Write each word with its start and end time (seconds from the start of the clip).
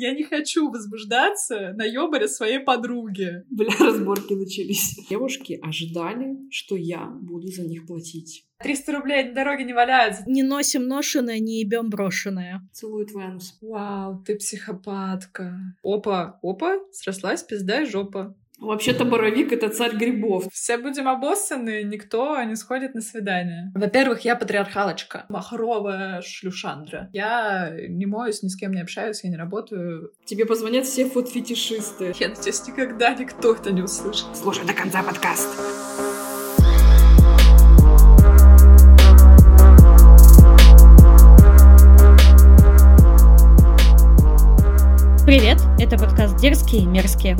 Я 0.00 0.14
не 0.14 0.22
хочу 0.22 0.70
возбуждаться 0.70 1.74
на 1.76 1.84
ёбаре 1.84 2.26
своей 2.26 2.58
подруги. 2.58 3.44
Бля, 3.50 3.68
разборки 3.80 4.32
начались. 4.32 4.98
Девушки 5.10 5.60
ожидали, 5.62 6.38
что 6.50 6.74
я 6.74 7.04
буду 7.04 7.48
за 7.48 7.64
них 7.64 7.86
платить. 7.86 8.46
300 8.62 8.92
рублей 8.92 9.24
на 9.24 9.34
дороге 9.34 9.64
не 9.64 9.74
валяются. 9.74 10.22
Не 10.26 10.42
носим 10.42 10.86
ношеное, 10.88 11.38
не 11.38 11.60
ебем 11.60 11.90
брошенное. 11.90 12.66
Целую 12.72 13.04
твой 13.04 13.24
анус. 13.24 13.58
Вау, 13.60 14.22
ты 14.26 14.36
психопатка. 14.36 15.54
Опа, 15.82 16.38
опа, 16.42 16.78
срослась 16.92 17.42
пизда 17.42 17.82
и 17.82 17.84
жопа. 17.84 18.34
Вообще-то 18.60 19.06
боровик— 19.06 19.52
это 19.54 19.70
царь 19.70 19.96
грибов. 19.96 20.44
Все 20.52 20.76
будем 20.76 21.08
обоссаны, 21.08 21.82
никто 21.82 22.42
не 22.42 22.56
сходит 22.56 22.94
на 22.94 23.00
свидание. 23.00 23.72
Во-первых, 23.74 24.20
я 24.26 24.36
патриархалочка. 24.36 25.24
Махровая 25.30 26.20
шлюшандра. 26.20 27.08
Я 27.14 27.72
не 27.88 28.04
моюсь, 28.04 28.42
ни 28.42 28.48
с 28.48 28.56
кем 28.56 28.72
не 28.72 28.82
общаюсь, 28.82 29.24
я 29.24 29.30
не 29.30 29.36
работаю. 29.36 30.12
Тебе 30.26 30.44
позвонят 30.44 30.84
все 30.84 31.08
фуд-фетишисты. 31.08 32.12
Я 32.18 32.28
надеюсь, 32.28 32.66
никогда 32.68 33.14
никто 33.14 33.54
это 33.54 33.72
не 33.72 33.80
услышит. 33.80 34.26
Слушай 34.34 34.66
до 34.66 34.74
конца 34.74 35.02
подкаст. 35.02 35.48
Привет, 45.24 45.58
это 45.78 45.96
подкаст 45.96 46.36
«Дерзкие 46.38 46.82
и 46.82 46.86
мерзкие». 46.86 47.36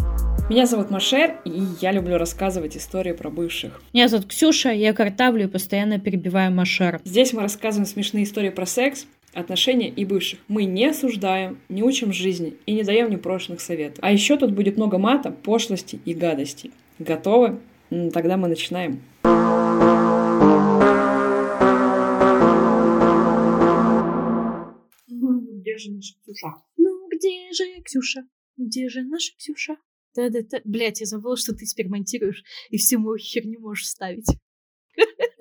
Меня 0.50 0.66
зовут 0.66 0.90
Машер, 0.90 1.38
и 1.44 1.62
я 1.80 1.92
люблю 1.92 2.18
рассказывать 2.18 2.76
истории 2.76 3.12
про 3.12 3.30
бывших. 3.30 3.80
Меня 3.92 4.08
зовут 4.08 4.26
Ксюша, 4.26 4.70
я 4.70 4.92
картавлю 4.92 5.44
и 5.44 5.46
постоянно 5.46 6.00
перебиваю 6.00 6.50
Машер. 6.52 7.00
Здесь 7.04 7.32
мы 7.32 7.42
рассказываем 7.42 7.86
смешные 7.86 8.24
истории 8.24 8.50
про 8.50 8.66
секс, 8.66 9.06
отношения 9.32 9.88
и 9.88 10.04
бывших. 10.04 10.40
Мы 10.48 10.64
не 10.64 10.86
осуждаем, 10.86 11.60
не 11.68 11.84
учим 11.84 12.12
жизни 12.12 12.56
и 12.66 12.72
не 12.72 12.82
даем 12.82 13.10
непрошенных 13.10 13.60
советов. 13.60 14.00
А 14.02 14.10
еще 14.10 14.36
тут 14.36 14.50
будет 14.50 14.76
много 14.76 14.98
мата, 14.98 15.30
пошлости 15.30 16.00
и 16.04 16.14
гадостей. 16.14 16.72
Готовы? 16.98 17.60
М, 17.90 18.10
Тогда 18.10 18.36
мы 18.36 18.48
начинаем. 18.48 19.00
Где 25.06 25.78
же 25.78 25.90
наша 25.92 26.14
Ксюша? 26.22 26.48
Ну, 26.76 27.08
где 27.08 27.52
же 27.52 27.82
Ксюша? 27.84 28.22
Где 28.56 28.88
же 28.88 29.02
наша 29.02 29.32
Ксюша? 29.38 29.76
Да-да-да. 30.14 30.60
Блять, 30.64 31.00
я 31.00 31.06
забыла, 31.06 31.36
что 31.36 31.54
ты 31.54 31.64
теперь 31.64 31.88
монтируешь 31.88 32.42
и 32.68 32.78
всю 32.78 32.98
мою 32.98 33.18
херню 33.18 33.60
можешь 33.60 33.84
вставить. 33.84 34.26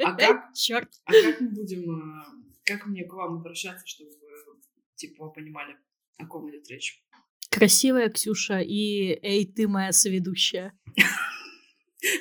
А 0.03 0.15
как? 0.15 0.53
Черт. 0.53 0.89
А 1.05 1.11
как 1.11 1.41
мы 1.41 1.49
будем, 1.49 1.89
а, 1.89 2.25
как 2.65 2.85
мне 2.85 3.03
к 3.05 3.13
вам 3.13 3.35
обращаться, 3.39 3.85
чтобы 3.87 4.11
вы, 4.11 4.61
типа, 4.95 5.25
вы 5.25 5.33
понимали, 5.33 5.77
о 6.17 6.25
ком 6.27 6.49
идет 6.49 6.67
речь? 6.69 7.03
Красивая 7.49 8.09
Ксюша 8.09 8.59
и 8.59 9.17
эй, 9.23 9.45
ты 9.45 9.67
моя 9.67 9.91
соведущая. 9.91 10.77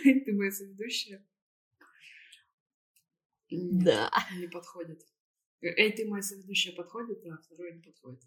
Ты 0.02 0.32
моя 0.32 0.50
соведущая? 0.50 1.24
Да. 3.50 4.10
Не 4.36 4.48
подходит. 4.48 5.00
Эй, 5.60 5.92
ты 5.92 6.06
моя 6.06 6.22
соведущая 6.22 6.74
подходит, 6.74 7.24
а 7.26 7.38
второй 7.38 7.74
не 7.74 7.82
подходит. 7.82 8.22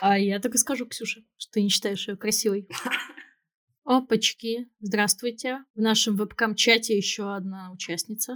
А 0.00 0.18
я 0.18 0.40
так 0.40 0.54
и 0.54 0.58
скажу, 0.58 0.86
Ксюша, 0.86 1.22
что 1.36 1.52
ты 1.52 1.62
не 1.62 1.68
считаешь 1.68 2.08
ее 2.08 2.16
красивой. 2.16 2.68
Опачки, 3.84 4.68
здравствуйте. 4.80 5.64
В 5.74 5.80
нашем 5.80 6.16
вебкам-чате 6.16 6.96
еще 6.96 7.34
одна 7.34 7.70
участница. 7.72 8.34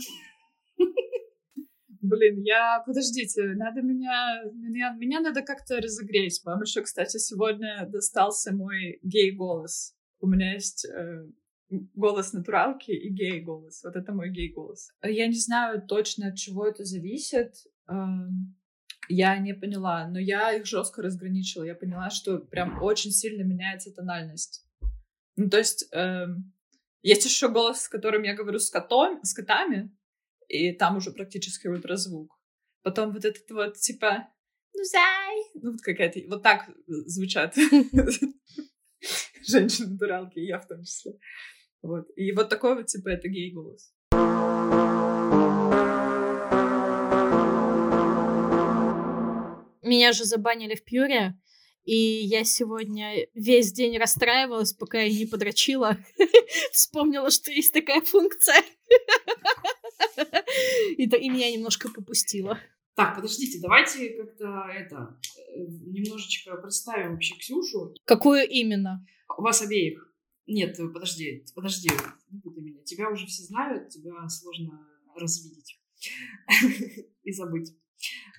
Блин, 2.00 2.42
я... 2.42 2.82
Подождите, 2.86 3.54
надо 3.54 3.82
меня... 3.82 4.42
Меня, 4.54 4.92
меня 4.92 5.20
надо 5.20 5.42
как-то 5.42 5.80
разогреть. 5.80 6.40
Вам 6.44 6.62
еще, 6.62 6.82
кстати, 6.82 7.16
сегодня 7.18 7.88
достался 7.90 8.54
мой 8.54 8.98
гей-голос. 9.02 9.94
У 10.20 10.26
меня 10.26 10.52
есть 10.54 10.84
э, 10.84 11.26
голос 11.94 12.32
натуралки 12.32 12.90
и 12.90 13.08
гей-голос. 13.08 13.82
Вот 13.84 13.96
это 13.96 14.12
мой 14.12 14.30
гей-голос. 14.30 14.92
Я 15.02 15.26
не 15.26 15.38
знаю 15.38 15.82
точно, 15.86 16.28
от 16.28 16.36
чего 16.36 16.66
это 16.66 16.84
зависит. 16.84 17.54
Эм, 17.88 18.57
Я 19.08 19.38
не 19.38 19.54
поняла, 19.54 20.06
но 20.06 20.18
я 20.18 20.52
их 20.52 20.66
жестко 20.66 21.02
разграничила. 21.02 21.64
Я 21.64 21.74
поняла, 21.74 22.10
что 22.10 22.38
прям 22.38 22.82
очень 22.82 23.10
сильно 23.10 23.42
меняется 23.42 23.92
тональность. 23.92 24.66
Ну, 25.36 25.48
то 25.48 25.58
есть, 25.58 25.88
эм, 25.92 26.52
есть 27.02 27.24
еще 27.24 27.48
голос, 27.48 27.82
с 27.82 27.88
которым 27.88 28.22
я 28.24 28.34
говорю 28.34 28.58
с, 28.58 28.70
котом, 28.70 29.20
с 29.22 29.32
котами, 29.32 29.96
и 30.48 30.72
там 30.72 30.96
уже 30.96 31.12
практически 31.12 31.68
ультразвук. 31.68 32.38
Потом 32.82 33.12
вот 33.12 33.24
этот 33.24 33.50
вот, 33.50 33.76
типа, 33.76 34.28
ну, 34.74 34.84
зай, 34.84 35.36
ну, 35.54 35.72
вот 35.72 35.80
какая-то, 35.80 36.20
вот 36.28 36.42
так 36.42 36.70
звучат 36.86 37.54
женщины-натуралки, 39.46 40.38
и 40.38 40.46
я 40.46 40.58
в 40.58 40.66
том 40.66 40.82
числе. 40.84 41.18
Вот. 41.82 42.08
И 42.16 42.32
вот 42.32 42.48
такой 42.48 42.74
вот, 42.74 42.86
типа, 42.86 43.08
это 43.08 43.28
гей-голос. 43.28 43.92
Меня 49.88 50.12
же 50.12 50.24
забанили 50.24 50.74
в 50.74 50.84
Пьюре, 50.84 51.34
и 51.84 51.96
я 51.96 52.44
сегодня 52.44 53.26
весь 53.32 53.72
день 53.72 53.96
расстраивалась, 53.96 54.74
пока 54.74 55.00
я 55.00 55.10
не 55.10 55.24
подрочила. 55.24 55.96
Вспомнила, 56.72 57.30
что 57.30 57.50
есть 57.50 57.72
такая 57.72 58.02
функция. 58.02 58.56
И, 60.98 61.06
меня 61.06 61.50
немножко 61.50 61.88
попустило. 61.88 62.58
Так, 62.96 63.16
подождите, 63.16 63.60
давайте 63.62 64.10
как-то 64.10 64.66
это 64.70 65.18
э, 65.54 65.60
немножечко 65.86 66.56
представим 66.56 67.12
вообще 67.12 67.34
Ксюшу. 67.36 67.94
Какую 68.04 68.46
именно? 68.46 69.06
У 69.38 69.42
вас 69.42 69.62
обеих. 69.62 70.12
Нет, 70.46 70.78
э, 70.78 70.88
подожди, 70.88 71.46
подожди, 71.54 71.88
не 72.30 72.40
путай 72.40 72.62
меня. 72.62 72.82
Тебя 72.82 73.08
уже 73.08 73.26
все 73.26 73.44
знают, 73.44 73.88
тебя 73.88 74.28
сложно 74.28 74.86
развидеть 75.14 75.80
и 77.22 77.32
забыть. 77.32 77.72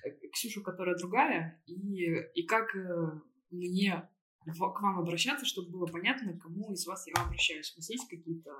Э, 0.04 0.10
Ксюшу, 0.32 0.62
которая 0.62 0.96
другая, 0.96 1.62
и, 1.66 2.06
и 2.34 2.42
как 2.46 2.74
э, 2.74 3.10
мне 3.50 4.08
к 4.46 4.80
вам 4.80 4.98
обращаться, 4.98 5.44
чтобы 5.44 5.70
было 5.70 5.86
понятно, 5.86 6.32
к 6.32 6.42
кому 6.42 6.72
из 6.72 6.86
вас 6.86 7.06
я 7.06 7.22
обращаюсь. 7.22 7.72
У 7.74 7.78
вас 7.78 7.90
есть 7.90 8.08
какие-то 8.08 8.50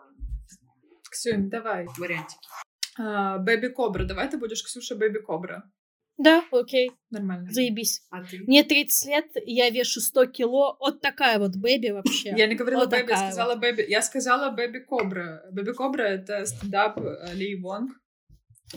Ксюнь, 1.10 1.48
давай. 1.48 1.86
вариантики? 1.96 2.48
А, 2.98 3.38
Бэби 3.38 3.68
Кобра. 3.68 4.04
Давай 4.04 4.28
ты 4.28 4.38
будешь 4.38 4.62
Ксюша 4.62 4.94
Бэби 4.94 5.20
Кобра. 5.20 5.70
Да, 6.18 6.44
окей, 6.52 6.92
Нормально. 7.08 7.50
заебись. 7.50 8.02
А 8.10 8.22
ты? 8.22 8.40
Мне 8.40 8.62
30 8.62 9.08
лет, 9.08 9.26
я 9.46 9.70
вешу 9.70 10.00
100 10.00 10.26
кило. 10.26 10.76
Вот 10.78 11.00
такая 11.00 11.38
вот 11.38 11.56
baby 11.56 11.92
вообще. 11.92 12.34
Я 12.36 12.46
не 12.46 12.56
говорила 12.56 12.80
Вот 12.80 12.90
baby, 12.90 13.08
я 13.08 13.16
сказала 13.16 13.56
Бэби. 13.56 13.86
Я 13.88 14.02
сказала 14.02 14.50
Baby 14.50 14.80
Cobra. 14.80 15.42
Baby 15.50 15.72
Cobra— 15.72 16.02
это 16.04 16.44
стендап 16.44 16.98
Али 16.98 17.58
Вонг. 17.58 17.92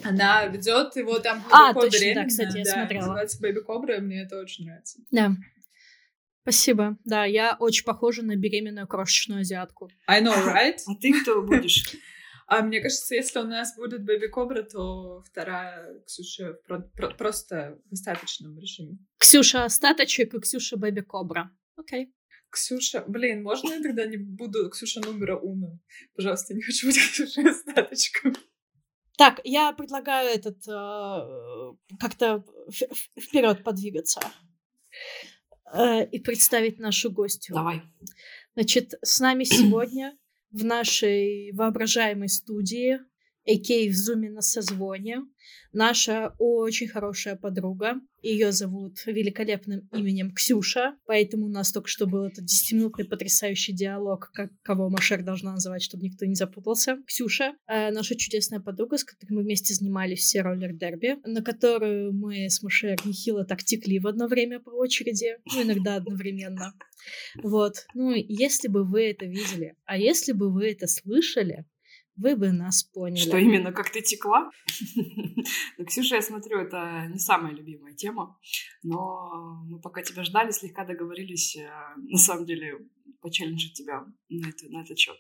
Она 0.04 0.46
ведет 0.48 0.96
его 0.96 1.20
там 1.20 1.44
А, 1.52 1.74
точно, 1.74 1.90
да, 1.92 1.98
беременна, 2.00 2.28
кстати, 2.28 2.58
я 2.58 2.66
смотрела. 2.66 3.02
Называется 3.02 3.40
Baby 3.42 3.60
Cobra, 3.60 4.00
мне 4.00 4.24
это 4.24 4.40
очень 4.40 4.66
нравится. 4.66 5.00
Да. 5.12 5.36
Спасибо. 6.42 6.98
Да, 7.06 7.26
я 7.26 7.56
очень 7.60 7.86
похожа 7.86 8.24
на 8.24 8.36
беременную 8.36 8.88
крошечную 8.88 9.42
азиатку. 9.42 9.90
I 10.08 10.22
know, 10.22 10.34
right? 10.48 10.78
А 10.88 10.96
ты 11.00 11.22
кто 11.22 11.42
будешь? 11.42 11.84
А 12.46 12.62
мне 12.62 12.82
кажется, 12.82 13.16
если 13.16 13.40
у 13.40 13.44
нас 13.44 13.74
будет 13.78 14.04
Бэби 14.04 14.28
Кобра, 14.28 14.64
то 14.64 15.24
вторая 15.24 16.02
Ксюша 16.06 16.54
про- 16.68 16.82
про- 16.82 17.10
просто 17.16 17.80
в 17.90 17.94
остаточном 17.94 18.60
режиме. 18.60 18.98
Ксюша 19.18 19.64
остаточек 19.64 20.34
и 20.34 20.40
Ксюша 20.42 20.76
бэби 20.76 21.00
кобра. 21.02 21.50
Окей. 21.78 22.14
Ксюша, 22.50 23.06
блин, 23.08 23.44
можно 23.44 23.74
я 23.74 23.82
тогда 23.82 24.06
не 24.06 24.18
буду 24.18 24.70
Ксюша 24.70 25.00
номера 25.00 25.38
уно? 25.38 25.80
Пожалуйста, 26.16 26.54
не 26.54 26.62
хочу 26.62 26.88
быть 26.88 26.98
Ксюшей 27.12 27.50
остаточком. 27.50 28.36
Так, 29.18 29.42
я 29.44 29.72
предлагаю 29.74 30.30
этот 30.30 30.68
э, 30.68 31.96
как-то 32.00 32.44
вперед 33.20 33.64
подвигаться 33.64 34.22
э, 35.72 36.06
и 36.08 36.20
представить 36.20 36.80
нашу 36.80 37.12
гостью. 37.12 37.56
Давай. 37.56 37.84
Значит, 38.56 38.94
с 39.04 39.20
нами 39.20 39.44
сегодня 39.44 40.18
в 40.52 40.64
нашей 40.64 41.52
воображаемой 41.54 42.30
студии, 42.30 43.00
а.к.а. 43.46 43.90
в 43.90 43.94
зуме 43.94 44.30
на 44.30 44.42
созвоне, 44.42 45.22
наша 45.74 46.36
очень 46.40 46.88
хорошая 46.88 47.36
подруга. 47.36 47.96
Ее 48.24 48.54
зовут 48.54 49.06
великолепным 49.06 49.90
именем 49.92 50.34
Ксюша, 50.34 50.96
поэтому 51.06 51.48
у 51.48 51.50
нас 51.50 51.74
только 51.74 51.90
что 51.90 52.08
был 52.08 52.24
этот 52.24 52.46
10-минутный 52.46 53.04
потрясающий 53.04 53.74
диалог, 53.74 54.32
как 54.34 54.50
кого 54.62 54.90
Машер 54.90 55.24
должна 55.24 55.52
называть, 55.52 55.84
чтобы 55.84 56.04
никто 56.04 56.26
не 56.26 56.36
запутался. 56.36 56.98
Ксюша, 57.06 57.54
э, 57.68 57.92
наша 57.92 58.16
чудесная 58.16 58.62
подруга, 58.62 58.98
с 58.98 59.04
которой 59.04 59.34
мы 59.34 59.44
вместе 59.44 59.74
занимались 59.74 60.20
все 60.20 60.42
роллер-дерби, 60.42 61.18
на 61.26 61.44
которую 61.44 62.14
мы 62.14 62.50
с 62.50 62.64
Машер 62.64 62.98
нехило 63.06 63.44
так 63.44 63.62
текли 63.64 64.00
в 64.00 64.08
одно 64.08 64.28
время 64.28 64.62
по 64.62 64.70
очереди, 64.70 65.38
ну, 65.54 65.64
иногда 65.64 65.98
одновременно. 65.98 66.74
Вот. 67.42 67.86
Ну, 67.94 68.14
если 68.16 68.70
бы 68.70 68.86
вы 68.86 69.10
это 69.10 69.26
видели, 69.26 69.76
а 69.84 69.98
если 69.98 70.32
бы 70.32 70.50
вы 70.50 70.72
это 70.72 70.88
слышали, 70.88 71.66
вы 72.16 72.36
бы 72.36 72.52
нас 72.52 72.84
поняли. 72.84 73.20
Что 73.20 73.38
именно, 73.38 73.72
как 73.72 73.90
ты 73.92 74.02
текла? 74.02 74.52
Ну, 75.78 75.86
Ксюша, 75.86 76.16
я 76.16 76.22
смотрю, 76.22 76.60
это 76.60 77.08
не 77.10 77.20
самая 77.20 77.52
любимая 77.52 77.94
тема, 77.94 78.40
но 78.84 79.62
мы 79.66 79.82
пока 79.82 80.02
тебя 80.02 80.24
ждали, 80.24 80.52
слегка 80.52 80.86
договорились, 80.86 81.58
э, 81.58 81.70
на 81.98 82.18
самом 82.18 82.46
деле, 82.46 82.80
почелленджить 83.22 83.74
тебя 83.74 84.06
на, 84.30 84.48
это, 84.48 84.70
на 84.70 84.84
этот 84.84 84.98
счет. 84.98 85.18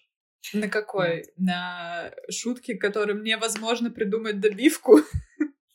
На 0.54 0.70
какой? 0.70 1.26
На 1.36 2.14
шутки, 2.30 2.76
которым 2.76 3.24
невозможно 3.24 3.90
придумать 3.92 4.40
добивку? 4.40 5.00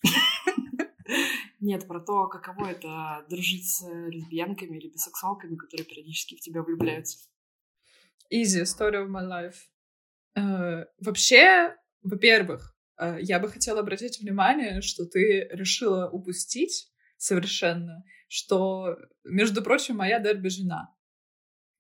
Нет, 1.61 1.87
про 1.89 2.01
то, 2.01 2.29
каково 2.29 2.71
это 2.71 3.27
дружить 3.29 3.69
с 3.69 3.83
лесбиянками 3.87 4.79
или 4.79 4.89
бисексуалками, 4.89 5.57
которые 5.57 5.87
периодически 5.87 6.37
в 6.37 6.41
тебя 6.41 6.63
влюбляются. 6.63 7.19
Easy 8.33 8.63
story 8.63 8.95
of 8.95 9.09
my 9.09 9.27
life. 9.27 9.57
Э, 10.35 10.85
вообще, 11.01 11.75
во-первых, 12.03 12.77
э, 12.99 13.19
я 13.21 13.39
бы 13.39 13.49
хотела 13.49 13.81
обратить 13.81 14.21
внимание, 14.21 14.81
что 14.83 15.05
ты 15.07 15.49
решила 15.53 16.09
упустить 16.09 16.91
совершенно, 17.17 18.05
что, 18.29 18.97
между 19.25 19.63
прочим, 19.63 19.97
моя 19.97 20.21
дерби 20.21 20.49
жена. 20.49 20.95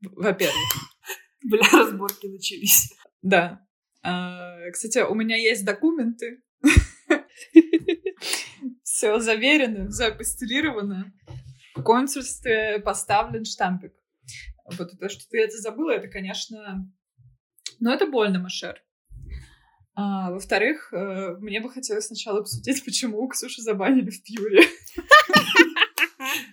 Во-первых. 0.00 0.56
Бля, 1.44 1.68
разборки 1.72 2.26
начались. 2.26 2.92
Да. 3.22 3.66
Э, 4.02 4.70
кстати, 4.72 4.98
у 4.98 5.14
меня 5.14 5.36
есть 5.36 5.64
документы. 5.64 6.42
Все 8.82 9.20
заверено, 9.20 9.88
все 9.90 10.06
апостелировано. 10.06 11.12
В 11.76 11.82
консульстве 11.82 12.80
поставлен 12.80 13.44
штампик. 13.44 13.92
Вот 14.64 14.90
то, 14.98 15.08
что 15.08 15.28
ты 15.30 15.40
это 15.40 15.56
забыла, 15.56 15.92
это, 15.92 16.08
конечно, 16.08 16.90
но 17.80 17.92
это 17.92 18.06
больно, 18.06 18.38
Машер. 18.38 18.82
А, 19.94 20.30
во-вторых, 20.30 20.92
э, 20.92 21.36
мне 21.40 21.60
бы 21.60 21.70
хотелось 21.70 22.06
сначала 22.06 22.40
обсудить, 22.40 22.84
почему 22.84 23.26
Ксюшу 23.28 23.62
забанили 23.62 24.10
в 24.10 24.22
Пьюре. 24.22 24.62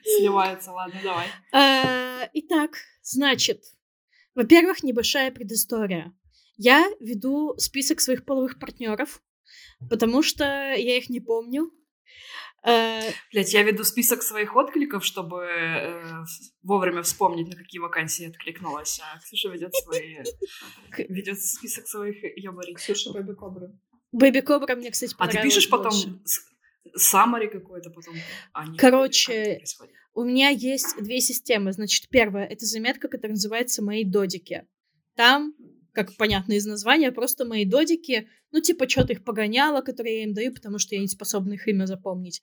Сливается, 0.04 0.72
ладно, 0.72 1.00
давай. 1.04 1.27
А, 1.51 2.27
итак, 2.33 2.77
значит, 3.04 3.63
во-первых, 4.33 4.81
небольшая 4.81 5.31
предыстория. 5.31 6.12
Я 6.57 6.89
веду 7.00 7.56
список 7.57 8.01
своих 8.01 8.25
половых 8.25 8.57
партнеров, 8.60 9.21
потому 9.89 10.24
что 10.24 10.44
я 10.44 10.98
их 10.98 11.10
не 11.10 11.19
помню. 11.19 11.71
Э, 12.66 13.12
Блять, 13.32 13.54
я 13.54 13.64
веду 13.64 13.84
список 13.84 14.24
своих 14.24 14.56
откликов, 14.56 15.06
чтобы 15.06 15.44
э, 15.44 16.24
вовремя 16.64 17.04
вспомнить, 17.04 17.48
на 17.48 17.56
какие 17.56 17.80
вакансии 17.80 18.28
откликнулась. 18.28 19.00
А 19.04 19.20
Ксюша 19.20 19.50
ведет 19.50 19.74
свои... 19.76 20.18
ведет 20.98 21.40
список 21.40 21.88
своих 21.88 22.24
ёбарей. 22.38 22.74
Ксюша 22.74 23.12
Бэби 23.12 23.34
Кобра. 23.36 23.72
Бэби 24.12 24.40
Кобра 24.40 24.76
мне, 24.76 24.90
кстати, 24.90 25.14
А 25.20 25.28
ты 25.28 25.42
пишешь 25.42 25.70
потом 25.70 25.94
саммари 26.96 27.48
какой-то 27.48 27.92
потом? 27.92 28.16
А, 28.54 28.66
нет, 28.66 28.80
Короче, 28.80 29.62
у 30.14 30.24
меня 30.24 30.50
есть 30.50 30.98
две 30.98 31.20
системы. 31.20 31.72
Значит, 31.72 32.10
первая— 32.10 32.46
это 32.50 32.66
заметка, 32.66 33.08
которая 33.08 33.34
называется 33.34 33.84
«Мои 33.84 34.04
додики». 34.04 34.66
Там 35.16 35.54
как 35.95 36.15
понятно 36.18 36.53
из 36.53 36.65
названия, 36.65 37.12
просто 37.12 37.45
мои 37.45 37.65
додики, 37.65 38.27
ну, 38.51 38.62
типа, 38.62 38.88
что-то 38.88 39.13
их 39.13 39.24
погоняло, 39.24 39.81
которые 39.81 40.18
я 40.18 40.24
им 40.24 40.33
даю, 40.33 40.53
потому 40.53 40.77
что 40.77 40.95
я 40.95 41.01
не 41.01 41.07
способна 41.07 41.53
их 41.53 41.68
имя 41.68 41.86
запомнить. 41.86 42.42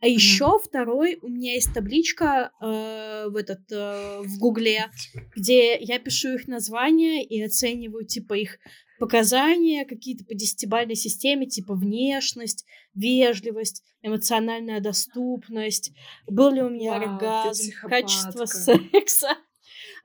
А 0.00 0.06
mm-hmm. 0.06 0.10
еще 0.10 0.58
второй, 0.62 1.18
у 1.22 1.28
меня 1.28 1.54
есть 1.54 1.72
табличка 1.72 2.50
э, 2.60 3.28
в 3.28 3.36
этот 3.36 3.60
э, 3.70 4.20
в 4.22 4.38
Гугле, 4.38 4.90
где 5.34 5.76
я 5.78 5.98
пишу 5.98 6.34
их 6.34 6.48
названия 6.48 7.24
и 7.24 7.40
оцениваю 7.42 8.04
типа 8.04 8.34
их 8.34 8.58
показания 8.98 9.84
какие-то 9.84 10.24
по 10.24 10.34
десятибалльной 10.34 10.96
системе, 10.96 11.46
типа 11.46 11.74
внешность, 11.74 12.66
вежливость, 12.94 13.82
эмоциональная 14.02 14.80
доступность, 14.80 15.92
был 16.26 16.50
ли 16.50 16.62
у 16.62 16.68
меня 16.68 16.98
Вау, 16.98 17.14
оргазм, 17.14 17.72
качество 17.88 18.44
секса. 18.44 19.36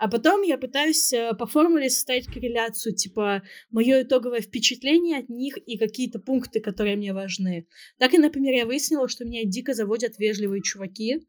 А 0.02 0.08
потом 0.08 0.42
я 0.42 0.58
пытаюсь 0.58 1.14
э, 1.14 1.34
по 1.38 1.46
формуле 1.46 1.88
составить 1.88 2.26
корреляцию, 2.26 2.96
типа, 2.96 3.44
мое 3.70 4.02
итоговое 4.02 4.42
впечатление 4.42 5.20
от 5.20 5.30
них 5.30 5.58
и 5.58 5.78
какие-то 5.78 6.18
пункты, 6.18 6.60
которые 6.60 6.96
мне 6.96 7.14
важны. 7.14 7.68
Так 8.00 8.16
и, 8.16 8.18
например, 8.18 8.56
я 8.56 8.66
выяснила, 8.66 9.08
что 9.08 9.26
меня 9.26 9.44
дико 9.46 9.76
заводят 9.76 10.18
вежливые 10.18 10.64
чуваки. 10.64 11.28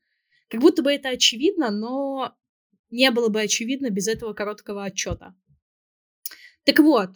Как 0.49 0.63
будто 0.63 0.83
бы 0.83 0.91
это 0.91 1.11
очевидно, 1.11 1.71
но 1.71 2.35
не 2.89 3.11
было 3.11 3.29
бы 3.29 3.43
очевидно 3.43 3.91
без 3.91 4.09
этого 4.09 4.33
короткого 4.33 4.85
отчета. 4.85 5.35
Так 6.65 6.79
вот, 6.79 7.11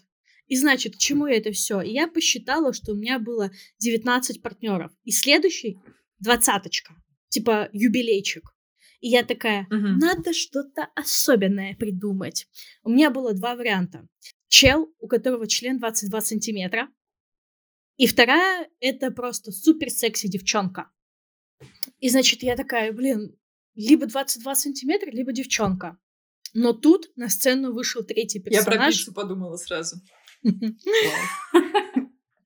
и 0.48 0.56
значит, 0.56 0.96
к 0.96 0.98
чему 0.98 1.24
это 1.24 1.52
все? 1.52 1.80
я 1.80 2.06
посчитала, 2.06 2.74
что 2.74 2.92
у 2.92 2.96
меня 2.96 3.18
было 3.18 3.50
19 3.78 4.42
партнеров. 4.42 4.92
И 5.04 5.10
следующий 5.10 5.78
двадцаточка. 6.18 6.92
Типа 7.30 7.70
юбилейчик. 7.72 8.55
И 9.06 9.08
я 9.08 9.22
такая, 9.22 9.68
угу. 9.70 9.86
надо 10.00 10.32
что-то 10.32 10.88
особенное 10.96 11.76
придумать. 11.76 12.48
У 12.82 12.90
меня 12.90 13.08
было 13.12 13.34
два 13.34 13.54
варианта. 13.54 14.08
Чел, 14.48 14.92
у 14.98 15.06
которого 15.06 15.46
член 15.46 15.78
22 15.78 16.20
сантиметра. 16.22 16.88
И 17.98 18.08
вторая, 18.08 18.68
это 18.80 19.12
просто 19.12 19.52
супер 19.52 19.90
секси 19.90 20.26
девчонка. 20.26 20.90
И 22.00 22.08
значит, 22.08 22.42
я 22.42 22.56
такая, 22.56 22.90
блин, 22.92 23.38
либо 23.76 24.06
22 24.06 24.56
сантиметра, 24.56 25.08
либо 25.12 25.30
девчонка. 25.30 25.96
Но 26.52 26.72
тут 26.72 27.12
на 27.14 27.28
сцену 27.28 27.72
вышел 27.72 28.02
третий 28.02 28.40
персонаж. 28.40 28.66
Я 28.66 28.78
про 28.80 28.88
пиццу 28.88 29.12
подумала 29.14 29.56
сразу. 29.56 30.00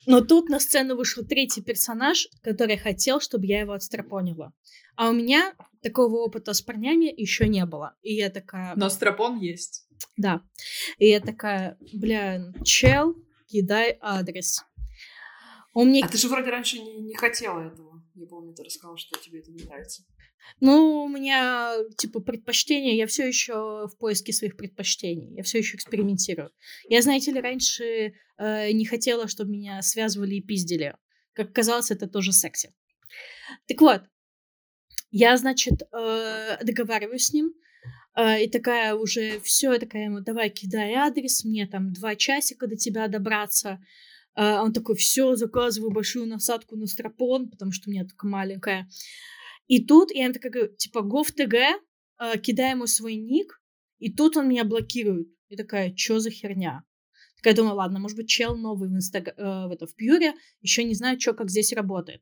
Но 0.07 0.21
тут 0.21 0.49
на 0.49 0.61
сцену 0.61 0.97
вышел 0.97 1.25
третий 1.25 1.63
персонаж, 1.63 2.29
который 2.43 2.79
хотел, 2.79 3.21
чтобы 3.21 3.47
я 3.47 3.61
его 3.61 3.73
отстрапонила. 3.73 4.53
А 4.97 5.11
у 5.11 5.13
меня 5.13 5.55
такого 5.83 6.17
опыта 6.17 6.53
с 6.53 6.63
парнями 6.63 7.13
еще 7.15 7.49
не 7.49 7.65
было. 7.67 7.95
И 8.03 8.15
я 8.15 8.31
такая... 8.31 8.75
Но 8.77 8.89
страпон 8.89 9.39
есть. 9.39 9.87
Да. 10.17 10.43
И 10.99 11.09
я 11.09 11.21
такая, 11.21 11.77
бля, 11.93 12.53
чел, 12.65 13.15
кидай 13.47 13.99
адрес. 14.01 14.65
Он 15.73 15.89
мне... 15.89 16.05
А 16.05 16.09
ты 16.09 16.19
же 16.19 16.29
вроде 16.29 16.51
раньше 16.51 16.79
не, 16.79 16.99
не 17.01 17.15
хотела 17.15 17.61
этого. 17.61 18.03
Я 18.15 18.27
помню, 18.27 18.55
ты 18.55 18.65
рассказала, 18.65 18.97
что 18.99 19.19
тебе 19.19 19.41
это 19.41 19.51
не 19.53 19.65
нравится. 19.65 20.03
Ну, 20.61 21.05
у 21.05 21.09
меня, 21.09 21.75
типа, 21.97 22.21
предпочтения, 22.21 22.95
я 22.95 23.07
все 23.07 23.27
еще 23.27 23.89
в 23.89 23.97
поиске 23.99 24.33
своих 24.33 24.57
предпочтений, 24.57 25.35
я 25.37 25.43
все 25.43 25.59
еще 25.59 25.77
экспериментирую. 25.77 26.51
Я, 26.89 27.03
знаете 27.03 27.31
ли, 27.31 27.41
раньше 27.41 28.15
э, 28.39 28.73
не 28.73 28.85
хотела, 28.85 29.29
чтобы 29.29 29.53
меня 29.53 29.81
связывали 29.83 30.35
и 30.35 30.43
пиздили. 30.43 30.95
Как 31.35 31.53
казалось, 31.53 31.91
это 31.91 32.07
тоже 32.07 32.33
секси. 32.33 32.71
Так 33.67 33.81
вот, 33.81 34.03
я, 35.11 35.37
значит, 35.37 35.83
э, 35.93 36.65
договариваюсь 36.65 37.27
с 37.27 37.33
ним, 37.33 37.53
э, 38.17 38.45
и 38.45 38.49
такая 38.49 38.95
уже 38.95 39.41
все, 39.41 39.79
такая 39.79 40.05
ему, 40.05 40.21
давай 40.21 40.51
кидай 40.51 40.95
адрес, 40.95 41.45
мне 41.45 41.67
там 41.67 41.93
два 41.93 42.17
часика 42.17 42.67
до 42.67 42.77
тебя 42.77 43.09
добраться. 43.09 43.81
Э, 44.37 44.59
он 44.61 44.73
такой, 44.73 44.95
все, 44.97 45.35
заказываю 45.35 45.91
большую 45.91 46.27
насадку 46.27 46.77
на 46.77 46.87
стропон, 46.87 47.49
потому 47.49 47.73
что 47.73 47.89
у 47.89 47.93
меня 47.93 48.05
только 48.05 48.27
маленькая. 48.27 48.89
И 49.71 49.85
тут 49.85 50.11
я 50.11 50.33
такая 50.33 50.51
говорю, 50.51 50.75
типа, 50.75 50.99
gov.tg, 50.99 51.55
э, 52.19 52.39
кидаю 52.41 52.71
ему 52.73 52.89
свой 52.89 53.15
ник, 53.15 53.63
и 54.01 54.13
тут 54.13 54.37
он 54.37 54.49
меня 54.49 54.65
блокирует. 54.65 55.29
И 55.49 55.55
такая, 55.55 55.95
что 55.95 56.19
за 56.19 56.29
херня? 56.31 56.83
Такая 57.37 57.55
думаю, 57.55 57.77
ладно, 57.77 58.01
может 58.01 58.17
быть, 58.17 58.29
чел 58.29 58.57
новый 58.57 58.89
в, 58.89 58.93
инстаг... 58.97 59.29
э, 59.29 59.33
в, 59.37 59.71
это, 59.71 59.87
в 59.87 59.95
Пьюре, 59.95 60.35
еще 60.61 60.83
не 60.83 60.95
знаю, 60.95 61.21
что, 61.21 61.35
как 61.35 61.51
здесь 61.51 61.73
работает. 61.73 62.21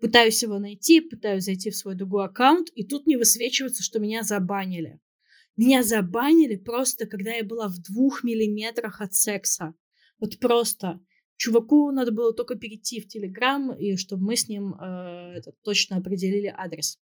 Пытаюсь 0.00 0.42
его 0.42 0.58
найти, 0.58 1.00
пытаюсь 1.00 1.44
зайти 1.44 1.70
в 1.70 1.76
свой 1.76 1.94
другой 1.94 2.26
аккаунт, 2.26 2.68
и 2.74 2.84
тут 2.86 3.06
не 3.06 3.16
высвечивается, 3.16 3.82
что 3.82 3.98
меня 3.98 4.22
забанили. 4.22 5.00
Меня 5.56 5.84
забанили 5.84 6.56
просто, 6.56 7.06
когда 7.06 7.32
я 7.32 7.42
была 7.42 7.68
в 7.68 7.80
двух 7.80 8.22
миллиметрах 8.22 9.00
от 9.00 9.14
секса. 9.14 9.72
Вот 10.20 10.38
просто. 10.40 11.00
Чуваку 11.42 11.90
надо 11.90 12.12
было 12.12 12.32
только 12.32 12.54
перейти 12.54 13.00
в 13.00 13.08
Телеграм, 13.08 13.72
и 13.72 13.96
чтобы 13.96 14.22
мы 14.22 14.36
с 14.36 14.46
ним 14.46 14.74
э, 14.74 15.38
это, 15.38 15.50
точно 15.64 15.96
определили 15.96 16.54
адрес. 16.56 17.00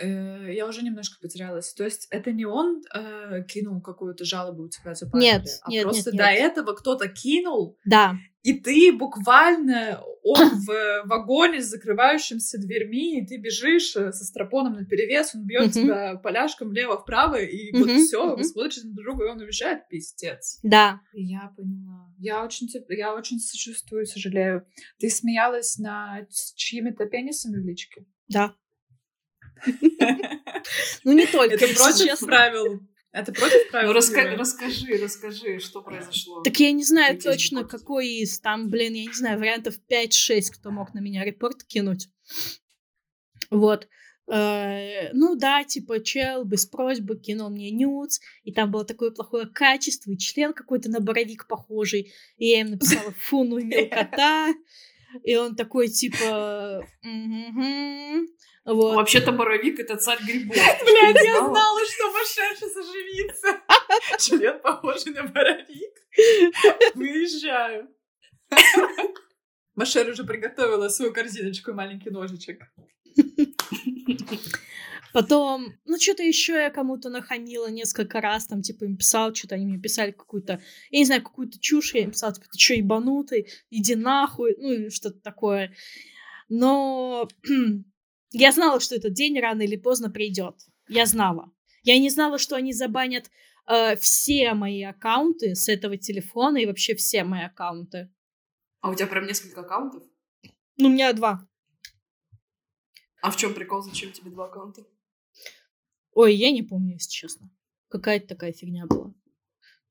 Э, 0.00 0.54
я 0.54 0.68
уже 0.68 0.82
немножко 0.82 1.16
потерялась. 1.20 1.74
То 1.74 1.82
есть 1.82 2.06
это 2.10 2.30
не 2.30 2.44
он 2.44 2.84
э, 2.94 3.42
кинул 3.48 3.80
какую-то 3.80 4.24
жалобу 4.24 4.62
у 4.62 4.68
тебя 4.68 4.94
за 4.94 5.10
Нет, 5.14 5.48
а 5.62 5.68
нет, 5.68 5.82
просто 5.82 6.12
нет, 6.12 6.18
до 6.18 6.26
этого 6.26 6.74
кто-то 6.74 7.08
кинул. 7.08 7.76
Да. 7.84 8.14
И 8.44 8.52
ты 8.52 8.92
буквально 8.92 10.04
он 10.22 10.50
в 10.66 11.02
вагоне 11.06 11.62
с 11.62 11.70
закрывающимися 11.70 12.58
дверьми, 12.58 13.18
и 13.18 13.26
ты 13.26 13.38
бежишь 13.38 13.96
э, 13.96 14.12
со 14.12 14.24
стропоном 14.24 14.74
на 14.74 14.84
перевес, 14.84 15.34
он 15.34 15.46
бьет 15.46 15.72
тебя 15.72 16.16
поляшком 16.16 16.68
влево-вправо, 16.68 17.36
и 17.36 17.74
вот 17.74 17.90
все, 17.90 18.36
вы 18.36 18.44
смотрите 18.44 18.86
на 18.86 18.94
друга, 18.94 19.24
и 19.24 19.30
он 19.30 19.40
уезжает, 19.40 19.88
пиздец. 19.88 20.60
Да. 20.62 21.00
Я 21.14 21.52
поняла. 21.56 22.12
Я 22.18 22.44
очень, 22.44 22.68
я 22.90 23.14
очень 23.14 23.38
сочувствую, 23.38 24.06
сожалею. 24.06 24.66
Ты 24.98 25.08
смеялась 25.08 25.78
над 25.78 26.28
чьими-то 26.54 27.06
пенисами 27.06 27.62
в 27.62 27.66
личке? 27.66 28.04
Да. 28.28 28.54
Ну, 31.04 31.12
не 31.12 31.26
только. 31.26 31.56
Это 31.56 31.66
против 31.74 32.18
правил 32.20 32.80
Это 33.14 33.32
против 33.32 33.70
правил 33.70 33.92
Ну, 33.92 33.98
раска- 33.98 34.34
расскажи, 34.36 34.96
расскажи, 35.00 35.60
что 35.60 35.82
произошло. 35.82 36.42
Так 36.42 36.58
я 36.58 36.72
не 36.72 36.82
знаю 36.82 37.14
Какие 37.14 37.32
точно, 37.32 37.58
гипотезы? 37.60 37.78
какой 37.78 38.08
из. 38.08 38.40
Там, 38.40 38.68
блин, 38.68 38.94
я 38.94 39.04
не 39.04 39.12
знаю, 39.12 39.38
вариантов 39.38 39.76
5-6, 39.88 40.50
кто 40.52 40.72
мог 40.72 40.94
на 40.94 40.98
меня 40.98 41.24
репорт 41.24 41.62
кинуть. 41.62 42.08
Вот. 43.50 43.86
Э, 44.26 45.12
Ну 45.12 45.36
да, 45.36 45.62
типа, 45.62 46.02
чел 46.02 46.44
без 46.44 46.66
просьбы 46.66 47.16
кинул 47.16 47.50
мне 47.50 47.70
нюц, 47.70 48.18
и 48.42 48.52
там 48.52 48.72
было 48.72 48.84
такое 48.84 49.12
плохое 49.12 49.46
качество, 49.46 50.10
и 50.10 50.18
член 50.18 50.52
какой-то 50.52 50.90
на 50.90 50.98
боровик 51.00 51.46
похожий, 51.46 52.12
и 52.36 52.46
я 52.48 52.62
им 52.62 52.70
написала 52.70 53.12
«фу, 53.12 53.44
ну 53.44 53.60
мелкота», 53.60 54.52
и 55.22 55.36
он 55.36 55.54
такой, 55.54 55.86
типа, 55.88 56.84
«Мгм». 57.02 58.26
Вот. 58.64 58.96
Вообще-то 58.96 59.32
боровик 59.32 59.78
это 59.78 59.96
царь 59.96 60.22
грибов. 60.24 60.56
Блядь, 60.84 61.24
я 61.24 61.38
знала? 61.38 61.80
что 61.86 62.10
Машер 62.12 62.56
сейчас 62.56 62.76
оживится. 62.76 63.60
Член 64.18 64.60
похожий 64.60 65.12
на 65.12 65.24
боровик. 65.24 65.94
Выезжаю. 66.94 67.88
Машер 69.74 70.08
уже 70.08 70.24
приготовила 70.24 70.88
свою 70.88 71.12
корзиночку 71.12 71.72
и 71.72 71.74
маленький 71.74 72.10
ножичек. 72.10 72.62
Потом, 75.12 75.74
ну, 75.84 75.96
что-то 76.00 76.24
еще 76.24 76.54
я 76.54 76.70
кому-то 76.70 77.08
нахамила 77.08 77.70
несколько 77.70 78.20
раз, 78.20 78.46
там, 78.48 78.62
типа, 78.62 78.82
им 78.84 78.96
писал, 78.96 79.32
что-то 79.32 79.54
они 79.54 79.64
мне 79.64 79.78
писали 79.78 80.10
какую-то, 80.10 80.60
я 80.90 80.98
не 80.98 81.04
знаю, 81.04 81.22
какую-то 81.22 81.60
чушь, 81.60 81.94
я 81.94 82.02
им 82.02 82.10
писала, 82.10 82.32
типа, 82.32 82.46
ты 82.50 82.58
что, 82.58 82.74
ебанутый, 82.74 83.46
иди 83.70 83.94
нахуй, 83.94 84.56
ну, 84.58 84.72
или 84.72 84.88
что-то 84.88 85.20
такое. 85.20 85.72
Но 86.48 87.28
я 88.34 88.52
знала, 88.52 88.80
что 88.80 88.96
этот 88.96 89.12
день 89.12 89.38
рано 89.38 89.62
или 89.62 89.76
поздно 89.76 90.10
придет. 90.10 90.56
Я 90.88 91.06
знала. 91.06 91.50
Я 91.82 91.98
не 91.98 92.10
знала, 92.10 92.38
что 92.38 92.56
они 92.56 92.72
забанят 92.72 93.30
э, 93.66 93.96
все 93.96 94.54
мои 94.54 94.82
аккаунты 94.82 95.54
с 95.54 95.68
этого 95.68 95.96
телефона 95.96 96.58
и 96.58 96.66
вообще 96.66 96.94
все 96.94 97.24
мои 97.24 97.44
аккаунты. 97.44 98.10
А 98.80 98.90
у 98.90 98.94
тебя 98.94 99.06
прям 99.06 99.26
несколько 99.26 99.60
аккаунтов? 99.60 100.02
Ну, 100.76 100.88
у 100.88 100.92
меня 100.92 101.12
два. 101.12 101.46
А 103.22 103.30
в 103.30 103.36
чем 103.36 103.54
прикол? 103.54 103.82
Зачем 103.82 104.12
тебе 104.12 104.30
два 104.30 104.46
аккаунта? 104.46 104.84
Ой, 106.12 106.34
я 106.34 106.50
не 106.50 106.62
помню, 106.62 106.94
если 106.94 107.10
честно. 107.10 107.50
Какая-то 107.88 108.26
такая 108.26 108.52
фигня 108.52 108.86
была. 108.86 109.14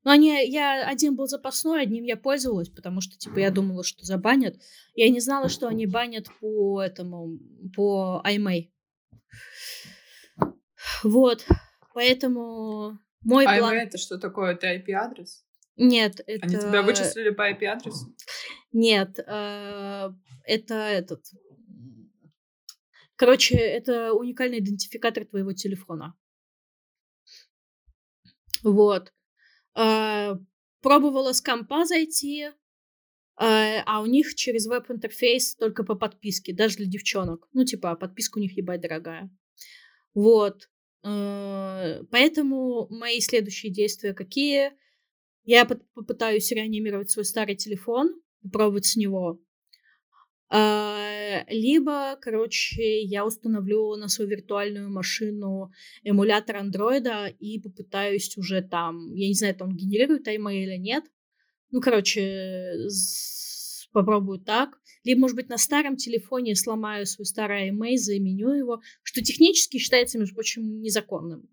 Ну, 0.04 0.10
они, 0.10 0.46
я, 0.50 0.86
один 0.86 1.16
был 1.16 1.26
запасной, 1.26 1.82
одним 1.82 2.04
я 2.04 2.18
пользовалась, 2.18 2.68
потому 2.68 3.00
что, 3.00 3.16
типа, 3.16 3.38
я 3.38 3.50
думала, 3.50 3.82
что 3.82 4.04
забанят. 4.04 4.60
Я 4.94 5.08
не 5.08 5.20
знала, 5.20 5.48
что 5.48 5.66
они 5.66 5.86
банят 5.86 6.28
по 6.40 6.82
этому, 6.82 7.38
по 7.74 8.22
iMay. 8.26 8.70
Вот, 11.02 11.46
поэтому 11.94 12.98
мой 13.22 13.46
А 13.46 13.58
план... 13.58 13.74
это 13.74 13.96
что 13.96 14.18
такое? 14.18 14.52
Это 14.52 14.74
IP-адрес? 14.74 15.44
Нет, 15.76 16.20
это... 16.26 16.46
Они 16.46 16.56
тебя 16.56 16.82
вычислили 16.82 17.30
по 17.30 17.50
IP-адресу? 17.50 18.14
Нет, 18.72 19.18
э, 19.18 20.10
это 20.44 20.74
этот... 20.74 21.24
Короче, 23.16 23.56
это 23.56 24.12
уникальный 24.12 24.58
идентификатор 24.58 25.24
твоего 25.24 25.52
телефона. 25.52 26.14
Вот. 28.62 29.13
Э, 29.76 30.34
Пробовала 30.82 31.32
с 31.32 31.40
компа 31.40 31.86
зайти, 31.86 32.42
э, 32.42 32.52
а 33.38 34.02
у 34.02 34.06
них 34.06 34.34
через 34.34 34.66
веб-интерфейс 34.66 35.56
только 35.56 35.82
по 35.82 35.94
подписке, 35.94 36.52
даже 36.52 36.76
для 36.76 36.86
девчонок. 36.86 37.48
Ну, 37.54 37.64
типа, 37.64 37.94
подписка 37.96 38.38
у 38.38 38.42
них 38.42 38.56
ебать 38.56 38.82
дорогая. 38.82 39.30
Вот. 40.12 40.68
Э, 41.02 42.02
Поэтому 42.10 42.86
мои 42.90 43.20
следующие 43.20 43.72
действия 43.72 44.12
какие? 44.12 44.72
Я 45.44 45.64
поп- 45.64 45.82
попытаюсь 45.94 46.50
реанимировать 46.52 47.10
свой 47.10 47.24
старый 47.24 47.56
телефон, 47.56 48.14
попробовать 48.42 48.86
с 48.86 48.96
него. 48.96 49.40
А, 50.56 50.94
Либо, 51.48 52.16
короче, 52.20 53.02
я 53.02 53.26
установлю 53.26 53.96
на 53.96 54.06
свою 54.06 54.30
виртуальную 54.30 54.88
машину 54.88 55.72
эмулятор 56.04 56.58
андроида 56.58 57.26
и 57.26 57.58
попытаюсь 57.58 58.36
уже 58.36 58.62
там, 58.62 59.12
я 59.14 59.26
не 59.26 59.34
знаю, 59.34 59.56
там 59.56 59.76
генерирует 59.76 60.28
email 60.28 60.54
или 60.54 60.76
нет. 60.76 61.04
Ну, 61.72 61.80
короче, 61.80 62.72
попробую 63.92 64.38
так. 64.38 64.78
Либо, 65.02 65.22
может 65.22 65.36
быть, 65.36 65.48
на 65.48 65.58
старом 65.58 65.96
телефоне 65.96 66.54
сломаю 66.54 67.04
свой 67.06 67.26
старый 67.26 67.70
email, 67.70 67.96
заменю 67.96 68.52
его, 68.52 68.80
что 69.02 69.22
технически 69.22 69.78
считается, 69.78 70.20
между 70.20 70.34
прочим, 70.34 70.80
незаконным, 70.80 71.48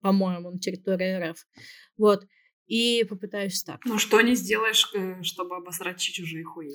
по-моему, 0.00 0.50
на 0.50 0.58
территории 0.58 1.30
РФ. 1.30 1.46
Вот. 1.96 2.26
И 2.66 3.04
попытаюсь 3.08 3.62
так. 3.62 3.84
Ну, 3.84 3.98
что 3.98 4.20
не 4.22 4.34
сделаешь, 4.34 4.90
э, 4.94 5.22
чтобы 5.22 5.56
обосрать 5.56 6.00
чужие 6.00 6.42
хуи? 6.44 6.74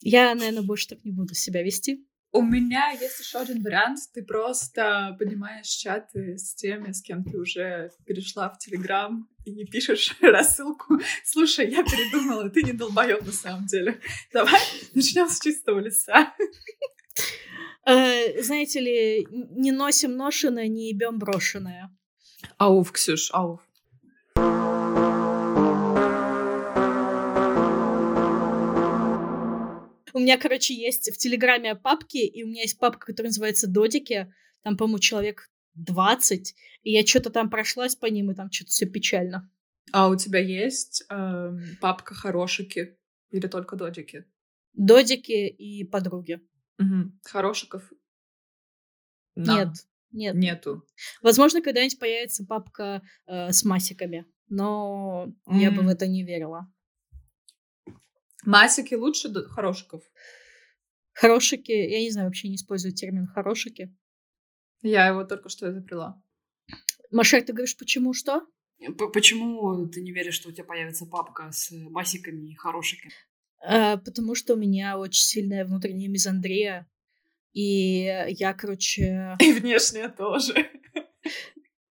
Я, 0.00 0.34
наверное, 0.34 0.62
больше 0.62 0.88
так 0.88 1.04
не 1.04 1.12
буду 1.12 1.34
себя 1.34 1.62
вести. 1.62 2.04
У 2.30 2.42
меня 2.42 2.90
есть 2.90 3.20
еще 3.20 3.38
один 3.38 3.62
вариант. 3.62 4.00
Ты 4.12 4.22
просто 4.22 5.16
поднимаешь 5.18 5.66
чаты 5.66 6.36
с 6.36 6.54
теми, 6.54 6.92
с 6.92 7.00
кем 7.00 7.24
ты 7.24 7.38
уже 7.38 7.90
перешла 8.04 8.50
в 8.50 8.58
Телеграм 8.58 9.26
и 9.44 9.64
пишешь 9.64 10.14
рассылку. 10.20 11.00
Слушай, 11.24 11.70
я 11.70 11.82
передумала, 11.82 12.50
ты 12.50 12.62
не 12.62 12.72
долбоёб 12.72 13.24
на 13.24 13.32
самом 13.32 13.66
деле. 13.66 13.98
Давай 14.32 14.60
начнем 14.94 15.28
с 15.28 15.40
чистого 15.40 15.78
листа. 15.80 16.34
Э, 17.86 18.42
знаете 18.42 18.80
ли, 18.80 19.26
не 19.30 19.72
носим 19.72 20.14
ношеное, 20.14 20.68
не 20.68 20.90
ебем 20.90 21.18
брошенное. 21.18 21.90
Ауф, 22.58 22.92
Ксюш, 22.92 23.30
ауф. 23.32 23.67
У 30.18 30.20
меня, 30.20 30.36
короче, 30.36 30.74
есть 30.74 31.14
в 31.14 31.16
Телеграме 31.16 31.76
папки, 31.76 32.16
и 32.16 32.42
у 32.42 32.48
меня 32.48 32.62
есть 32.62 32.76
папка, 32.76 33.06
которая 33.06 33.28
называется 33.28 33.68
Додики. 33.68 34.34
Там, 34.64 34.76
по-моему, 34.76 34.98
человек 34.98 35.48
20. 35.74 36.56
И 36.82 36.90
я 36.90 37.06
что-то 37.06 37.30
там 37.30 37.48
прошлась 37.48 37.94
по 37.94 38.06
ним, 38.06 38.32
и 38.32 38.34
там 38.34 38.50
что-то 38.50 38.72
все 38.72 38.86
печально. 38.86 39.48
А 39.92 40.08
у 40.08 40.16
тебя 40.16 40.40
есть 40.40 41.04
эм, 41.08 41.62
папка 41.80 42.16
хорошики 42.16 42.98
или 43.30 43.46
только 43.46 43.76
додики? 43.76 44.24
Додики 44.72 45.46
и 45.46 45.84
подруги. 45.84 46.40
Мгм. 46.78 47.20
Хорошиков? 47.22 47.88
На. 49.36 49.58
Нет, 49.58 49.68
нет. 50.10 50.34
Нету. 50.34 50.84
Возможно, 51.22 51.62
когда-нибудь 51.62 52.00
появится 52.00 52.44
папка 52.44 53.02
э, 53.28 53.52
с 53.52 53.64
масиками, 53.64 54.26
но 54.48 55.32
я 55.46 55.70
бы 55.70 55.82
в 55.82 55.88
это 55.88 56.08
не 56.08 56.24
верила. 56.24 56.68
Масики 58.44 58.94
лучше 58.94 59.32
хорошиков? 59.46 60.02
Хорошики, 61.12 61.72
я 61.72 62.00
не 62.00 62.10
знаю, 62.10 62.28
вообще 62.28 62.48
не 62.48 62.54
использую 62.56 62.94
термин 62.94 63.26
хорошики. 63.26 63.94
Я 64.82 65.08
его 65.08 65.24
только 65.24 65.48
что 65.48 65.70
изобрела. 65.70 66.22
Машер, 67.10 67.42
ты 67.42 67.52
говоришь, 67.52 67.76
почему 67.76 68.12
что? 68.12 68.46
П- 68.96 69.08
Почему 69.12 69.88
ты 69.88 70.00
не 70.02 70.12
веришь, 70.12 70.34
что 70.34 70.50
у 70.50 70.52
тебя 70.52 70.64
появится 70.64 71.06
папка 71.06 71.50
с 71.50 71.70
масиками 71.72 72.52
и 72.52 72.54
хорошиками? 72.54 73.12
Э, 73.60 73.96
потому 73.98 74.36
что 74.36 74.54
у 74.54 74.56
меня 74.56 74.96
очень 74.98 75.24
сильная 75.24 75.64
внутренняя 75.64 76.08
мизандрия. 76.08 76.86
И 77.52 78.02
я, 78.28 78.54
короче... 78.54 79.36
И 79.40 79.52
внешняя 79.52 80.08
тоже. 80.10 80.70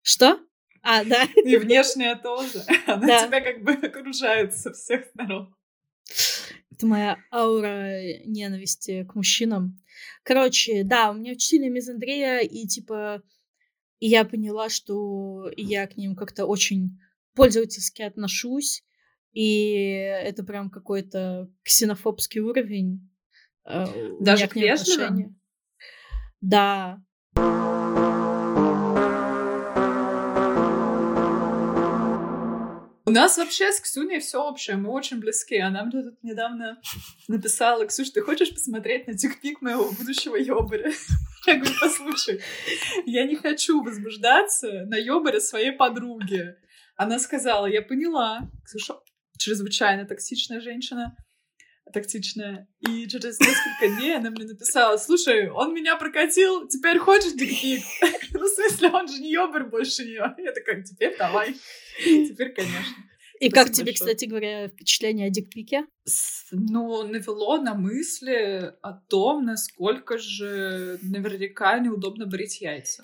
Что? 0.02 0.40
А, 0.82 1.04
да. 1.04 1.26
И 1.36 1.58
внешняя 1.58 2.16
тоже. 2.16 2.64
Она 2.88 3.06
Да. 3.06 3.28
тебя 3.28 3.42
как 3.42 3.64
бы 3.64 3.74
окружает 3.74 4.56
со 4.56 4.74
всех 4.74 5.06
сторон. 5.06 5.54
Это 6.72 6.86
моя 6.88 7.18
аура 7.32 8.00
ненависти 8.26 9.04
к 9.04 9.16
мужчинам. 9.16 9.78
Короче, 10.24 10.84
да, 10.84 11.12
у 11.12 11.14
меня 11.14 11.32
очень 11.32 11.48
сильная 11.48 11.70
мизандрия, 11.70 12.40
и 12.40 12.66
типа... 12.68 13.22
И 14.00 14.08
я 14.08 14.26
поняла, 14.26 14.70
что 14.70 15.52
я 15.56 15.86
к 15.86 15.96
ним 15.96 16.16
как-то 16.16 16.48
очень 16.48 17.00
пользовательски 17.36 18.02
отношусь. 18.02 18.84
И 19.32 19.74
это 19.74 20.44
прям 20.44 20.72
какой-то 20.72 21.52
ксенофобский 21.64 22.42
уровень. 22.42 23.10
э, 23.64 23.86
Даже 24.20 24.48
к 24.48 24.56
отношения. 24.58 25.36
Да, 26.42 27.00
У 33.12 33.14
нас 33.14 33.38
вообще 33.38 33.74
с 33.74 33.82
Ксюней 33.82 34.22
все 34.22 34.42
общее, 34.42 34.78
мы 34.78 34.90
очень 34.90 35.20
близки. 35.20 35.58
Она 35.58 35.84
мне 35.84 36.02
тут 36.02 36.24
недавно 36.24 36.82
написала, 37.28 37.86
Ксюш, 37.86 38.12
ты 38.12 38.22
хочешь 38.22 38.54
посмотреть 38.54 39.06
на 39.06 39.18
тикпик 39.18 39.62
моего 39.62 39.92
будущего 39.92 40.38
ёбаря? 40.38 40.94
Я 41.46 41.56
говорю, 41.56 41.76
послушай, 41.82 42.42
я 43.06 43.26
не 43.26 43.36
хочу 43.36 43.84
возбуждаться 43.84 44.86
на 44.86 44.96
ёбаре 44.96 45.42
своей 45.42 45.74
подруги. 45.74 46.56
Она 46.96 47.20
сказала, 47.20 47.66
я 47.66 47.82
поняла. 47.82 48.50
Ксюша 48.64 48.94
чрезвычайно 49.38 50.06
токсичная 50.06 50.62
женщина. 50.62 51.18
Тактичная. 51.92 52.68
И 52.80 53.08
через 53.08 53.40
несколько 53.40 53.96
дней 53.98 54.16
она 54.18 54.30
мне 54.30 54.46
написала, 54.46 54.98
слушай, 54.98 55.50
он 55.50 55.74
меня 55.74 55.96
прокатил, 55.96 56.68
теперь 56.68 56.98
хочешь 56.98 57.34
дикпик? 57.34 57.84
Ну, 58.34 58.46
в 58.46 58.50
смысле, 58.50 58.90
он 58.90 59.08
же 59.08 59.22
не 59.22 59.32
ёбер 59.34 59.66
больше 59.66 60.06
нее. 60.06 60.34
Я 60.38 60.52
такая, 60.54 60.84
теперь 60.84 61.18
давай. 61.18 61.56
Теперь, 62.02 62.54
конечно. 62.54 62.96
И 63.42 63.50
как 63.50 63.72
тебе, 63.72 63.92
кстати 63.94 64.26
говоря, 64.26 64.68
впечатление 64.68 65.28
о 65.28 65.30
дикпике? 65.32 65.86
Ну, 66.52 67.04
навело 67.04 67.58
на 67.58 67.74
мысли 67.74 68.74
о 68.82 68.94
том, 68.94 69.46
насколько 69.46 70.18
же 70.20 71.00
наверняка 71.02 71.80
неудобно 71.80 72.28
брить 72.28 72.62
яйца. 72.62 73.04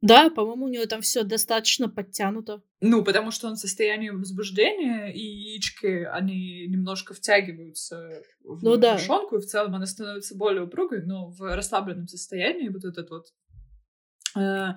Да, 0.00 0.30
по-моему, 0.30 0.66
у 0.66 0.68
него 0.68 0.86
там 0.86 1.00
все 1.00 1.24
достаточно 1.24 1.88
подтянуто. 1.88 2.62
Ну, 2.80 3.02
потому 3.02 3.32
что 3.32 3.48
он 3.48 3.56
в 3.56 3.58
состоянии 3.58 4.10
возбуждения, 4.10 5.12
и 5.12 5.20
яички, 5.20 6.04
они 6.04 6.66
немножко 6.68 7.14
втягиваются 7.14 8.22
в 8.44 8.62
ну, 8.62 8.76
да. 8.76 8.92
мошонку, 8.92 9.36
и 9.36 9.40
в 9.40 9.46
целом 9.46 9.74
она 9.74 9.86
становится 9.86 10.36
более 10.36 10.62
упругой, 10.62 11.02
но 11.04 11.30
в 11.30 11.40
расслабленном 11.40 12.06
состоянии 12.06 12.68
вот 12.68 12.84
этот 12.84 13.10
вот 13.10 13.26
э, 14.36 14.74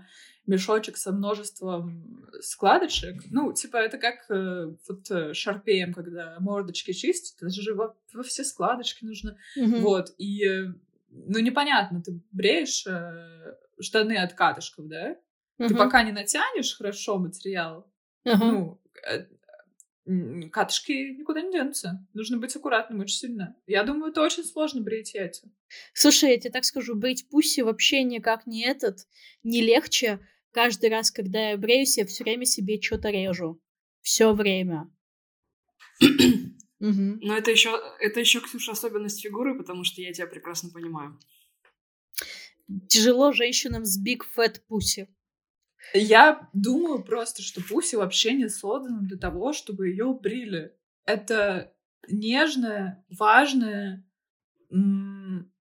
мешочек 0.47 0.97
со 0.97 1.11
множеством 1.11 2.25
складочек, 2.41 3.21
ну, 3.29 3.53
типа, 3.53 3.77
это 3.77 3.99
как 3.99 4.25
э, 4.29 4.73
вот 4.87 5.11
э, 5.11 5.33
шарпеем, 5.35 5.93
когда 5.93 6.37
мордочки 6.39 6.93
чистят, 6.93 7.43
это 7.43 7.61
же 7.61 7.75
во, 7.75 7.95
во 8.13 8.23
все 8.23 8.43
складочки 8.43 9.05
нужно, 9.05 9.37
Мгм. 9.55 9.81
вот, 9.81 10.15
и, 10.17 10.43
э, 10.43 10.73
ну, 11.09 11.39
непонятно, 11.39 12.01
ты 12.01 12.19
бреешь 12.31 12.87
э, 12.87 13.55
штаны 13.81 14.17
от 14.17 14.33
катышков, 14.33 14.87
да? 14.87 15.15
Ты 15.57 15.65
Мгм. 15.73 15.77
пока 15.77 16.03
не 16.03 16.11
натянешь 16.11 16.75
хорошо 16.75 17.17
материал, 17.19 17.91
Ага. 18.23 18.45
ну, 18.45 18.81
э, 19.07 19.25
катышки 20.51 20.91
никуда 21.17 21.41
не 21.41 21.51
денутся. 21.51 22.05
Нужно 22.13 22.37
быть 22.37 22.55
аккуратным 22.55 22.99
очень 23.01 23.17
сильно. 23.17 23.55
Я 23.67 23.83
думаю, 23.83 24.11
это 24.11 24.21
очень 24.21 24.43
сложно 24.43 24.81
брить 24.81 25.13
яйца. 25.13 25.47
Слушай, 25.93 26.31
я 26.31 26.39
тебе 26.39 26.51
так 26.51 26.65
скажу, 26.65 26.95
брить 26.95 27.29
пуси 27.29 27.61
вообще 27.61 28.03
никак 28.03 28.47
не 28.47 28.65
этот, 28.65 29.07
не 29.43 29.61
легче. 29.61 30.19
Каждый 30.51 30.89
раз, 30.89 31.11
когда 31.11 31.51
я 31.51 31.57
бреюсь, 31.57 31.97
я 31.97 32.05
все 32.05 32.23
время 32.23 32.45
себе 32.45 32.81
что-то 32.81 33.09
режу. 33.09 33.61
Все 34.01 34.33
время. 34.33 34.89
Мгм. 36.79 37.19
Но 37.21 37.37
это 37.37 37.51
еще, 37.51 37.79
это 37.99 38.19
еще, 38.19 38.41
Ксюша, 38.41 38.71
особенность 38.71 39.21
фигуры, 39.21 39.55
потому 39.55 39.83
что 39.83 40.01
я 40.01 40.11
тебя 40.11 40.25
прекрасно 40.25 40.71
понимаю. 40.71 41.19
Тяжело 42.87 43.31
женщинам 43.31 43.85
с 43.85 43.99
big 44.01 44.21
fat 44.35 44.61
pussy. 44.69 45.07
Я 45.93 46.49
думаю 46.53 47.03
просто, 47.03 47.41
что 47.41 47.61
Пуси 47.61 47.95
вообще 47.95 48.33
не 48.33 48.49
создана 48.49 49.01
для 49.01 49.17
того, 49.17 49.51
чтобы 49.53 49.89
ее 49.89 50.13
брили. 50.13 50.75
Это 51.05 51.73
нежное, 52.07 53.03
важное, 53.09 54.05
м, 54.69 55.51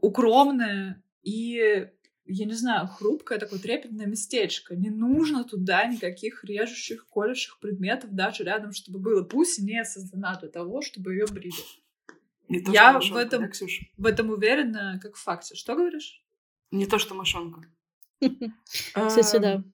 укромное 0.00 1.02
и, 1.22 1.88
я 2.24 2.44
не 2.44 2.52
знаю, 2.52 2.88
хрупкое 2.88 3.38
такое 3.38 3.58
трепетное 3.58 4.06
местечко. 4.06 4.76
Не 4.76 4.90
нужно 4.90 5.44
туда 5.44 5.86
никаких 5.86 6.44
режущих, 6.44 7.06
колющих 7.08 7.58
предметов 7.60 8.14
даже 8.14 8.44
рядом, 8.44 8.72
чтобы 8.72 8.98
было. 8.98 9.22
Пуси 9.22 9.60
не 9.60 9.84
создана 9.84 10.38
для 10.38 10.48
того, 10.48 10.82
чтобы 10.82 11.14
ее 11.14 11.26
брили. 11.26 11.54
Не 12.48 12.60
то, 12.60 12.72
Я 12.72 13.00
что 13.00 13.14
в 13.14 13.16
этом- 13.16 13.42
да, 13.42 13.48
Ксюша? 13.48 13.84
В 13.96 14.06
этом 14.06 14.30
уверена, 14.30 14.98
как 15.02 15.16
в 15.16 15.22
факте. 15.22 15.54
Что 15.54 15.74
говоришь? 15.74 16.24
Не 16.70 16.86
то, 16.86 16.98
что 16.98 17.14
мошонка. 17.14 17.62
Кстати, 18.20 19.36
Эм, 19.36 19.42
да. 19.42 19.64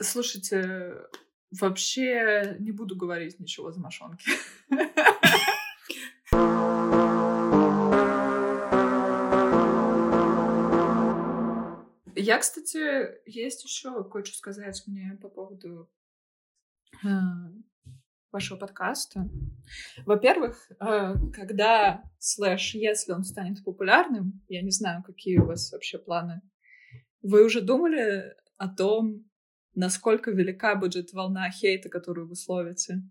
Слушайте, 0.00 1.02
вообще 1.50 2.56
не 2.60 2.72
буду 2.72 2.96
говорить 2.96 3.38
ничего 3.40 3.70
за 3.72 3.80
мошонки. 3.80 4.24
Я, 12.16 12.38
кстати, 12.38 13.18
есть 13.28 13.64
еще 13.64 14.04
кое-что 14.04 14.36
сказать 14.36 14.82
мне 14.86 15.18
по 15.22 15.28
поводу 15.28 15.88
э, 17.04 17.08
вашего 18.32 18.58
подкаста. 18.58 19.28
Во-первых, 20.06 20.70
э, 20.70 21.14
когда 21.32 22.02
слэш, 22.18 22.74
если 22.74 23.12
он 23.12 23.24
станет 23.24 23.64
популярным, 23.64 24.42
я 24.48 24.62
не 24.62 24.70
знаю, 24.70 25.02
какие 25.02 25.38
у 25.38 25.46
вас 25.46 25.72
вообще 25.72 25.98
планы, 25.98 26.40
вы 27.22 27.44
уже 27.44 27.60
думали 27.60 28.34
о 28.56 28.68
том, 28.68 29.24
насколько 29.74 30.30
велика 30.30 30.74
будет 30.74 31.12
волна 31.12 31.50
хейта, 31.50 31.88
которую 31.88 32.28
вы 32.28 32.36
словите? 32.36 33.02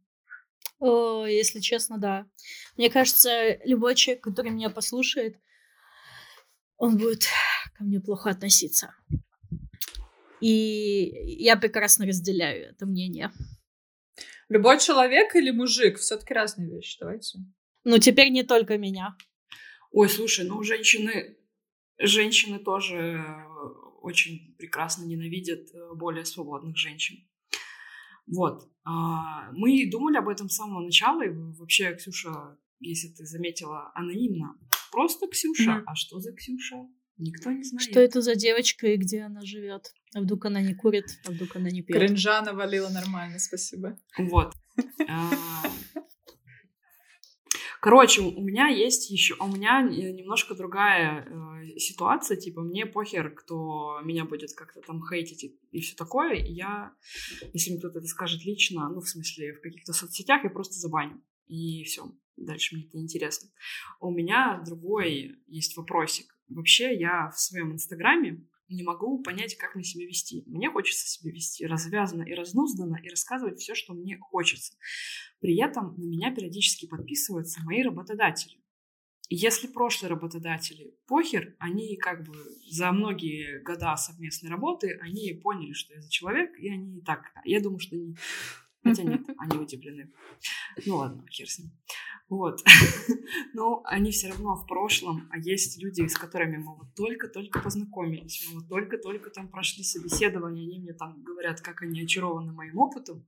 О, 0.79 1.25
если 1.25 1.59
честно, 1.59 1.97
да. 1.97 2.25
Мне 2.77 2.89
кажется, 2.89 3.57
любой 3.65 3.95
человек, 3.95 4.23
который 4.23 4.51
меня 4.51 4.69
послушает, 4.69 5.37
он 6.77 6.97
будет 6.97 7.25
ко 7.75 7.83
мне 7.83 7.99
плохо 7.99 8.29
относиться. 8.29 8.93
И 10.39 11.43
я 11.43 11.57
прекрасно 11.57 12.05
разделяю 12.05 12.69
это 12.69 12.85
мнение. 12.85 13.31
Любой 14.49 14.79
человек 14.79 15.35
или 15.35 15.51
мужик? 15.51 15.97
Все-таки 15.97 16.33
разные 16.33 16.69
вещи, 16.69 16.97
давайте. 16.99 17.39
Но 17.83 17.99
теперь 17.99 18.29
не 18.29 18.43
только 18.43 18.77
меня. 18.77 19.15
Ой, 19.91 20.09
слушай, 20.09 20.45
ну 20.45 20.61
женщины, 20.63 21.37
женщины 21.97 22.59
тоже 22.59 22.95
э, 22.97 23.43
очень 24.01 24.55
прекрасно 24.57 25.05
ненавидят 25.05 25.73
э, 25.73 25.93
более 25.95 26.25
свободных 26.25 26.77
женщин. 26.77 27.27
Вот. 28.27 28.69
А, 28.83 29.51
Мы 29.53 29.89
думали 29.89 30.17
об 30.17 30.27
этом 30.27 30.49
с 30.49 30.55
самого 30.55 30.81
начала. 30.83 31.23
И 31.23 31.29
вообще, 31.29 31.95
Ксюша, 31.95 32.57
если 32.79 33.09
ты 33.09 33.25
заметила, 33.25 33.91
анонимно. 33.95 34.57
Просто 34.91 35.27
Ксюша. 35.27 35.71
Мгм. 35.71 35.83
А 35.87 35.95
что 35.95 36.19
за 36.19 36.33
Ксюша? 36.33 36.87
Никто 37.19 37.51
не 37.51 37.63
знает. 37.63 37.89
Что 37.89 37.99
это 37.99 38.21
за 38.21 38.35
девочка 38.35 38.87
и 38.87 38.97
где 38.97 39.21
она 39.21 39.41
живет? 39.41 39.93
А 40.15 40.21
вдруг 40.21 40.45
она 40.45 40.61
не 40.61 40.73
курит, 40.73 41.05
а 41.27 41.31
вдруг 41.31 41.55
она 41.55 41.69
не 41.69 41.81
пьет? 41.81 41.97
Кринжа 41.97 42.41
навалила 42.41 42.89
нормально, 42.89 43.39
спасибо. 43.39 43.97
Вот. 44.17 44.53
А, 45.07 45.29
Короче, 47.81 48.21
у 48.21 48.41
меня 48.41 48.67
есть 48.67 49.09
еще, 49.09 49.35
у 49.39 49.47
меня 49.47 49.81
э, 49.81 50.11
немножко 50.11 50.53
другая 50.53 51.25
э, 51.25 51.77
ситуация, 51.77 52.35
типа 52.35 52.61
мне 52.61 52.85
похер, 52.85 53.33
кто 53.33 54.01
меня 54.03 54.25
будет 54.25 54.53
как-то 54.53 54.81
там 54.81 55.01
хейтить 55.07 55.45
и, 55.45 55.59
и 55.71 55.79
все 55.79 55.95
такое. 55.95 56.33
И 56.33 56.51
я, 56.51 56.93
если 57.53 57.71
мне 57.71 57.79
кто-то 57.79 57.99
это 57.99 58.07
скажет 58.07 58.43
лично, 58.43 58.89
ну 58.89 58.99
в 58.99 59.07
смысле 59.07 59.53
в 59.53 59.61
каких-то 59.61 59.93
соцсетях, 59.93 60.43
я 60.43 60.49
просто 60.49 60.73
забаню 60.73 61.21
и 61.47 61.83
все. 61.83 62.11
Дальше 62.35 62.75
мне 62.75 62.85
это 62.85 62.97
не 62.97 63.03
интересно. 63.03 63.49
У 64.01 64.11
меня 64.11 64.61
другой 64.65 65.37
есть 65.47 65.77
вопросик. 65.77 66.35
Вообще 66.49 66.95
я 66.95 67.29
в 67.29 67.39
своем 67.39 67.73
инстаграме 67.73 68.45
не 68.69 68.83
могу 68.83 69.21
понять, 69.21 69.55
как 69.57 69.75
мне 69.75 69.83
себя 69.83 70.05
вести. 70.05 70.43
Мне 70.45 70.69
хочется 70.69 71.07
себя 71.07 71.31
вести 71.31 71.65
развязанно 71.65 72.23
и 72.23 72.33
разнузданно 72.33 72.97
и 73.03 73.09
рассказывать 73.09 73.59
все, 73.59 73.75
что 73.75 73.93
мне 73.93 74.17
хочется. 74.19 74.77
При 75.39 75.57
этом 75.57 75.95
на 75.97 76.05
меня 76.05 76.33
периодически 76.33 76.87
подписываются 76.87 77.61
мои 77.63 77.81
работодатели. 77.81 78.59
И 79.29 79.35
если 79.35 79.67
прошлые 79.67 80.09
работодатели 80.09 80.95
похер, 81.07 81.55
они 81.59 81.97
как 81.97 82.25
бы 82.25 82.33
за 82.71 82.91
многие 82.91 83.61
года 83.61 83.95
совместной 83.95 84.49
работы, 84.49 84.97
они 85.01 85.39
поняли, 85.43 85.73
что 85.73 85.93
я 85.93 86.01
за 86.01 86.09
человек, 86.09 86.57
и 86.59 86.69
они 86.69 87.01
так, 87.01 87.25
я 87.45 87.61
думаю, 87.61 87.79
что 87.79 87.95
они... 87.95 88.15
Хотя 88.83 89.03
нет, 89.03 89.21
они 89.37 89.57
удивлены. 89.57 90.11
Ну 90.85 90.97
ладно, 90.97 91.25
хер 91.29 91.49
с 91.49 91.59
ним. 91.59 91.71
Вот. 92.29 92.61
Но 93.53 93.81
они 93.85 94.11
все 94.11 94.29
равно 94.29 94.55
в 94.55 94.67
прошлом, 94.67 95.27
а 95.31 95.39
есть 95.39 95.81
люди, 95.81 96.07
с 96.07 96.15
которыми 96.15 96.57
мы 96.57 96.75
вот 96.77 96.93
только-только 96.95 97.59
познакомились, 97.59 98.47
мы 98.47 98.59
вот 98.59 98.69
только-только 98.69 99.31
там 99.31 99.49
прошли 99.49 99.83
собеседование, 99.83 100.67
они 100.67 100.79
мне 100.79 100.93
там 100.93 101.23
говорят, 101.23 101.59
как 101.61 101.81
они 101.81 102.03
очарованы 102.03 102.53
моим 102.53 102.77
опытом, 102.77 103.25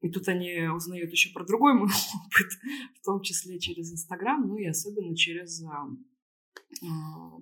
и 0.00 0.08
тут 0.08 0.28
они 0.28 0.68
узнают 0.68 1.10
еще 1.10 1.32
про 1.32 1.44
другой 1.44 1.74
мой 1.74 1.88
опыт, 2.26 2.52
в 3.00 3.04
том 3.04 3.20
числе 3.22 3.58
через 3.58 3.92
Инстаграм, 3.92 4.46
ну 4.46 4.56
и 4.56 4.66
особенно 4.66 5.16
через 5.16 5.62
а, 5.64 5.88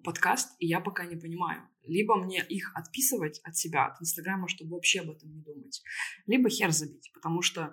подкаст, 0.04 0.56
и 0.58 0.66
я 0.66 0.80
пока 0.80 1.04
не 1.04 1.16
понимаю. 1.16 1.62
Либо 1.88 2.16
мне 2.16 2.44
их 2.48 2.72
отписывать 2.74 3.40
от 3.44 3.56
себя, 3.56 3.86
от 3.86 4.00
Инстаграма, 4.00 4.48
чтобы 4.48 4.72
вообще 4.72 5.00
об 5.00 5.10
этом 5.10 5.32
не 5.32 5.40
думать, 5.40 5.82
либо 6.26 6.48
хер 6.48 6.70
забить, 6.70 7.10
потому 7.14 7.42
что 7.42 7.72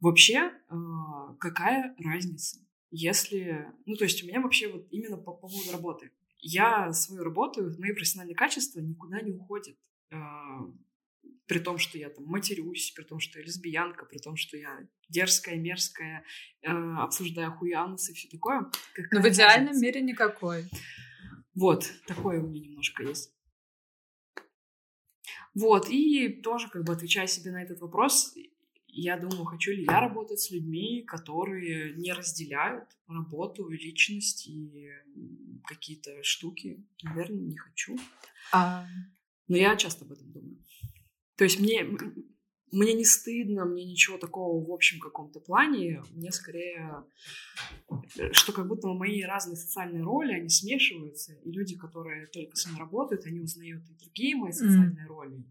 вообще 0.00 0.52
а, 0.68 1.34
какая 1.38 1.94
разница, 1.98 2.58
если... 2.90 3.66
Ну, 3.86 3.96
то 3.96 4.04
есть 4.04 4.22
у 4.22 4.26
меня 4.26 4.40
вообще 4.40 4.72
вот 4.72 4.86
именно 4.90 5.16
по 5.16 5.32
поводу 5.32 5.70
работы. 5.72 6.10
Я 6.38 6.92
свою 6.92 7.22
работу, 7.22 7.70
мои 7.78 7.92
профессиональные 7.92 8.34
качества 8.34 8.80
никуда 8.80 9.20
не 9.20 9.32
уходят. 9.32 9.76
А, 10.12 10.60
при 11.50 11.58
том, 11.58 11.78
что 11.78 11.98
я 11.98 12.10
там 12.10 12.24
матерюсь, 12.26 12.92
при 12.94 13.02
том, 13.02 13.18
что 13.18 13.40
я 13.40 13.44
лесбиянка, 13.44 14.04
при 14.06 14.18
том, 14.18 14.36
что 14.36 14.56
я 14.56 14.86
дерзкая, 15.08 15.56
мерзкая, 15.56 16.24
э, 16.62 16.70
обсуждаю 16.70 17.50
хуянусы 17.52 18.12
и 18.12 18.14
все 18.14 18.28
такое. 18.28 18.60
Но 18.60 18.70
Какая 18.94 19.22
в 19.22 19.28
идеальном 19.28 19.66
разница? 19.70 19.84
мире 19.84 20.00
никакой. 20.00 20.70
Вот, 21.54 21.92
такое 22.06 22.40
у 22.40 22.46
меня 22.46 22.60
немножко 22.60 23.02
есть. 23.02 23.34
Вот, 25.54 25.88
и 25.90 26.28
тоже 26.28 26.68
как 26.68 26.84
бы 26.84 26.92
отвечая 26.92 27.26
себе 27.26 27.50
на 27.50 27.62
этот 27.62 27.80
вопрос, 27.80 28.34
я 28.86 29.16
думаю, 29.16 29.44
хочу 29.44 29.72
ли 29.72 29.84
я 29.84 30.00
работать 30.00 30.40
с 30.40 30.50
людьми, 30.50 31.02
которые 31.06 31.94
не 31.94 32.12
разделяют 32.12 32.84
работу, 33.06 33.68
личность 33.68 34.46
и 34.48 34.90
какие-то 35.64 36.22
штуки. 36.22 36.84
Наверное, 37.02 37.40
не 37.40 37.56
хочу. 37.56 37.96
А... 38.52 38.86
Но 39.48 39.56
я 39.56 39.76
часто 39.76 40.04
об 40.04 40.12
этом 40.12 40.30
думаю. 40.32 40.58
То 41.36 41.44
есть 41.44 41.58
мне, 41.58 41.84
мне 42.72 42.94
не 42.94 43.04
стыдно, 43.04 43.64
мне 43.64 43.84
ничего 43.84 44.18
такого 44.18 44.64
в 44.64 44.72
общем 44.72 45.00
каком-то 45.00 45.40
плане. 45.40 46.02
Мне 46.12 46.30
скорее, 46.32 47.04
э, 48.16 48.32
что 48.32 48.52
как 48.52 48.68
будто 48.68 48.88
мои 48.88 49.22
разные 49.22 49.56
социальные 49.56 50.02
роли, 50.02 50.32
они 50.32 50.48
смешиваются. 50.48 51.34
И 51.44 51.50
люди, 51.50 51.76
которые 51.76 52.26
только 52.28 52.56
со 52.56 52.68
мной 52.68 52.80
работают, 52.80 53.26
они 53.26 53.40
узнают 53.40 53.82
и 53.88 54.04
другие 54.04 54.36
мои 54.36 54.52
социальные 54.52 55.06
mm. 55.06 55.08
роли. 55.08 55.44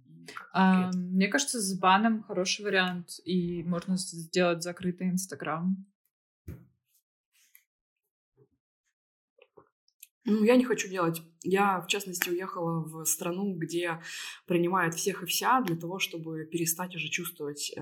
А, 0.53 0.91
мне 0.93 1.27
кажется, 1.27 1.59
с 1.59 1.77
баном 1.77 2.23
хороший 2.23 2.65
вариант. 2.65 3.19
И 3.25 3.63
можно 3.63 3.97
сделать 3.97 4.63
закрытый 4.63 5.09
Инстаграм. 5.09 5.85
Ну, 10.29 10.43
я 10.43 10.55
не 10.55 10.63
хочу 10.63 10.87
делать. 10.87 11.21
Я, 11.43 11.81
в 11.81 11.87
частности, 11.87 12.29
уехала 12.29 12.81
в 12.81 13.05
страну, 13.05 13.55
где 13.55 14.01
принимают 14.45 14.95
всех 14.95 15.23
и 15.23 15.25
вся 15.25 15.61
для 15.61 15.75
того, 15.75 15.99
чтобы 15.99 16.45
перестать 16.45 16.95
уже 16.95 17.07
чувствовать, 17.09 17.71
э, 17.75 17.81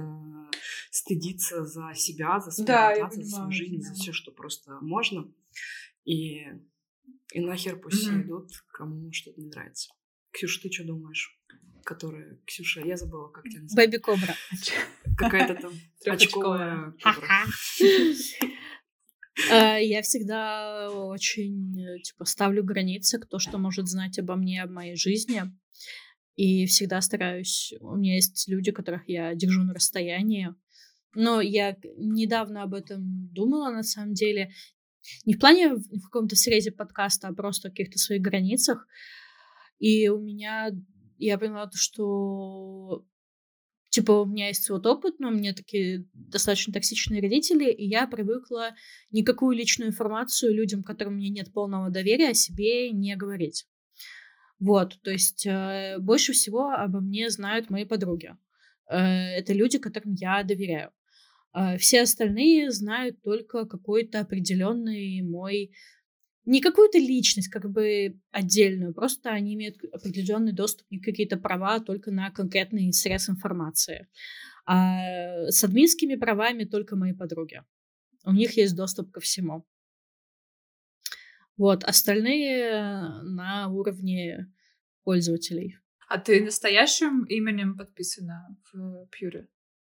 стыдиться 0.91 1.65
за 1.65 1.93
себя, 1.93 2.39
за 2.39 2.51
свою 2.51 2.67
да, 2.67 3.09
за 3.09 3.23
свою 3.23 3.51
жизнь, 3.51 3.81
да. 3.81 3.89
за 3.89 3.93
все, 3.95 4.13
что 4.13 4.31
просто 4.31 4.77
можно. 4.81 5.31
И, 6.05 6.45
и 7.33 7.39
нахер 7.39 7.77
пусть 7.77 8.07
mm-hmm. 8.07 8.21
идут, 8.23 8.51
кому 8.71 9.11
что-то 9.11 9.41
не 9.41 9.47
нравится. 9.47 9.89
Ксюша, 10.31 10.61
ты 10.61 10.71
что 10.71 10.85
думаешь? 10.85 11.37
Которая... 11.83 12.39
Ксюша, 12.45 12.81
я 12.81 12.95
забыла, 12.95 13.29
как 13.29 13.43
тебя 13.45 13.61
называют. 13.61 13.91
Бэби 13.91 14.01
Кобра. 14.01 14.35
Какая-то 15.17 15.55
там 15.55 15.73
очковая 16.05 16.93
кобра. 17.01 17.45
Э, 19.51 19.83
я 19.83 20.01
всегда 20.01 20.89
очень, 20.91 21.79
э, 21.79 21.99
типа, 21.99 22.25
ставлю 22.25 22.63
границы, 22.63 23.19
кто 23.19 23.39
что 23.39 23.57
может 23.57 23.87
знать 23.87 24.19
обо 24.19 24.35
мне, 24.35 24.63
об 24.63 24.71
моей 24.71 24.95
жизни. 24.95 25.43
И 26.35 26.65
всегда 26.65 27.01
стараюсь... 27.01 27.73
У 27.79 27.95
меня 27.95 28.15
есть 28.15 28.47
люди, 28.47 28.71
которых 28.71 29.07
я 29.07 29.33
держу 29.33 29.63
на 29.63 29.73
расстоянии. 29.73 30.53
Но 31.15 31.41
я 31.41 31.75
недавно 31.97 32.63
об 32.63 32.73
этом 32.73 33.29
думала, 33.33 33.71
на 33.71 33.83
самом 33.83 34.13
деле. 34.13 34.51
Не 35.25 35.33
в 35.35 35.39
плане 35.39 35.75
в 35.75 36.01
каком-то 36.03 36.35
срезе 36.35 36.71
подкаста, 36.71 37.29
а 37.29 37.33
просто 37.33 37.69
о 37.69 37.71
каких-то 37.71 37.97
своих 37.97 38.21
границах. 38.21 38.87
И 39.79 40.09
у 40.09 40.19
меня... 40.19 40.71
Я 41.17 41.39
поняла, 41.39 41.71
что 41.73 43.03
типа, 43.97 44.11
у 44.11 44.25
меня 44.25 44.49
есть 44.49 44.69
вот 44.69 44.85
опыт, 44.85 45.15
но 45.19 45.29
у 45.29 45.31
меня 45.31 45.53
такие 45.55 46.05
достаточно 46.13 46.71
токсичные 46.71 47.19
родители, 47.19 47.71
и 47.71 47.87
я 47.87 48.05
привыкла 48.05 48.75
никакую 49.09 49.57
личную 49.57 49.89
информацию 49.89 50.53
людям, 50.53 50.83
которым 50.83 51.15
мне 51.15 51.29
нет 51.29 51.51
полного 51.51 51.89
доверия, 51.89 52.29
о 52.29 52.33
себе 52.35 52.91
не 52.91 53.15
говорить. 53.15 53.65
Вот, 54.59 54.99
то 55.01 55.09
есть 55.09 55.47
э, 55.47 55.97
больше 55.99 56.33
всего 56.33 56.69
обо 56.69 56.99
мне 56.99 57.31
знают 57.31 57.71
мои 57.71 57.85
подруги. 57.85 58.35
Э, 58.87 58.97
это 58.99 59.53
люди, 59.53 59.79
которым 59.79 60.13
я 60.13 60.43
доверяю. 60.43 60.91
Э, 61.55 61.79
все 61.79 62.03
остальные 62.03 62.69
знают 62.69 63.19
только 63.23 63.65
какой-то 63.65 64.19
определенный 64.19 65.23
мой 65.23 65.71
не 66.47 66.61
какую-то 66.61 66.97
личность, 66.97 67.49
как 67.49 67.69
бы 67.69 68.19
отдельную, 68.31 68.93
просто 68.93 69.31
они 69.31 69.53
имеют 69.55 69.83
определенный 69.91 70.53
доступ, 70.53 70.89
не 70.89 70.99
какие-то 70.99 71.37
права, 71.37 71.81
только 71.81 72.09
на 72.09 72.31
конкретный 72.31 72.91
срез 72.93 73.29
информации. 73.29 74.07
А 74.65 75.49
с 75.49 75.63
админскими 75.65 76.15
правами 76.15 76.63
только 76.63 76.95
мои 76.95 77.13
подруги. 77.13 77.63
У 78.23 78.31
них 78.31 78.55
есть 78.55 78.75
доступ 78.75 79.11
ко 79.11 79.19
всему. 79.19 79.65
Вот, 81.57 81.83
остальные 81.83 82.71
на 83.23 83.67
уровне 83.67 84.49
пользователей. 85.03 85.77
А 86.07 86.17
ты 86.17 86.41
настоящим 86.45 87.25
именем 87.25 87.77
подписана 87.77 88.55
в 88.71 89.07
Пьюре? 89.07 89.49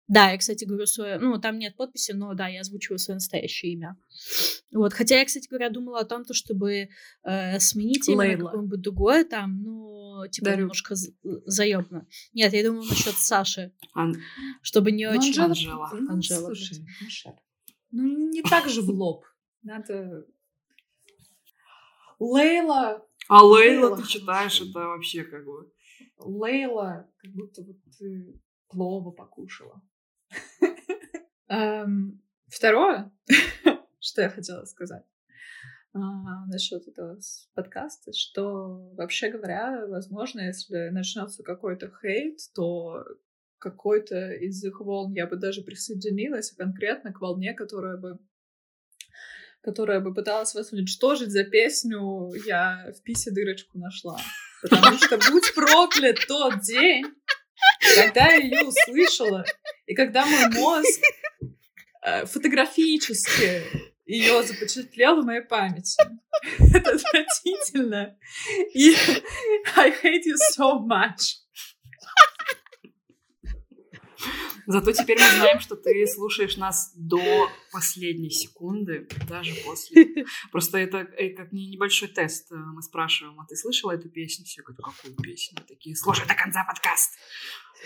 Да, 0.06 0.30
я, 0.30 0.38
кстати, 0.38 0.64
говорю 0.64 0.86
свое... 0.86 1.18
Ну, 1.18 1.40
там 1.40 1.58
нет 1.58 1.76
подписи, 1.76 2.12
но 2.12 2.34
да, 2.34 2.46
я 2.48 2.60
озвучиваю 2.60 2.98
свое 2.98 3.16
настоящее 3.16 3.72
имя. 3.72 3.96
Вот, 4.70 4.92
хотя 4.92 5.18
я, 5.18 5.24
кстати 5.24 5.48
говоря, 5.48 5.70
думала 5.70 6.00
о 6.00 6.04
том, 6.04 6.24
то, 6.24 6.34
чтобы 6.34 6.88
э, 7.22 7.58
сменить 7.58 8.06
имя 8.08 8.18
Лейла. 8.18 8.36
на 8.36 8.44
какое-нибудь 8.44 8.80
другое 8.82 9.24
там, 9.24 9.62
ну, 9.62 10.26
типа, 10.30 10.46
Дарю. 10.46 10.60
немножко 10.62 10.94
заебно. 11.46 12.06
Нет, 12.34 12.52
я 12.52 12.62
думаю 12.64 12.84
насчет 12.86 13.14
Саши. 13.14 13.72
Ан... 13.94 14.16
Чтобы 14.60 14.92
не 14.92 15.10
ну, 15.10 15.18
очень... 15.18 15.40
Анжела. 15.40 15.90
Ну, 15.92 16.12
Анжела. 16.12 16.46
Слушай, 16.54 16.84
ну, 17.90 18.30
не 18.30 18.42
так 18.42 18.68
же 18.68 18.82
в 18.82 18.90
лоб. 18.90 19.24
Надо... 19.62 20.26
Лейла. 22.18 23.06
А 23.28 23.42
Лейла, 23.42 23.86
Лейла 23.86 23.96
ты 23.96 24.06
читаешь, 24.06 24.60
это 24.60 24.80
вообще 24.80 25.24
как 25.24 25.46
бы... 25.46 25.72
Лейла, 26.18 27.10
как 27.16 27.32
будто 27.32 27.62
вот 27.62 27.76
ты 27.98 28.38
плова 28.68 29.10
покушала. 29.10 29.80
Второе, 32.48 33.10
что 34.00 34.22
я 34.22 34.30
хотела 34.30 34.64
сказать 34.64 35.04
а, 35.92 36.46
насчет 36.46 36.86
этого 36.88 37.18
подкаста, 37.54 38.12
что 38.12 38.90
вообще 38.94 39.30
говоря, 39.30 39.86
возможно, 39.86 40.40
если 40.40 40.88
начнется 40.90 41.42
какой-то 41.42 41.90
хейт, 42.00 42.38
то 42.54 43.04
какой-то 43.58 44.32
из 44.32 44.62
их 44.62 44.80
волн 44.80 45.14
я 45.14 45.26
бы 45.26 45.36
даже 45.36 45.62
присоединилась 45.62 46.52
конкретно 46.52 47.12
к 47.12 47.20
волне, 47.20 47.54
которая 47.54 47.96
бы 47.96 48.18
которая 49.62 50.00
бы 50.00 50.12
пыталась 50.12 50.54
вас 50.54 50.72
уничтожить 50.72 51.30
за 51.30 51.42
песню 51.42 52.30
«Я 52.46 52.92
в 52.94 53.02
писе 53.02 53.30
дырочку 53.30 53.78
нашла». 53.78 54.20
Потому 54.60 54.98
что 54.98 55.16
будь 55.16 55.54
проклят 55.54 56.18
тот 56.28 56.60
день, 56.60 57.06
когда 57.96 58.26
я 58.26 58.36
ее 58.36 58.64
услышала, 58.64 59.44
и 59.86 59.94
когда 59.94 60.26
мой 60.26 60.48
мозг 60.50 61.00
э, 62.02 62.26
фотографически 62.26 63.62
ее 64.06 64.42
запечатлел 64.42 65.22
в 65.22 65.24
моей 65.24 65.42
памяти. 65.42 65.96
Это 66.58 66.90
отвратительно. 66.94 68.16
И 68.74 68.94
I 69.76 69.90
hate 69.90 70.24
you 70.26 70.36
so 70.56 70.78
much. 70.78 71.43
Зато 74.66 74.92
теперь 74.92 75.18
мы 75.18 75.38
знаем, 75.38 75.61
что 75.61 75.77
ты 75.77 76.07
слушаешь 76.07 76.57
нас 76.57 76.92
до 76.96 77.48
последней 77.72 78.31
секунды, 78.31 79.07
даже 79.29 79.53
после. 79.64 80.24
Просто 80.53 80.79
это 80.79 80.98
э, 80.98 81.31
как 81.31 81.53
небольшой 81.53 82.09
тест. 82.09 82.50
Мы 82.50 82.83
спрашиваем, 82.83 83.38
а 83.40 83.46
ты 83.46 83.57
слышала 83.57 83.92
эту 83.92 84.09
песню? 84.09 84.44
Все 84.44 84.62
говорят, 84.62 84.85
какую 84.85 85.16
песню? 85.16 85.59
Такие, 85.66 85.96
слушай 85.96 86.27
до 86.27 86.35
конца 86.35 86.64
подкаст. 86.64 87.12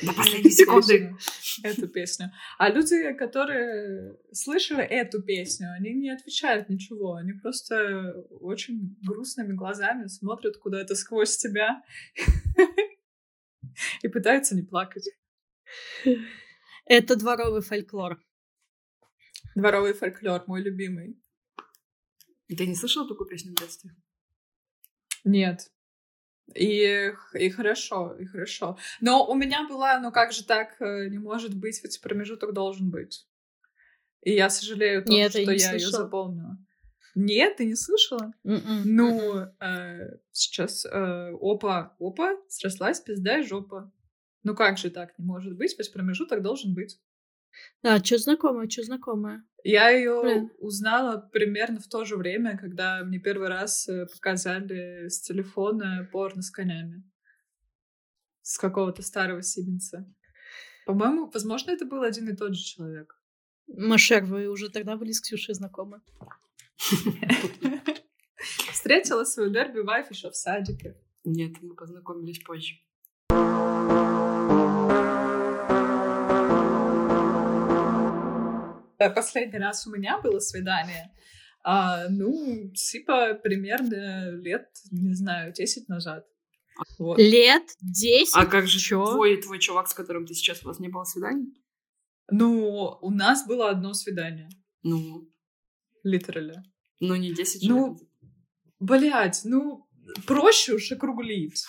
До 0.02 0.12
последней 0.12 0.50
секунды. 0.50 1.16
Эту 1.62 1.88
песню. 1.88 2.30
А 2.58 2.68
люди, 2.68 3.12
которые 3.14 4.16
слышали 4.32 4.84
эту 4.84 5.22
песню, 5.22 5.72
они 5.72 5.92
не 5.94 6.10
отвечают 6.10 6.68
ничего. 6.68 7.14
Они 7.14 7.32
просто 7.32 8.12
очень 8.40 8.96
грустными 9.02 9.54
глазами 9.54 10.06
смотрят 10.06 10.56
куда-то 10.58 10.94
сквозь 10.94 11.36
тебя 11.36 11.82
и 14.02 14.08
пытаются 14.08 14.54
не 14.54 14.62
плакать. 14.62 15.08
Это 16.88 17.16
дворовый 17.16 17.60
фольклор. 17.60 18.18
Дворовый 19.54 19.92
фольклор, 19.92 20.44
мой 20.46 20.62
любимый. 20.62 21.20
Ты 22.48 22.66
не 22.66 22.74
слышала 22.74 23.06
такую 23.06 23.28
песню 23.28 23.52
в 23.52 23.60
детстве? 23.60 23.90
Нет. 25.24 25.70
И, 26.54 27.12
и 27.34 27.50
хорошо, 27.50 28.14
и 28.14 28.24
хорошо. 28.24 28.78
Но 29.02 29.26
у 29.26 29.34
меня 29.34 29.68
была, 29.68 30.00
ну 30.00 30.10
как 30.10 30.32
же 30.32 30.44
так 30.44 30.80
э, 30.80 31.08
не 31.08 31.18
может 31.18 31.54
быть, 31.54 31.82
ведь 31.82 32.00
промежуток 32.00 32.54
должен 32.54 32.90
быть. 32.90 33.28
И 34.22 34.32
я 34.32 34.48
сожалею 34.48 35.04
том, 35.04 35.14
Нет, 35.14 35.32
что 35.32 35.42
я, 35.42 35.52
я 35.52 35.72
ее 35.74 35.88
запомнила. 35.88 36.56
Нет, 37.14 37.56
ты 37.56 37.66
не 37.66 37.74
слышала? 37.74 38.32
Mm-mm. 38.46 38.62
М-м. 38.62 38.82
Ну, 38.84 39.40
э, 39.60 40.18
сейчас 40.30 40.86
э, 40.86 41.32
опа, 41.40 41.94
опа, 41.98 42.36
срослась 42.48 43.00
пизда 43.00 43.40
и 43.40 43.42
жопа. 43.42 43.92
Ну 44.44 44.54
как 44.54 44.78
же 44.78 44.90
так 44.90 45.18
не 45.18 45.24
может 45.24 45.56
быть? 45.56 45.76
Ведь 45.78 45.92
промежуток 45.92 46.42
должен 46.42 46.74
быть. 46.74 47.00
Да, 47.82 48.02
что 48.02 48.18
знакомое, 48.18 48.68
что 48.68 48.82
знакомое. 48.82 49.44
Я 49.64 49.90
ее 49.90 50.50
узнала 50.58 51.18
примерно 51.32 51.80
в 51.80 51.88
то 51.88 52.04
же 52.04 52.16
время, 52.16 52.56
когда 52.56 53.02
мне 53.04 53.18
первый 53.18 53.48
раз 53.48 53.88
э, 53.88 54.06
показали 54.06 55.08
с 55.08 55.20
телефона 55.20 56.08
порно 56.12 56.42
с 56.42 56.50
конями. 56.50 57.02
С 58.42 58.58
какого-то 58.58 59.02
старого 59.02 59.42
Сибинца. 59.42 60.06
По-моему, 60.86 61.30
возможно, 61.30 61.72
это 61.72 61.84
был 61.84 62.02
один 62.02 62.28
и 62.28 62.36
тот 62.36 62.54
же 62.54 62.62
человек. 62.62 63.20
Машер, 63.66 64.24
вы 64.24 64.48
уже 64.48 64.70
тогда 64.70 64.96
были 64.96 65.12
с 65.12 65.20
Ксюшей 65.20 65.54
знакомы? 65.54 66.00
Встретила 68.72 69.24
свою 69.24 69.50
дерби 69.50 69.80
вайф 69.80 70.10
еще 70.10 70.30
в 70.30 70.36
садике. 70.36 70.96
Нет, 71.24 71.60
мы 71.60 71.74
познакомились 71.74 72.38
позже. 72.38 72.76
Последний 78.98 79.58
раз 79.58 79.86
у 79.86 79.90
меня 79.90 80.18
было 80.18 80.38
свидание, 80.40 81.12
а, 81.64 82.08
ну, 82.08 82.70
типа, 82.74 83.34
примерно 83.34 84.30
лет, 84.30 84.68
не 84.90 85.14
знаю, 85.14 85.52
10 85.52 85.88
назад. 85.88 86.26
Вот. 86.98 87.18
Лет 87.18 87.64
10? 87.80 88.34
А 88.34 88.46
как 88.46 88.66
же 88.66 88.78
Чё? 88.78 89.04
твой, 89.06 89.40
твой 89.42 89.58
чувак, 89.58 89.88
с 89.88 89.94
которым 89.94 90.26
ты 90.26 90.34
сейчас, 90.34 90.62
у 90.64 90.68
вас 90.68 90.78
не 90.78 90.88
было 90.88 91.04
свиданий? 91.04 91.52
Ну, 92.30 92.98
у 93.00 93.10
нас 93.10 93.46
было 93.46 93.70
одно 93.70 93.94
свидание. 93.94 94.48
Ну? 94.82 95.28
Литерально. 96.04 96.62
Ну, 97.00 97.16
не 97.16 97.34
10 97.34 97.68
Ну, 97.68 97.98
блядь, 98.78 99.40
ну, 99.44 99.88
проще 100.26 100.74
уж 100.74 100.92
округлить. 100.92 101.64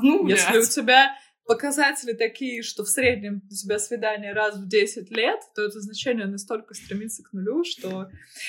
Ну, 0.00 0.26
Если 0.28 0.58
у 0.58 0.64
тебя 0.64 1.14
показатели 1.46 2.12
такие, 2.12 2.62
что 2.62 2.84
в 2.84 2.88
среднем 2.88 3.42
у 3.50 3.54
тебя 3.54 3.78
свидание 3.78 4.32
раз 4.32 4.56
в 4.56 4.68
10 4.68 5.10
лет, 5.10 5.40
то 5.54 5.62
это 5.62 5.80
значение 5.80 6.26
настолько 6.26 6.74
стремится 6.74 7.22
к 7.22 7.32
нулю, 7.32 7.64
что 7.64 8.08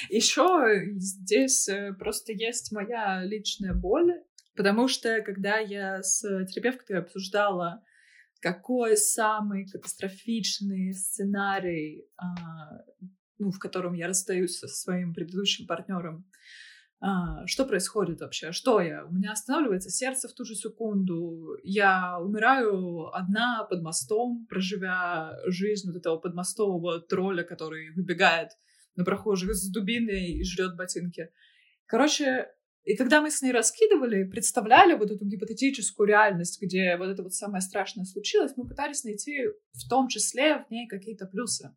еще 0.10 0.91
здесь 0.95 1.67
э, 1.67 1.93
просто 1.93 2.34
есть 2.34 2.71
моя 2.71 3.23
личная 3.23 3.73
боль, 3.73 4.21
потому 4.56 4.88
что 4.88 5.21
когда 5.21 5.58
я 5.58 6.03
с 6.03 6.21
терапевткой 6.45 6.99
обсуждала, 6.99 7.84
какой 8.43 8.97
самый 8.97 9.65
катастрофичный 9.65 10.93
сценарий, 10.93 12.06
а, 12.17 12.84
ну, 13.39 13.51
в 13.51 13.60
котором 13.60 13.93
я 13.93 14.08
расстаюсь 14.08 14.60
со 14.60 14.67
своим 14.67 15.13
предыдущим 15.13 15.65
партнером, 15.65 16.25
что 17.45 17.65
происходит 17.65 18.21
вообще? 18.21 18.51
Что 18.51 18.79
я? 18.79 19.05
У 19.05 19.11
меня 19.11 19.33
останавливается 19.33 19.89
сердце 19.89 20.27
в 20.27 20.33
ту 20.33 20.45
же 20.45 20.55
секунду. 20.55 21.57
Я 21.63 22.17
умираю 22.19 23.13
одна 23.13 23.65
под 23.69 23.81
мостом, 23.81 24.45
проживя 24.49 25.37
жизнь 25.47 25.89
вот 25.89 25.97
этого 25.97 26.17
подмостового 26.17 27.01
тролля, 27.01 27.43
который 27.43 27.93
выбегает 27.93 28.51
на 28.95 29.03
прохожих 29.03 29.53
с 29.53 29.69
дубиной 29.69 30.33
и 30.33 30.43
жрет 30.43 30.75
ботинки. 30.77 31.29
Короче, 31.87 32.47
и 32.83 32.95
когда 32.95 33.21
мы 33.21 33.31
с 33.31 33.41
ней 33.41 33.51
раскидывали, 33.51 34.23
представляли 34.25 34.93
вот 34.93 35.09
эту 35.09 35.25
гипотетическую 35.25 36.07
реальность, 36.07 36.61
где 36.61 36.97
вот 36.97 37.07
это 37.07 37.23
вот 37.23 37.33
самое 37.33 37.61
страшное 37.61 38.05
случилось, 38.05 38.53
мы 38.57 38.67
пытались 38.67 39.03
найти 39.03 39.47
в 39.73 39.89
том 39.89 40.07
числе 40.07 40.63
в 40.63 40.71
ней 40.71 40.87
какие-то 40.87 41.25
плюсы. 41.25 41.75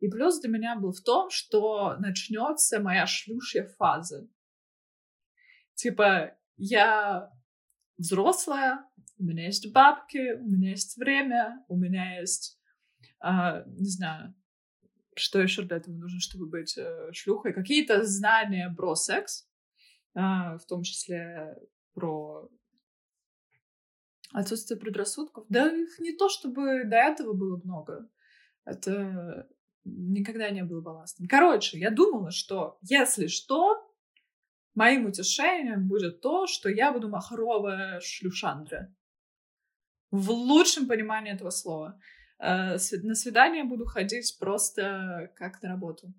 И 0.00 0.08
плюс 0.08 0.40
для 0.40 0.50
меня 0.50 0.76
был 0.76 0.92
в 0.92 1.00
том, 1.00 1.30
что 1.30 1.96
начнется 1.98 2.78
моя 2.78 3.06
шлюшья 3.06 3.66
фаза. 3.78 4.28
Типа, 5.74 6.36
я 6.56 7.30
взрослая, 7.96 8.84
у 9.18 9.24
меня 9.24 9.46
есть 9.46 9.72
бабки, 9.72 10.34
у 10.34 10.44
меня 10.44 10.70
есть 10.70 10.96
время, 10.96 11.64
у 11.68 11.76
меня 11.76 12.20
есть, 12.20 12.58
а, 13.20 13.64
не 13.66 13.88
знаю, 13.88 14.34
что 15.16 15.40
еще 15.40 15.62
для 15.62 15.76
этого 15.76 15.94
нужно, 15.94 16.20
чтобы 16.20 16.46
быть 16.46 16.76
э, 16.76 17.12
шлюхой, 17.12 17.52
какие-то 17.52 18.04
знания 18.04 18.72
про 18.76 18.94
секс, 18.94 19.48
а, 20.14 20.58
в 20.58 20.66
том 20.66 20.82
числе 20.82 21.56
про 21.94 22.50
отсутствие 24.32 24.78
предрассудков. 24.78 25.46
Да 25.48 25.72
их 25.72 25.98
не 26.00 26.12
то, 26.16 26.28
чтобы 26.28 26.84
до 26.84 26.96
этого 26.96 27.32
было 27.32 27.60
много. 27.62 28.08
Это 28.64 29.48
никогда 29.84 30.50
не 30.50 30.64
было 30.64 30.80
балластом. 30.80 31.26
Короче, 31.28 31.78
я 31.78 31.90
думала, 31.90 32.30
что 32.30 32.78
если 32.82 33.28
что, 33.28 33.83
моим 34.74 35.06
утешением 35.06 35.88
будет 35.88 36.20
то, 36.20 36.46
что 36.46 36.68
я 36.68 36.92
буду 36.92 37.08
махровая 37.08 38.00
шлюшандра. 38.00 38.94
В 40.10 40.30
лучшем 40.30 40.86
понимании 40.86 41.32
этого 41.32 41.50
слова. 41.50 41.98
Э, 42.38 42.76
на 43.02 43.14
свидание 43.14 43.64
буду 43.64 43.84
ходить 43.84 44.36
просто 44.38 45.32
как 45.36 45.62
на 45.62 45.70
работу. 45.70 46.12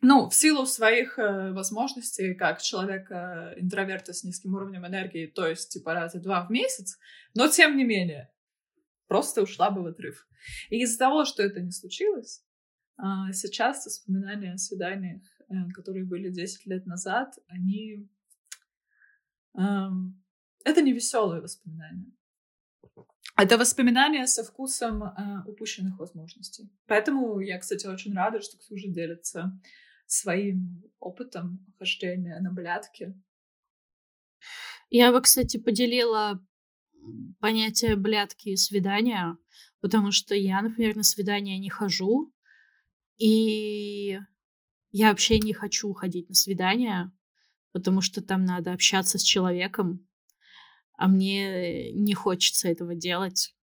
Ну, 0.00 0.28
в 0.28 0.34
силу 0.34 0.66
своих 0.66 1.18
э, 1.18 1.52
возможностей, 1.52 2.34
как 2.34 2.60
человека 2.60 3.54
интроверта 3.56 4.12
с 4.12 4.22
низким 4.22 4.54
уровнем 4.54 4.86
энергии, 4.86 5.26
то 5.26 5.46
есть 5.46 5.70
типа 5.70 5.94
раза 5.94 6.20
два 6.20 6.44
в 6.44 6.50
месяц, 6.50 6.98
но 7.34 7.48
тем 7.48 7.76
не 7.76 7.84
менее, 7.84 8.30
просто 9.06 9.42
ушла 9.42 9.70
бы 9.70 9.82
в 9.82 9.86
отрыв. 9.86 10.26
И 10.68 10.82
из-за 10.82 10.98
того, 10.98 11.24
что 11.24 11.42
это 11.42 11.60
не 11.60 11.70
случилось, 11.70 12.44
а, 12.96 13.32
сейчас 13.32 13.86
воспоминания 13.86 14.52
о 14.52 14.58
свиданиях 14.58 15.22
Э, 15.33 15.33
которые 15.74 16.04
были 16.04 16.30
10 16.30 16.66
лет 16.66 16.86
назад, 16.86 17.38
они... 17.46 18.08
Эм, 19.56 20.22
это 20.64 20.82
не 20.82 20.92
веселые 20.92 21.40
воспоминания. 21.40 22.12
Это 23.36 23.58
воспоминания 23.58 24.26
со 24.26 24.44
вкусом 24.44 25.02
э, 25.02 25.42
упущенных 25.46 25.98
возможностей. 25.98 26.70
Поэтому 26.86 27.40
я, 27.40 27.58
кстати, 27.58 27.86
очень 27.86 28.14
рада, 28.14 28.40
что 28.40 28.58
Ксюша 28.58 28.88
делится 28.88 29.60
своим 30.06 30.82
опытом 31.00 31.66
хождения 31.78 32.38
на 32.40 32.52
блядки. 32.52 33.14
Я 34.90 35.10
бы, 35.12 35.20
кстати, 35.20 35.56
поделила 35.56 36.44
понятие 37.40 37.96
блядки 37.96 38.50
и 38.50 38.56
свидания, 38.56 39.36
потому 39.80 40.12
что 40.12 40.34
я, 40.34 40.62
например, 40.62 40.94
на 40.96 41.02
свидания 41.02 41.58
не 41.58 41.70
хожу, 41.70 42.32
и 43.18 44.18
я 44.96 45.10
вообще 45.10 45.40
не 45.40 45.52
хочу 45.52 45.92
ходить 45.92 46.28
на 46.28 46.36
свидания, 46.36 47.12
потому 47.72 48.00
что 48.00 48.22
там 48.22 48.44
надо 48.44 48.72
общаться 48.72 49.18
с 49.18 49.22
человеком, 49.22 50.06
а 50.96 51.08
мне 51.08 51.92
не 51.94 52.14
хочется 52.14 52.68
этого 52.68 52.94
делать. 52.94 53.56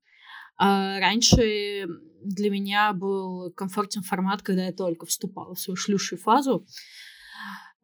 А 0.57 0.99
раньше 0.99 1.87
для 2.21 2.49
меня 2.49 2.91
был 2.91 3.49
комфортен 3.53 4.03
формат, 4.03 4.41
когда 4.41 4.65
я 4.65 4.73
только 4.73 5.05
вступала 5.05 5.55
в 5.55 5.59
свою 5.61 5.77
шлюшую 5.77 6.19
фазу. 6.19 6.67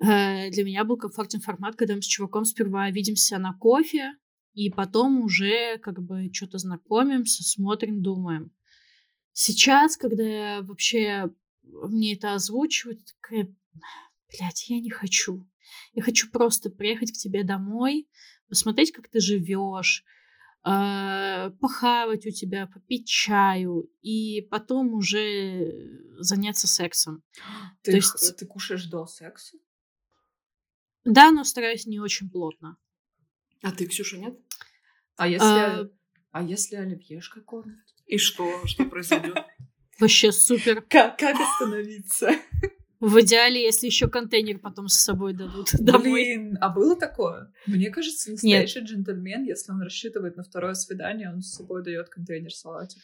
Э, 0.02 0.50
для 0.50 0.66
меня 0.66 0.84
был 0.84 0.98
комфортен 0.98 1.40
формат, 1.40 1.78
когда 1.78 1.96
мы 1.96 2.02
с 2.02 2.06
чуваком 2.06 2.44
сперва 2.44 2.92
видимся 2.92 3.38
на 3.38 3.54
кофе, 3.54 4.12
и 4.56 4.70
потом 4.70 5.22
уже 5.22 5.78
как 5.78 6.04
бы 6.04 6.30
что-то 6.34 6.58
знакомимся, 6.58 7.44
смотрим, 7.44 8.04
думаем. 8.04 8.52
Сейчас, 9.32 9.96
когда 9.96 10.24
я 10.24 10.62
вообще 10.64 11.30
мне 11.72 12.16
это 12.16 12.34
озвучивают, 12.34 13.00
такая, 13.06 13.54
блядь, 14.32 14.70
я 14.70 14.80
не 14.80 14.90
хочу. 14.90 15.48
Я 15.94 16.04
хочу 16.04 16.30
просто 16.30 16.70
приехать 16.70 17.12
к 17.12 17.18
тебе 17.18 17.44
домой, 17.44 18.08
посмотреть, 18.48 18.92
как 18.92 19.10
ты 19.10 19.20
живешь, 19.20 20.04
э, 20.66 21.52
похавать 21.60 22.26
у 22.26 22.32
тебя, 22.32 22.68
попить 22.68 23.08
чаю 23.08 23.90
и 24.02 24.42
потом 24.50 24.94
уже 24.94 26.16
заняться 26.20 26.68
сексом. 26.68 27.24
Ты, 27.84 27.92
То 27.92 27.98
есть... 27.98 28.38
ты 28.38 28.46
кушаешь 28.46 28.86
до 28.86 29.06
секса? 29.06 29.58
Да, 31.06 31.32
но 31.32 31.44
стараюсь 31.44 31.86
не 31.86 32.00
очень 32.00 32.30
плотно. 32.30 32.78
А 33.62 33.72
ты, 33.72 33.88
Ксюша, 33.88 34.18
нет? 34.18 34.38
А 35.16 35.28
если, 35.28 35.46
а, 35.46 35.90
а 36.32 36.44
если 36.44 36.76
оливьешка 36.76 37.42
кормят? 37.42 37.80
И 38.06 38.18
что? 38.18 38.66
Что 38.68 38.86
произойдет? 38.86 39.38
Вообще 40.00 40.32
супер. 40.32 40.82
Как, 40.82 41.18
как 41.18 41.36
остановиться? 41.40 42.32
В 43.00 43.22
идеале, 43.22 43.62
если 43.62 43.86
еще 43.86 44.08
контейнер 44.08 44.58
потом 44.58 44.88
с 44.88 44.96
собой 44.96 45.34
дадут 45.34 45.70
домой. 45.80 46.24
Блин, 46.24 46.58
а 46.62 46.70
было 46.70 46.96
такое? 46.96 47.52
Мне 47.68 47.92
кажется, 47.92 48.32
настоящий 48.32 48.80
Нет. 48.80 48.90
джентльмен, 48.90 49.44
если 49.44 49.72
он 49.72 49.82
рассчитывает 49.82 50.36
на 50.36 50.44
второе 50.44 50.74
свидание, 50.74 51.30
он 51.32 51.42
с 51.42 51.54
собой 51.54 51.84
дает 51.84 52.10
контейнер 52.10 52.52
салатик. 52.52 53.02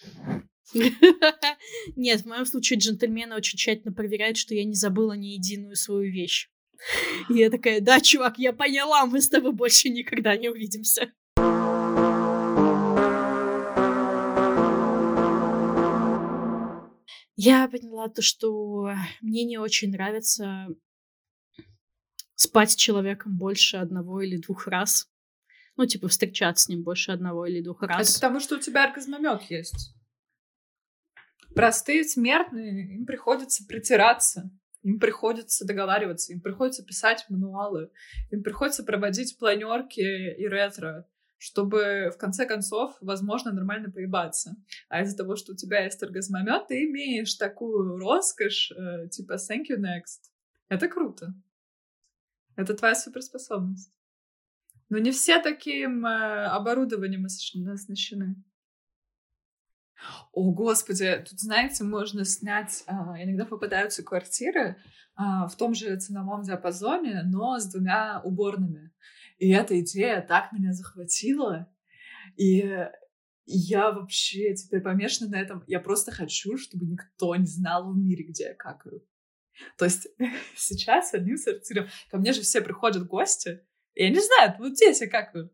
Нет, 1.95 2.21
в 2.21 2.25
моем 2.25 2.45
случае 2.45 2.79
джентльмены 2.79 3.35
очень 3.35 3.57
тщательно 3.57 3.93
проверяют, 3.93 4.37
что 4.37 4.55
я 4.55 4.63
не 4.63 4.75
забыла 4.75 5.13
ни 5.13 5.27
единую 5.27 5.75
свою 5.75 6.11
вещь. 6.11 6.49
И 7.29 7.35
я 7.35 7.49
такая, 7.49 7.79
да, 7.79 8.01
чувак, 8.01 8.39
я 8.39 8.51
поняла, 8.51 9.05
мы 9.05 9.21
с 9.21 9.29
тобой 9.29 9.53
больше 9.53 9.89
никогда 9.89 10.35
не 10.35 10.49
увидимся. 10.49 11.11
Я 17.45 17.67
поняла 17.67 18.07
то, 18.07 18.21
что 18.21 18.95
мне 19.19 19.43
не 19.43 19.57
очень 19.57 19.91
нравится 19.91 20.67
спать 22.35 22.71
с 22.71 22.75
человеком 22.75 23.37
больше 23.37 23.75
одного 23.75 24.21
или 24.21 24.37
двух 24.37 24.67
раз. 24.67 25.09
Ну, 25.75 25.85
типа, 25.85 26.07
встречаться 26.07 26.63
с 26.63 26.69
ним 26.69 26.83
больше 26.83 27.11
одного 27.11 27.45
или 27.45 27.61
двух 27.61 27.81
раз. 27.81 28.11
Это 28.11 28.19
потому, 28.19 28.39
что 28.39 28.55
у 28.55 28.59
тебя 28.59 28.85
оргазмомет 28.85 29.41
есть. 29.49 29.93
Простые 31.53 32.05
смертные, 32.05 32.95
им 32.95 33.05
приходится 33.05 33.65
притираться, 33.65 34.49
им 34.81 34.97
приходится 34.97 35.65
договариваться, 35.65 36.31
им 36.31 36.39
приходится 36.39 36.85
писать 36.85 37.25
мануалы, 37.27 37.91
им 38.31 38.41
приходится 38.41 38.85
проводить 38.85 39.37
планерки 39.37 39.99
и 39.99 40.47
ретро 40.47 41.09
чтобы 41.43 42.09
в 42.13 42.17
конце 42.17 42.45
концов, 42.45 42.95
возможно, 43.01 43.51
нормально 43.51 43.91
поебаться. 43.91 44.55
А 44.87 45.01
из-за 45.01 45.17
того, 45.17 45.35
что 45.35 45.51
у 45.51 45.55
тебя 45.55 45.83
есть 45.83 46.01
оргазмомет, 46.01 46.67
ты 46.67 46.85
имеешь 46.85 47.35
такую 47.35 47.97
роскошь, 47.97 48.71
э, 48.71 49.09
типа 49.09 49.33
thank 49.33 49.65
you 49.69 49.77
next. 49.77 50.31
Это 50.69 50.87
круто. 50.87 51.33
Это 52.55 52.73
твоя 52.73 52.95
суперспособность. 52.95 53.91
Но 54.87 54.99
не 54.99 55.11
все 55.11 55.41
таким 55.41 56.05
э, 56.05 56.45
оборудованием 56.45 57.25
оснащены. 57.25 58.41
О, 60.31 60.53
господи, 60.53 61.25
тут, 61.29 61.41
знаете, 61.41 61.83
можно 61.83 62.23
снять... 62.23 62.85
А, 62.87 63.21
иногда 63.21 63.43
попадаются 63.45 64.01
квартиры 64.01 64.77
а, 65.15 65.47
в 65.47 65.57
том 65.57 65.73
же 65.73 65.93
ценовом 65.97 66.43
диапазоне, 66.43 67.23
но 67.25 67.59
с 67.59 67.65
двумя 67.65 68.21
уборными. 68.23 68.91
И 69.43 69.49
эта 69.49 69.77
идея 69.81 70.21
так 70.21 70.53
меня 70.53 70.71
захватила. 70.71 71.67
И 72.37 72.63
я 73.45 73.91
вообще 73.91 74.55
теперь 74.55 74.79
помешана 74.79 75.31
на 75.31 75.41
этом. 75.41 75.65
Я 75.67 75.81
просто 75.81 76.13
хочу, 76.13 76.57
чтобы 76.57 76.85
никто 76.85 77.35
не 77.35 77.45
знал 77.45 77.91
в 77.91 77.97
мире, 77.97 78.23
где 78.23 78.45
я 78.45 78.53
какаю. 78.53 79.05
То 79.77 79.83
есть 79.83 80.07
сейчас 80.55 81.13
одним 81.13 81.35
сортиром... 81.35 81.89
Ко 82.09 82.19
мне 82.19 82.31
же 82.31 82.39
все 82.39 82.61
приходят 82.61 83.05
гости, 83.05 83.59
и 83.95 84.05
они 84.05 84.17
знают, 84.17 84.59
вот 84.59 84.77
здесь 84.77 85.01
я 85.01 85.09
какаю. 85.09 85.51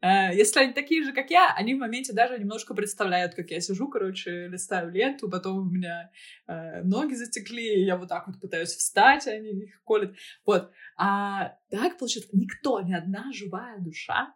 А 0.00 0.32
если 0.32 0.60
они 0.60 0.72
такие 0.72 1.04
же, 1.04 1.12
как 1.12 1.30
я, 1.30 1.52
они 1.54 1.74
в 1.74 1.78
моменте 1.78 2.12
даже 2.12 2.38
немножко 2.38 2.74
представляют, 2.74 3.34
как 3.34 3.50
я 3.50 3.60
сижу, 3.60 3.88
короче, 3.88 4.48
листаю 4.48 4.90
ленту, 4.90 5.28
потом 5.28 5.58
у 5.58 5.70
меня 5.70 6.10
э, 6.46 6.82
ноги 6.82 7.14
затекли, 7.14 7.80
и 7.80 7.84
я 7.84 7.96
вот 7.96 8.08
так 8.08 8.26
вот 8.26 8.40
пытаюсь 8.40 8.70
встать, 8.70 9.26
а 9.26 9.32
они 9.32 9.50
их 9.64 9.82
колят. 9.84 10.14
Вот. 10.46 10.72
А 10.96 11.56
так, 11.70 11.98
получается, 11.98 12.30
никто, 12.34 12.80
ни 12.80 12.94
одна 12.94 13.30
живая 13.32 13.78
душа 13.78 14.34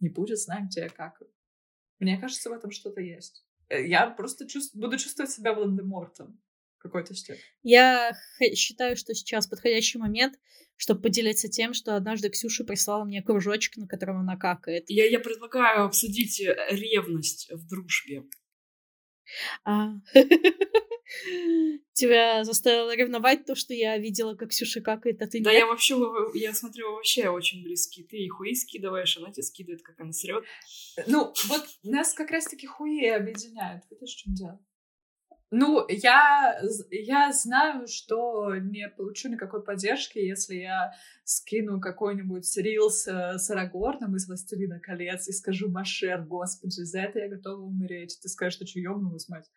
не 0.00 0.08
будет 0.08 0.38
знать, 0.38 0.64
где 0.64 0.82
я 0.82 0.88
какаю. 0.88 1.30
Мне 2.00 2.18
кажется, 2.18 2.50
в 2.50 2.52
этом 2.52 2.70
что-то 2.70 3.00
есть. 3.00 3.44
Э, 3.68 3.86
я 3.86 4.10
просто 4.10 4.48
чувств... 4.48 4.74
буду 4.74 4.98
чувствовать 4.98 5.30
себя 5.30 5.54
Волан-де-Мортом 5.54 6.40
какой-то 6.78 7.14
степени. 7.14 7.42
Я 7.62 8.12
считаю, 8.54 8.96
что 8.96 9.14
сейчас 9.14 9.46
подходящий 9.46 9.98
момент, 9.98 10.34
чтобы 10.76 11.02
поделиться 11.02 11.48
тем, 11.48 11.74
что 11.74 11.96
однажды 11.96 12.30
Ксюша 12.30 12.64
прислала 12.64 13.04
мне 13.04 13.22
кружочек, 13.22 13.76
на 13.76 13.86
котором 13.86 14.20
она 14.20 14.36
какает. 14.36 14.88
Я, 14.88 15.06
я 15.06 15.18
предлагаю 15.18 15.84
обсудить 15.84 16.40
э, 16.40 16.56
ревность 16.70 17.50
в 17.50 17.68
дружбе. 17.68 18.22
А. 19.64 19.90
Тебя 21.94 22.44
заставило 22.44 22.94
ревновать 22.94 23.44
то, 23.46 23.54
что 23.56 23.74
я 23.74 23.98
видела, 23.98 24.34
как 24.34 24.50
Ксюша 24.50 24.80
какает, 24.80 25.20
а 25.22 25.26
ты 25.26 25.42
Да, 25.42 25.50
я 25.50 25.66
вообще, 25.66 25.96
я 26.34 26.54
смотрю, 26.54 26.92
вообще 26.92 27.28
очень 27.28 27.64
близки. 27.64 28.04
Ты 28.04 28.18
и 28.18 28.28
хуи 28.28 28.54
скидываешь, 28.54 29.16
она 29.16 29.32
тебе 29.32 29.42
скидывает, 29.42 29.82
как 29.82 29.98
она 29.98 30.12
срет. 30.12 30.44
Ну, 31.06 31.32
вот 31.48 31.66
нас 31.82 32.12
как 32.12 32.30
раз-таки 32.30 32.66
хуи 32.66 33.06
объединяют. 33.06 33.84
Видишь, 33.90 34.14
в 34.14 34.18
чем 34.18 34.34
дело? 34.34 34.60
Ну, 35.50 35.86
я, 35.88 36.60
я 36.90 37.32
знаю, 37.32 37.86
что 37.86 38.54
не 38.56 38.86
получу 38.88 39.30
никакой 39.30 39.62
поддержки, 39.62 40.18
если 40.18 40.56
я 40.56 40.92
скину 41.24 41.80
какой-нибудь 41.80 42.54
рилс 42.58 43.06
с 43.06 43.50
Арагорном 43.50 44.16
из 44.16 44.28
«Властелина 44.28 44.78
колец» 44.78 45.26
и 45.26 45.32
скажу 45.32 45.70
«Машер, 45.70 46.20
господи, 46.22 46.82
за 46.82 47.00
это 47.00 47.20
я 47.20 47.28
готова 47.28 47.62
умереть». 47.62 48.18
Ты 48.20 48.28
скажешь, 48.28 48.54
что 48.56 48.66
что, 48.66 48.78
ёбнулась, 48.78 49.28
мать? 49.30 49.50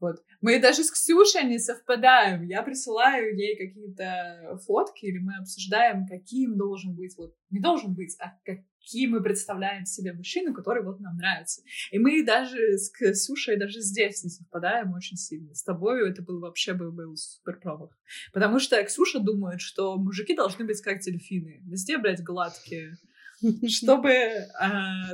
Вот. 0.00 0.22
Мы 0.40 0.60
даже 0.60 0.84
с 0.84 0.90
Ксюшей 0.90 1.44
не 1.44 1.58
совпадаем. 1.58 2.44
Я 2.44 2.62
присылаю 2.62 3.36
ей 3.36 3.56
какие-то 3.56 4.58
фотки, 4.64 5.06
или 5.06 5.18
мы 5.18 5.34
обсуждаем, 5.38 6.06
каким 6.06 6.56
должен 6.56 6.94
быть, 6.94 7.16
вот, 7.16 7.34
не 7.50 7.60
должен 7.60 7.94
быть, 7.94 8.16
а 8.20 8.32
каким 8.44 9.10
мы 9.10 9.22
представляем 9.22 9.84
себе 9.84 10.12
мужчину, 10.12 10.54
который 10.54 10.84
вот 10.84 11.00
нам 11.00 11.16
нравится. 11.16 11.62
И 11.90 11.98
мы 11.98 12.24
даже 12.24 12.78
с 12.78 12.90
Ксюшей 12.90 13.58
даже 13.58 13.80
здесь 13.80 14.22
не 14.22 14.30
совпадаем 14.30 14.92
очень 14.92 15.16
сильно. 15.16 15.52
С 15.54 15.64
тобой 15.64 16.08
это 16.08 16.22
был 16.22 16.40
вообще 16.40 16.74
был, 16.74 16.92
был 16.92 17.16
супер 17.16 17.58
промах. 17.60 17.90
Потому 18.32 18.60
что 18.60 18.82
Ксюша 18.84 19.18
думает, 19.18 19.60
что 19.60 19.96
мужики 19.96 20.36
должны 20.36 20.64
быть 20.64 20.80
как 20.80 21.00
дельфины. 21.00 21.60
Везде, 21.64 21.98
блядь, 21.98 22.22
гладкие 22.22 22.96
чтобы 23.68 24.10
э, 24.10 24.46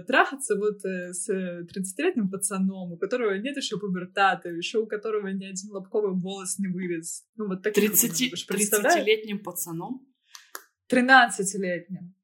трахаться 0.06 0.56
вот 0.56 0.84
э, 0.84 1.12
с 1.12 1.28
30-летним 1.28 2.30
пацаном, 2.30 2.92
у 2.92 2.96
которого 2.96 3.34
нет 3.34 3.56
еще 3.56 3.78
пубертата, 3.78 4.48
еще 4.48 4.78
у 4.78 4.86
которого 4.86 5.28
ни 5.28 5.44
один 5.44 5.70
лобковый 5.70 6.12
волос 6.14 6.58
не 6.58 6.68
вылез. 6.68 7.24
Ну, 7.36 7.48
вот 7.48 7.62
таких 7.62 7.92
30, 7.92 8.30
вот, 8.30 8.58
30-летним 8.58 9.42
пацаном? 9.42 10.06
13-летним. 10.90 12.14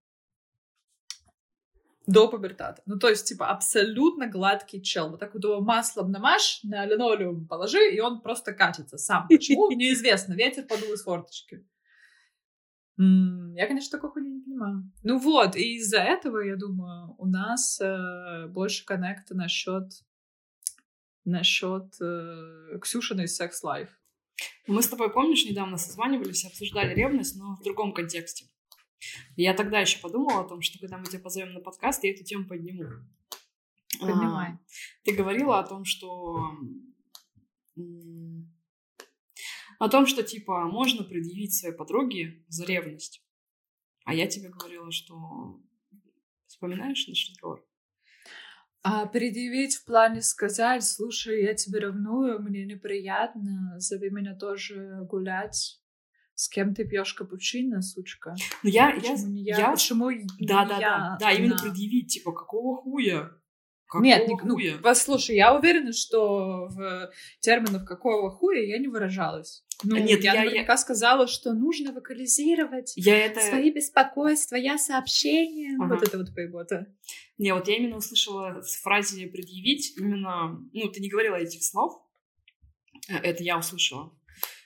До 2.07 2.29
пубертата. 2.29 2.83
Ну, 2.87 2.99
то 2.99 3.09
есть, 3.09 3.29
типа, 3.29 3.51
абсолютно 3.51 4.27
гладкий 4.27 4.83
чел. 4.83 5.11
Вот 5.11 5.21
так 5.21 5.35
вот 5.35 5.45
его 5.45 5.61
маслом 5.61 6.11
намажь, 6.11 6.61
на 6.65 6.85
линолеум 6.87 7.47
положи, 7.47 7.91
и 7.93 8.01
он 8.01 8.21
просто 8.21 8.53
катится 8.53 8.97
сам. 8.99 9.29
Почему? 9.29 9.71
Неизвестно. 9.77 10.33
Ветер 10.33 10.65
подул 10.65 10.93
из 10.93 11.03
форточки. 11.03 11.65
Я, 12.97 13.67
конечно, 13.67 13.97
такой 13.97 14.11
хуйни 14.11 14.31
не 14.31 14.43
понимаю. 14.43 14.91
Ну 15.03 15.19
вот, 15.19 15.57
и 15.57 15.77
из-за 15.77 16.01
этого, 16.01 16.41
я 16.41 16.57
думаю, 16.57 17.15
у 17.19 17.27
нас 17.27 17.81
э, 17.81 18.47
больше 18.49 18.85
коннекта 18.85 19.35
насчет 19.35 19.91
насчет 21.25 21.95
э, 22.01 22.79
Ксюшиной 22.81 23.29
секс-лайф. 23.29 23.89
Мы 24.67 24.83
с 24.83 24.89
тобой, 24.89 25.13
помнишь, 25.13 25.45
недавно 25.45 25.77
созванивались 25.77 26.45
и 26.45 26.49
обсуждали 26.49 26.95
ревность, 26.95 27.37
но 27.37 27.57
в 27.57 27.63
другом 27.63 27.93
контексте. 27.93 28.47
Я 29.37 29.55
тогда 29.55 29.81
еще 29.81 29.99
подумала 30.01 30.41
о 30.41 30.49
том, 30.49 30.61
что 30.61 30.79
когда 30.79 30.99
мы 30.99 31.07
тебя 31.07 31.21
позовем 31.21 31.53
на 31.55 31.61
подкаст, 31.61 32.05
я 32.05 32.13
эту 32.13 32.25
тему 32.25 32.47
подниму. 32.47 32.85
Поднимай. 33.99 34.51
А, 34.53 34.59
ты 35.05 35.15
говорила 35.15 35.59
о 35.59 35.67
том, 35.67 35.85
что 35.85 36.55
о 39.81 39.89
том, 39.89 40.07
что, 40.07 40.23
типа, 40.23 40.67
можно 40.67 41.05
предъявить 41.05 41.55
своей 41.55 41.75
подруге 41.75 42.45
за 42.49 42.67
ревность. 42.67 43.25
А 44.05 44.15
я 44.15 44.27
тебе 44.27 44.51
говорила, 44.51 44.93
что... 44.93 45.59
Вспоминаешь 46.47 47.09
наш 47.09 47.31
разговор? 47.31 47.67
А 48.83 49.07
предъявить 49.07 49.77
в 49.77 49.87
плане 49.87 50.21
сказать, 50.21 50.85
слушай, 50.85 51.45
я 51.45 51.55
тебе 51.55 51.81
ревную, 51.81 52.43
мне 52.43 52.67
неприятно, 52.67 53.77
зови 53.79 54.11
меня 54.11 54.35
тоже 54.35 55.07
гулять. 55.09 55.81
С 56.35 56.49
кем 56.51 56.75
ты 56.75 56.87
пьешь 56.87 57.15
капучино, 57.15 57.81
сучка? 57.81 58.35
Ну 58.63 58.69
я, 58.69 58.95
я, 58.95 59.15
я, 59.15 59.59
я, 59.59 59.71
почему 59.73 60.11
да, 60.41 60.67
да, 60.67 60.79
я, 60.79 60.99
да, 60.99 61.17
да, 61.21 61.33
именно 61.33 61.57
предъявить, 61.57 62.13
типа, 62.13 62.33
какого 62.33 62.77
хуя? 62.83 63.40
Какого 63.91 64.05
Нет, 64.05 64.29
не, 64.29 64.39
ну, 64.45 64.57
послушай, 64.85 65.35
я 65.35 65.53
уверена, 65.53 65.93
что 65.93 66.69
в 66.69 67.11
терминах 67.41 67.85
какого 67.85 68.31
хуя 68.31 68.65
я 68.65 68.79
не 68.79 68.87
выражалась. 68.87 69.65
Ну, 69.83 69.97
Нет, 69.97 70.23
я, 70.23 70.35
я 70.35 70.45
наверняка 70.45 70.75
я... 70.75 70.79
сказала, 70.79 71.27
что 71.27 71.55
нужно 71.55 71.93
вокализировать 71.93 72.93
я 72.95 73.27
это... 73.27 73.41
свои 73.41 73.73
беспокойства, 73.73 74.55
я 74.55 74.79
сообщение. 74.79 75.77
Ага. 75.81 75.95
Вот 75.95 76.07
это 76.07 76.19
вот 76.19 76.33
поебота. 76.33 76.87
Не, 77.37 77.53
вот 77.53 77.67
я 77.67 77.79
именно 77.79 77.97
услышала 77.97 78.63
в 78.63 78.71
фразе 78.81 79.27
«предъявить», 79.27 79.99
именно, 79.99 80.65
ну, 80.73 80.89
ты 80.89 81.01
не 81.01 81.09
говорила 81.09 81.35
этих 81.35 81.65
слов, 81.65 82.01
э, 83.09 83.17
это 83.17 83.43
я 83.43 83.59
услышала, 83.59 84.17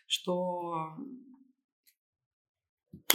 что 0.07 0.99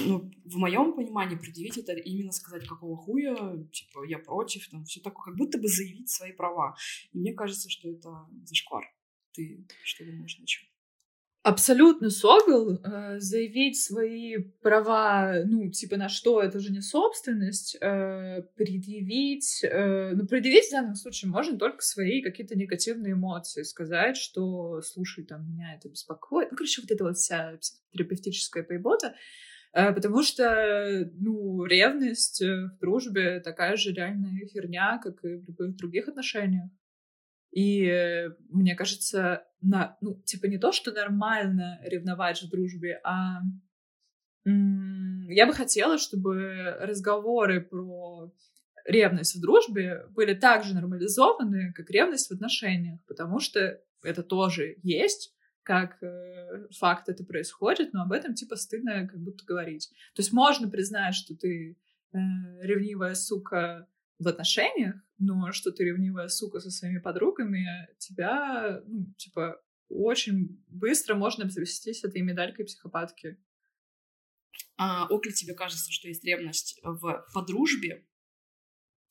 ну, 0.05 0.31
в 0.45 0.57
моем 0.57 0.93
понимании 0.93 1.37
предъявить 1.37 1.77
это 1.77 1.93
именно 1.93 2.31
сказать, 2.31 2.67
какого 2.67 2.97
хуя, 2.97 3.35
типа, 3.71 4.05
я 4.05 4.19
против, 4.19 4.67
там, 4.69 4.85
все 4.85 5.01
такое, 5.01 5.25
как 5.25 5.35
будто 5.35 5.57
бы 5.57 5.67
заявить 5.67 6.09
свои 6.09 6.31
права. 6.31 6.75
И 7.11 7.17
мне 7.17 7.33
кажется, 7.33 7.69
что 7.69 7.89
это 7.89 8.27
зашквар. 8.45 8.85
Ты 9.33 9.65
что 9.83 10.05
думаешь 10.05 10.37
на 10.39 10.45
чем? 10.45 10.67
Абсолютно 11.41 12.09
согл 12.09 12.73
э, 12.73 13.19
заявить 13.19 13.81
свои 13.81 14.37
права, 14.61 15.41
ну, 15.45 15.71
типа, 15.71 15.95
на 15.95 16.09
что, 16.09 16.41
это 16.41 16.59
же 16.59 16.69
не 16.69 16.81
собственность, 16.81 17.77
э, 17.79 18.41
предъявить, 18.57 19.63
э, 19.63 20.11
ну, 20.15 20.27
предъявить 20.27 20.67
в 20.67 20.71
данном 20.71 20.95
случае 20.95 21.31
можно 21.31 21.57
только 21.57 21.81
свои 21.81 22.21
какие-то 22.21 22.57
негативные 22.57 23.13
эмоции, 23.13 23.63
сказать, 23.63 24.17
что, 24.17 24.81
слушай, 24.81 25.23
там, 25.23 25.49
меня 25.49 25.75
это 25.75 25.87
беспокоит, 25.87 26.51
ну, 26.51 26.57
короче, 26.57 26.81
вот 26.81 26.91
эта 26.91 27.05
вот 27.05 27.15
вся 27.15 27.57
психотерапевтическая 27.57 28.63
поебота, 28.63 29.15
потому 29.71 30.23
что, 30.23 31.09
ну, 31.13 31.63
ревность 31.65 32.41
э, 32.41 32.67
в 32.67 32.79
дружбе 32.79 33.39
такая 33.39 33.75
же 33.75 33.93
реальная 33.93 34.45
херня, 34.47 34.99
как 35.03 35.23
и 35.23 35.35
в 35.35 35.47
любых 35.47 35.75
других 35.75 36.07
отношениях. 36.07 36.69
И 37.51 37.85
э, 37.85 38.29
мне 38.49 38.75
кажется, 38.75 39.43
на, 39.61 39.97
ну, 40.01 40.21
типа 40.21 40.45
не 40.47 40.57
то, 40.57 40.71
что 40.71 40.91
нормально 40.91 41.79
ревновать 41.83 42.41
в 42.41 42.49
дружбе, 42.49 42.99
а 43.03 43.41
я 44.45 45.45
бы 45.45 45.53
хотела, 45.53 45.97
чтобы 45.97 46.75
разговоры 46.79 47.61
про 47.61 48.33
ревность 48.85 49.35
в 49.35 49.41
дружбе 49.41 50.05
были 50.09 50.33
так 50.33 50.63
же 50.63 50.73
нормализованы, 50.73 51.73
как 51.73 51.89
ревность 51.91 52.29
в 52.29 52.33
отношениях, 52.33 52.99
потому 53.07 53.39
что 53.39 53.79
это 54.03 54.23
тоже 54.23 54.77
есть, 54.81 55.35
как 55.63 56.01
э, 56.01 56.67
факт 56.77 57.09
это 57.09 57.23
происходит, 57.23 57.93
но 57.93 58.01
об 58.01 58.11
этом 58.11 58.33
типа 58.33 58.55
стыдно 58.55 59.07
как 59.07 59.19
будто 59.19 59.45
говорить. 59.45 59.89
То 60.15 60.21
есть 60.21 60.33
можно 60.33 60.69
признать, 60.69 61.15
что 61.15 61.35
ты 61.35 61.77
э, 62.11 62.17
ревнивая 62.61 63.15
сука 63.15 63.87
в 64.17 64.27
отношениях, 64.27 64.95
но 65.17 65.51
что 65.51 65.71
ты 65.71 65.85
ревнивая 65.85 66.27
сука 66.27 66.59
со 66.59 66.71
своими 66.71 66.99
подругами, 66.99 67.87
тебя, 67.97 68.81
ну, 68.85 69.13
типа, 69.17 69.61
очень 69.89 70.63
быстро 70.67 71.15
можно 71.15 71.45
обзавестись 71.45 72.03
этой 72.03 72.21
медалькой 72.21 72.65
психопатки. 72.65 73.37
А 74.77 75.07
ок 75.07 75.25
ли 75.25 75.33
тебе 75.33 75.53
кажется, 75.53 75.91
что 75.91 76.07
есть 76.07 76.23
ревность 76.23 76.79
в 76.83 77.25
подружбе? 77.33 78.05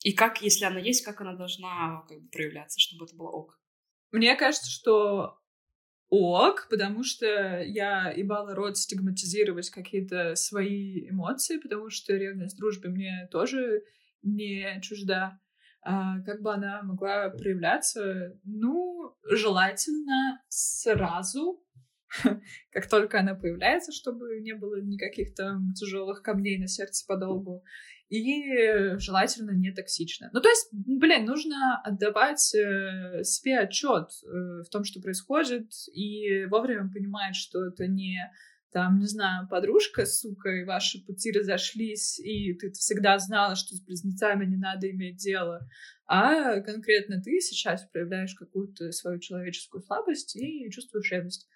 И 0.02 0.12
как, 0.12 0.42
если 0.42 0.64
она 0.64 0.78
есть, 0.78 1.04
как 1.04 1.20
она 1.20 1.34
должна 1.34 2.04
как 2.08 2.20
бы, 2.20 2.28
проявляться, 2.28 2.78
чтобы 2.78 3.06
это 3.06 3.16
было 3.16 3.28
ок? 3.28 3.58
мне 4.10 4.36
кажется, 4.36 4.70
что 4.70 5.38
ок, 6.10 6.68
потому 6.70 7.02
что 7.04 7.60
я 7.62 8.10
ебала 8.10 8.54
рот 8.54 8.78
стигматизировать 8.78 9.70
какие-то 9.70 10.34
свои 10.36 11.08
эмоции, 11.08 11.58
потому 11.58 11.90
что 11.90 12.14
ревность 12.14 12.56
в 12.56 12.58
дружбе 12.58 12.88
мне 12.88 13.28
тоже 13.30 13.82
не 14.22 14.80
чужда. 14.80 15.38
А, 15.82 16.20
как 16.22 16.42
бы 16.42 16.52
она 16.52 16.82
могла 16.82 17.30
проявляться? 17.30 18.38
Ну, 18.44 19.16
желательно 19.24 20.42
сразу, 20.48 21.62
как 22.72 22.88
только 22.88 23.20
она 23.20 23.34
появляется, 23.34 23.92
чтобы 23.92 24.40
не 24.40 24.54
было 24.54 24.80
никаких 24.80 25.34
там 25.34 25.72
тяжелых 25.74 26.22
камней 26.22 26.58
на 26.58 26.68
сердце 26.68 27.04
подолгу. 27.06 27.64
И 28.08 28.96
желательно 28.98 29.50
не 29.50 29.70
токсично. 29.70 30.30
Ну, 30.32 30.40
то 30.40 30.48
есть, 30.48 30.68
блин, 30.72 31.26
нужно 31.26 31.80
отдавать 31.84 32.54
э, 32.54 33.22
себе 33.22 33.58
отчет 33.58 34.08
э, 34.24 34.62
в 34.62 34.68
том, 34.70 34.84
что 34.84 35.00
происходит, 35.00 35.70
и 35.92 36.46
вовремя 36.46 36.90
понимать, 36.90 37.36
что 37.36 37.66
это 37.66 37.86
не 37.86 38.18
там, 38.72 38.98
не 38.98 39.06
знаю, 39.06 39.48
подружка, 39.48 40.04
сука, 40.04 40.50
и 40.50 40.64
ваши 40.64 41.04
пути 41.04 41.32
разошлись, 41.32 42.18
и 42.20 42.52
ты 42.54 42.70
всегда 42.72 43.18
знала, 43.18 43.56
что 43.56 43.74
с 43.74 43.80
близнецами 43.80 44.44
не 44.44 44.56
надо 44.56 44.90
иметь 44.90 45.16
дело, 45.16 45.66
а 46.06 46.60
конкретно 46.60 47.20
ты 47.20 47.40
сейчас 47.40 47.86
проявляешь 47.90 48.34
какую-то 48.34 48.92
свою 48.92 49.20
человеческую 49.20 49.82
слабость 49.82 50.36
и 50.36 50.70
чувствуешь 50.70 51.10
ревность. 51.10 51.48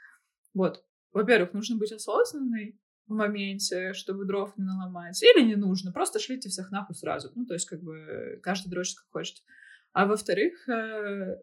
Вот. 0.55 0.85
Во-первых, 1.13 1.53
нужно 1.53 1.77
быть 1.77 1.93
осознанной 1.93 2.81
в 3.13 3.17
моменте, 3.17 3.93
чтобы 3.93 4.25
дров 4.25 4.57
не 4.57 4.65
наломать. 4.65 5.23
Или 5.23 5.45
не 5.45 5.57
нужно, 5.57 5.93
просто 5.93 6.19
шлите 6.19 6.49
всех 6.49 6.71
нахуй 6.71 6.97
сразу. 6.97 7.31
Ну, 7.35 7.47
то 7.47 7.55
есть, 7.55 7.67
как 7.67 7.81
бы, 7.83 8.41
каждый 8.43 8.71
дрочит 8.71 8.99
как 8.99 9.11
хочет. 9.11 9.43
А 9.93 10.07
во-вторых, 10.07 10.69
э, 10.69 11.37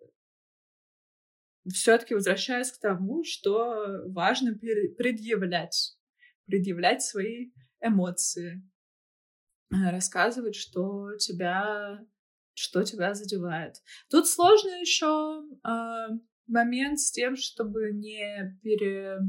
все-таки 1.71 2.15
возвращаясь 2.15 2.71
к 2.71 2.79
тому, 2.79 3.23
что 3.23 4.03
важно 4.07 4.55
предъявлять, 4.55 5.97
предъявлять 6.45 7.03
свои 7.03 7.51
эмоции, 7.79 8.63
э, 9.71 9.91
рассказывать, 9.91 10.55
что 10.55 11.15
тебя, 11.17 11.99
что 12.53 12.83
тебя 12.83 13.13
задевает. 13.13 13.75
Тут 14.09 14.27
сложно 14.27 14.69
еще 14.81 15.43
э, 15.63 16.17
момент 16.47 16.99
с 16.99 17.11
тем, 17.11 17.35
чтобы 17.35 17.91
не 17.91 18.57
пере 18.63 19.19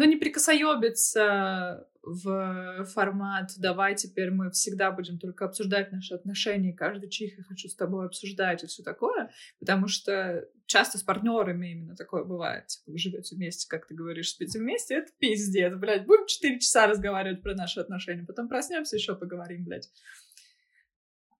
ну, 0.00 0.06
не 0.06 0.16
прикосоебиться 0.16 1.86
в 2.02 2.86
формат 2.94 3.50
«давай 3.58 3.94
теперь 3.94 4.30
мы 4.30 4.50
всегда 4.50 4.90
будем 4.90 5.18
только 5.18 5.44
обсуждать 5.44 5.92
наши 5.92 6.14
отношения, 6.14 6.72
каждый 6.72 7.10
чих 7.10 7.36
я 7.36 7.44
хочу 7.44 7.68
с 7.68 7.76
тобой 7.76 8.06
обсуждать» 8.06 8.64
и 8.64 8.66
все 8.66 8.82
такое, 8.82 9.30
потому 9.58 9.88
что 9.88 10.48
часто 10.64 10.96
с 10.96 11.02
партнерами 11.02 11.72
именно 11.72 11.96
такое 11.96 12.24
бывает. 12.24 12.68
Типа, 12.68 12.92
вы 12.92 12.98
живете 12.98 13.36
вместе, 13.36 13.68
как 13.68 13.88
ты 13.88 13.94
говоришь, 13.94 14.30
спите 14.30 14.58
вместе, 14.58 14.94
это 14.94 15.12
пиздец, 15.18 15.74
блядь. 15.76 16.06
Будем 16.06 16.26
четыре 16.26 16.58
часа 16.60 16.86
разговаривать 16.86 17.42
про 17.42 17.54
наши 17.54 17.78
отношения, 17.78 18.24
потом 18.24 18.48
проснемся, 18.48 18.96
еще 18.96 19.14
поговорим, 19.14 19.64
блядь. 19.64 19.90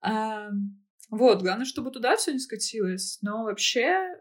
А, 0.03 0.51
вот, 1.09 1.41
главное, 1.41 1.65
чтобы 1.65 1.91
туда 1.91 2.15
все 2.17 2.35
не 2.35 2.39
скатилось. 2.39 3.21
Но 3.23 3.45
вообще 3.45 4.21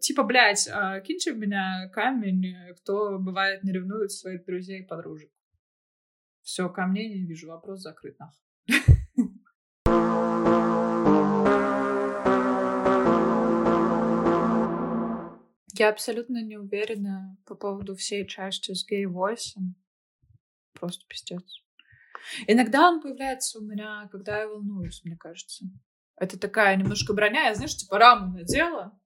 типа, 0.00 0.22
блядь, 0.22 0.68
а 0.70 1.00
киньте 1.00 1.32
в 1.32 1.38
меня 1.38 1.88
камень, 1.92 2.74
кто 2.76 3.18
бывает 3.18 3.64
не 3.64 3.72
ревнует 3.72 4.12
своих 4.12 4.44
друзей 4.44 4.82
и 4.82 4.86
подружек. 4.86 5.30
Все, 6.42 6.68
ко 6.68 6.86
мне 6.86 7.08
не 7.08 7.24
вижу, 7.24 7.48
вопрос 7.48 7.80
закрыт 7.80 8.18
нах. 8.18 8.34
Я 15.76 15.88
абсолютно 15.88 16.42
не 16.42 16.56
уверена 16.56 17.36
по 17.46 17.54
поводу 17.56 17.96
всей 17.96 18.26
части 18.26 18.72
с 18.74 18.86
гей-войсом. 18.86 19.74
Просто 20.72 21.04
пиздец. 21.08 21.42
Иногда 22.46 22.90
он 22.90 23.00
появляется 23.00 23.58
у 23.58 23.62
меня, 23.62 24.08
когда 24.12 24.38
я 24.40 24.48
волнуюсь, 24.48 25.02
мне 25.04 25.16
кажется. 25.16 25.64
Это 26.16 26.38
такая 26.38 26.76
немножко 26.76 27.12
броня. 27.12 27.48
Я, 27.48 27.54
знаешь, 27.54 27.76
типа 27.76 27.98
раму 27.98 28.32
надела, 28.36 28.96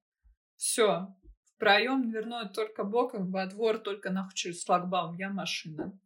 все. 0.58 1.14
В 1.44 1.58
проем 1.58 2.10
дверной 2.10 2.48
только 2.50 2.84
боком, 2.84 3.30
во 3.30 3.46
двор 3.46 3.78
только 3.78 4.10
нахуй 4.10 4.34
через 4.34 4.64
шлагбаум. 4.64 5.16
Я 5.16 5.30
машина. 5.30 5.98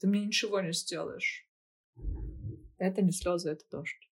Ты 0.00 0.08
мне 0.08 0.26
ничего 0.26 0.60
не 0.60 0.72
сделаешь. 0.72 1.46
Это 2.78 3.00
не 3.00 3.12
слезы, 3.12 3.50
это 3.50 3.64
дождь. 3.70 4.10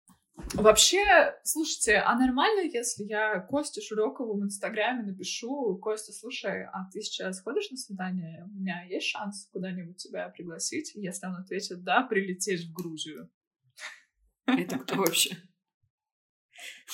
Вообще, 0.55 1.35
слушайте, 1.45 1.97
а 1.97 2.15
нормально, 2.15 2.61
если 2.61 3.05
я 3.05 3.41
Косте 3.41 3.81
Широкову 3.81 4.39
в 4.39 4.45
Инстаграме 4.45 5.03
напишу, 5.03 5.77
Костя, 5.79 6.13
слушай, 6.13 6.65
а 6.67 6.89
ты 6.91 7.03
сейчас 7.03 7.41
ходишь 7.43 7.71
на 7.71 7.77
свидание? 7.77 8.45
У 8.45 8.59
меня 8.59 8.83
есть 8.85 9.09
шанс 9.09 9.49
куда-нибудь 9.53 9.99
тебя 9.99 10.29
пригласить? 10.29 10.93
Если 10.95 11.27
он 11.27 11.37
ответит 11.37 11.83
да, 11.83 12.03
прилететь 12.03 12.67
в 12.67 12.73
Грузию. 12.73 13.31
Это 14.47 14.79
кто 14.79 14.97
вообще? 14.97 15.37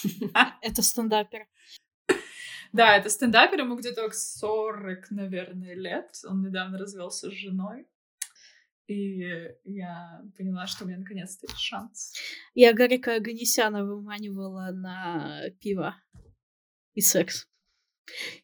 Это 0.62 0.82
стендапер. 0.82 1.46
Да, 2.72 2.96
это 2.96 3.08
стендапер, 3.10 3.60
ему 3.60 3.76
где-то 3.76 4.10
40, 4.10 5.10
наверное, 5.10 5.74
лет. 5.74 6.10
Он 6.24 6.42
недавно 6.42 6.78
развелся 6.78 7.30
с 7.30 7.34
женой. 7.34 7.86
И 8.86 9.20
я 9.64 10.22
поняла, 10.36 10.66
что 10.66 10.84
у 10.84 10.88
меня 10.88 10.98
наконец-то 10.98 11.46
есть 11.46 11.58
шанс. 11.58 12.14
Я 12.54 12.72
Гарика 12.72 13.16
Аганесяна 13.16 13.84
выманивала 13.84 14.70
на 14.72 15.50
пиво 15.60 15.94
и 16.94 17.02
секс. 17.02 17.46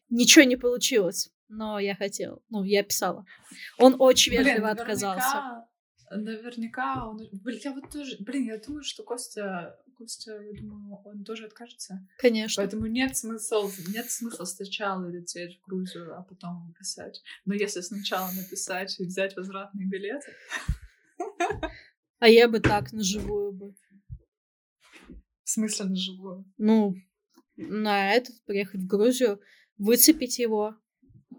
Ничего 0.09 0.45
не 0.45 0.55
получилось, 0.55 1.31
но 1.47 1.79
я 1.79 1.95
хотела. 1.95 2.39
Ну, 2.49 2.63
я 2.63 2.83
писала. 2.83 3.25
Он 3.79 3.95
очень 3.97 4.33
вежливо 4.33 4.69
отказался. 4.69 5.65
Наверняка 6.11 7.07
он... 7.07 7.27
Блин, 7.31 7.59
я 7.63 7.73
вот 7.73 7.89
тоже... 7.89 8.15
Блин, 8.19 8.45
я 8.45 8.59
думаю, 8.59 8.83
что 8.83 9.03
Костя 9.03 9.75
Костя, 9.97 10.39
я 10.41 10.61
думаю, 10.61 11.01
он 11.05 11.23
тоже 11.23 11.45
откажется. 11.45 12.07
Конечно. 12.17 12.61
Поэтому 12.61 12.85
нет 12.87 13.15
смысла, 13.15 13.69
нет 13.87 14.09
смысла 14.11 14.45
сначала 14.45 15.05
лететь 15.07 15.59
в 15.59 15.67
Грузию, 15.67 16.17
а 16.17 16.23
потом 16.23 16.73
писать. 16.77 17.23
Но 17.45 17.53
если 17.53 17.81
сначала 17.81 18.29
написать 18.31 18.99
и 18.99 19.05
взять 19.05 19.35
возвратные 19.35 19.87
билеты... 19.87 20.33
А 22.19 22.29
я 22.29 22.47
бы 22.47 22.59
так, 22.59 22.91
на 22.93 23.03
живую 23.03 23.51
бы. 23.51 23.75
В 25.43 25.49
смысле 25.49 25.85
на 25.85 25.95
живую? 25.95 26.45
Ну, 26.57 26.95
на 27.55 28.13
этот, 28.13 28.41
приехать 28.45 28.81
в 28.81 28.87
Грузию, 28.87 29.39
выцепить 29.77 30.39
его, 30.39 30.75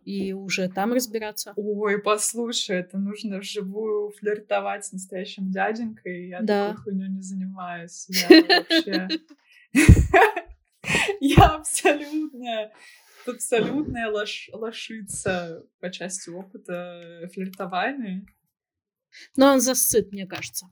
и 0.07 0.33
уже 0.33 0.69
там 0.69 0.93
разбираться. 0.93 1.53
Ой, 1.57 1.99
послушай, 1.99 2.77
это 2.77 2.97
нужно 2.97 3.41
вживую 3.41 4.11
флиртовать 4.11 4.85
с 4.87 4.93
настоящим 4.93 5.51
дяденькой. 5.51 6.29
Я 6.29 6.43
да. 6.43 6.69
такой 6.69 6.85
хуйню 6.85 7.07
не 7.09 7.23
занимаюсь. 7.23 8.07
Я 8.31 8.45
вообще... 8.45 9.09
Я 11.21 11.47
абсолютно 11.57 12.71
абсолютная 13.27 14.09
лош... 14.09 14.49
лошица 14.53 15.65
по 15.81 15.91
части 15.91 16.31
опыта 16.31 17.29
флиртования. 17.35 18.25
Но 19.37 19.55
он 19.55 19.61
засыт, 19.61 20.13
мне 20.13 20.27
кажется. 20.27 20.69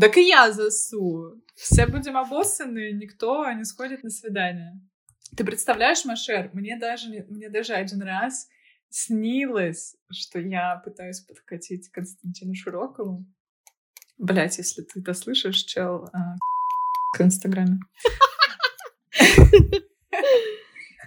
Так 0.00 0.16
и 0.16 0.28
я 0.28 0.52
засу. 0.52 1.42
Все 1.56 1.86
будем 1.86 2.16
обоссаны, 2.16 2.92
никто 2.92 3.50
не 3.50 3.64
сходит 3.64 4.04
на 4.04 4.10
свидание. 4.10 4.80
Ты 5.36 5.44
представляешь, 5.44 6.04
Машер, 6.04 6.50
мне 6.52 6.76
даже, 6.76 7.08
мне 7.28 7.48
даже 7.48 7.74
один 7.74 8.02
раз 8.02 8.48
снилось, 8.88 9.96
что 10.10 10.40
я 10.40 10.76
пытаюсь 10.84 11.20
подкатить 11.20 11.88
Константину 11.90 12.54
Широкову. 12.54 13.24
Блять, 14.18 14.58
если 14.58 14.82
ты 14.82 15.00
это 15.00 15.14
слышишь, 15.14 15.64
чел, 15.64 16.08
а, 16.12 16.36
к 17.16 17.20
Инстаграме. 17.20 17.78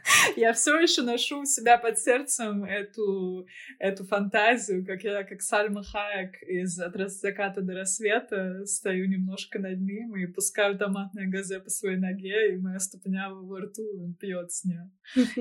Я 0.36 0.54
все 0.54 0.80
еще 0.80 1.02
ношу 1.02 1.42
у 1.42 1.46
себя 1.46 1.78
под 1.78 1.98
сердцем 1.98 2.64
эту, 2.64 3.48
эту 3.80 4.06
фантазию, 4.06 4.86
как 4.86 5.04
я, 5.04 5.24
как 5.24 5.42
Сальма 5.42 5.84
Хаек 5.84 6.42
из 6.44 6.80
«От 6.80 6.94
заката 7.12 7.62
до 7.62 7.74
рассвета» 7.74 8.66
стою 8.66 9.08
немножко 9.08 9.60
над 9.60 9.80
ним 9.80 10.16
и 10.16 10.26
пускаю 10.28 10.78
томатное 10.78 11.28
газе 11.28 11.60
по 11.60 11.70
своей 11.70 11.98
ноге, 11.98 12.54
и 12.54 12.58
моя 12.58 12.80
ступня 12.80 13.30
в 13.30 13.44
его 13.44 13.60
рту, 13.60 13.84
он 14.04 14.16
пьет 14.16 14.52
с 14.52 14.66
нее. 14.66 14.92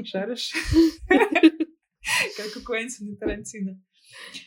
Шаришь? 0.04 0.52
Как 1.08 2.56
у 2.56 2.64
Квентина 2.64 3.16
Тарантино. 3.16 3.80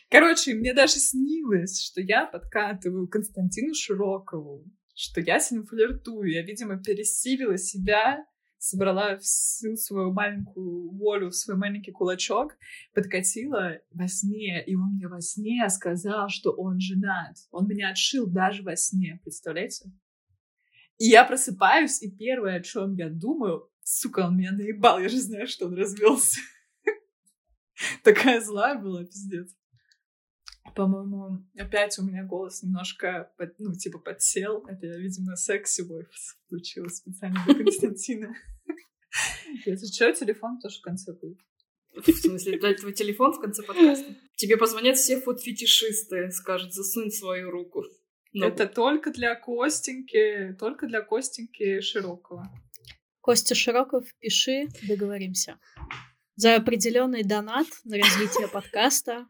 Короче, 0.10 0.54
мне 0.54 0.74
даже 0.74 0.96
снилось, 0.96 1.82
что 1.82 2.02
я 2.02 2.26
подкатываю 2.26 3.08
Константину 3.08 3.74
Широкову, 3.74 4.66
что 4.94 5.22
я 5.22 5.40
с 5.40 5.52
ним 5.52 5.66
флиртую. 5.66 6.32
Я, 6.32 6.44
видимо, 6.44 6.82
пересилила 6.82 7.58
себя 7.58 8.26
собрала 8.66 9.18
всю 9.20 9.76
свою 9.76 10.12
маленькую 10.12 10.90
волю 10.98 11.32
свой 11.32 11.56
маленький 11.56 11.92
кулачок, 11.92 12.58
подкатила 12.96 13.80
во 13.94 14.08
сне, 14.08 14.64
и 14.66 14.76
он 14.76 14.96
мне 14.96 15.08
во 15.08 15.22
сне 15.22 15.70
сказал, 15.70 16.30
что 16.30 16.52
он 16.52 16.80
женат. 16.80 17.38
Он 17.52 17.68
меня 17.68 17.92
отшил 17.92 18.26
даже 18.26 18.64
во 18.64 18.76
сне, 18.76 19.20
представляете? 19.24 19.92
И 20.98 21.06
я 21.06 21.26
просыпаюсь, 21.26 22.02
и 22.02 22.10
первое, 22.10 22.56
о 22.56 22.64
чем 22.64 22.96
я 22.96 23.10
думаю, 23.10 23.70
сука, 23.84 24.22
он 24.22 24.38
меня 24.38 24.52
наебал, 24.52 25.00
я 25.00 25.10
же 25.10 25.20
знаю, 25.20 25.48
что 25.48 25.68
он 25.68 25.76
развелся. 25.76 26.40
Такая 28.04 28.42
злая 28.42 28.80
была, 28.80 29.04
пиздец. 29.04 29.54
По-моему, 30.76 31.46
опять 31.56 32.00
у 32.00 32.04
меня 32.04 32.24
голос 32.24 32.64
немножко, 32.64 33.32
под, 33.38 33.60
ну, 33.60 33.74
типа, 33.74 34.00
подсел. 34.00 34.66
Это, 34.68 34.88
видимо, 34.88 35.36
секси 35.36 35.82
войф 35.82 36.10
случилось 36.48 36.98
специально 36.98 37.40
для 37.46 37.54
Константина. 37.64 38.36
Если 39.66 39.88
что, 39.88 40.12
телефон 40.14 40.60
тоже 40.60 40.80
в 40.80 40.82
конце 40.82 41.14
будет. 41.14 41.40
В 41.96 42.12
смысле, 42.12 42.60
дать 42.60 42.82
твой 42.82 42.94
телефон 42.94 43.34
в 43.34 43.40
конце 43.40 43.64
подкаста? 43.64 44.16
Тебе 44.36 44.58
позвонят 44.58 44.98
все 44.98 45.20
фуд-фетишисты, 45.22 46.30
скажут, 46.32 46.74
засунь 46.74 47.12
свою 47.12 47.52
руку. 47.52 47.84
Но... 48.34 48.48
Это 48.48 48.68
только 48.68 49.12
для 49.12 49.34
Костеньки, 49.36 50.56
только 50.60 50.88
для 50.88 51.02
Костеньки 51.02 51.80
Широкого. 51.80 52.44
Костя 53.22 53.56
Широков, 53.56 54.04
пиши, 54.20 54.68
договоримся. 54.86 55.58
За 56.36 56.56
определенный 56.56 57.24
донат 57.24 57.68
на 57.86 57.98
развитие 57.98 58.50
подкаста 58.50 59.26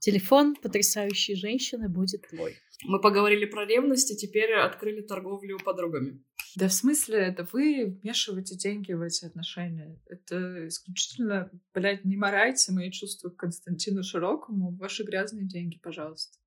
телефон 0.00 0.54
потрясающей 0.54 1.34
женщины 1.34 1.88
будет 1.88 2.28
твой. 2.28 2.56
Мы 2.84 3.00
поговорили 3.00 3.46
про 3.46 3.64
ревность, 3.64 4.10
и 4.10 4.16
теперь 4.16 4.52
открыли 4.52 5.00
торговлю 5.00 5.58
подругами. 5.58 6.22
Да 6.54 6.68
в 6.68 6.72
смысле, 6.72 7.18
это 7.18 7.48
вы 7.50 7.98
вмешиваете 8.02 8.56
деньги 8.56 8.92
в 8.92 9.00
эти 9.00 9.24
отношения. 9.24 9.98
Это 10.06 10.68
исключительно, 10.68 11.50
блядь, 11.72 12.04
не 12.04 12.16
морайте 12.16 12.72
мои 12.72 12.90
чувства 12.90 13.30
к 13.30 13.36
Константину 13.36 14.02
Широкому. 14.02 14.76
Ваши 14.76 15.02
грязные 15.02 15.46
деньги, 15.46 15.78
пожалуйста. 15.78 16.38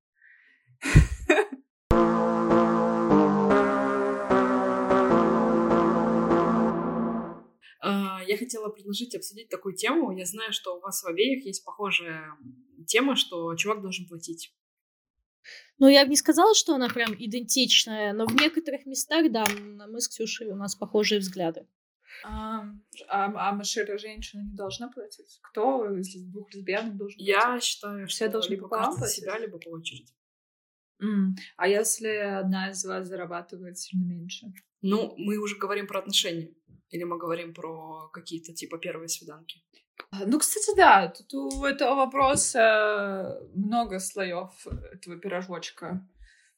А, 7.80 8.22
я 8.26 8.36
хотела 8.36 8.68
предложить 8.68 9.14
обсудить 9.14 9.48
такую 9.48 9.74
тему. 9.74 10.16
Я 10.16 10.24
знаю, 10.24 10.52
что 10.52 10.76
у 10.76 10.80
вас 10.80 11.02
в 11.02 11.06
обеих 11.06 11.44
есть 11.44 11.64
похожая 11.64 12.32
тема, 12.86 13.16
что 13.16 13.54
чувак 13.56 13.80
должен 13.80 14.06
платить. 14.06 14.52
Ну, 15.78 15.88
я 15.88 16.04
бы 16.04 16.10
не 16.10 16.16
сказала, 16.16 16.54
что 16.54 16.74
она 16.74 16.88
прям 16.88 17.14
идентичная, 17.14 18.12
но 18.12 18.26
в 18.26 18.34
некоторых 18.34 18.86
местах, 18.86 19.30
да, 19.30 19.44
мы 19.88 20.00
с 20.00 20.08
Ксюшей, 20.08 20.48
у 20.48 20.56
нас 20.56 20.74
похожие 20.74 21.20
взгляды. 21.20 21.66
А, 22.24 22.62
а, 23.08 23.50
а 23.50 23.52
машина 23.52 23.98
женщина 23.98 24.42
не 24.42 24.54
должна 24.54 24.88
платить? 24.88 25.38
Кто 25.42 25.86
из 25.98 26.14
двух 26.30 26.52
лесбиянок 26.54 26.96
должен 26.96 27.18
платить? 27.18 27.34
Я 27.34 27.60
считаю, 27.60 28.08
Все 28.08 28.24
что 28.24 28.32
должны 28.32 28.54
либо 28.54 28.68
каждый 28.68 29.08
себя, 29.08 29.38
либо 29.38 29.58
по 29.58 29.68
очереди. 29.68 30.12
Mm. 31.02 31.32
А 31.56 31.68
если 31.68 32.08
одна 32.08 32.70
из 32.70 32.84
вас 32.84 33.06
зарабатывает 33.06 33.78
сильно 33.78 34.04
меньше? 34.04 34.46
Ну, 34.80 35.14
мы 35.18 35.36
уже 35.36 35.56
говорим 35.56 35.86
про 35.86 35.98
отношения. 35.98 36.54
Или 36.90 37.04
мы 37.04 37.18
говорим 37.18 37.52
про 37.52 38.08
какие-то 38.12 38.54
типа 38.54 38.78
первые 38.78 39.08
свиданки? 39.08 39.62
А, 40.10 40.26
ну, 40.26 40.38
кстати, 40.38 40.76
да, 40.76 41.08
тут 41.08 41.34
у 41.34 41.64
этого 41.64 41.94
вопроса 41.94 43.40
много 43.54 43.98
слоев 43.98 44.66
этого 44.92 45.18
пирожочка. 45.18 46.06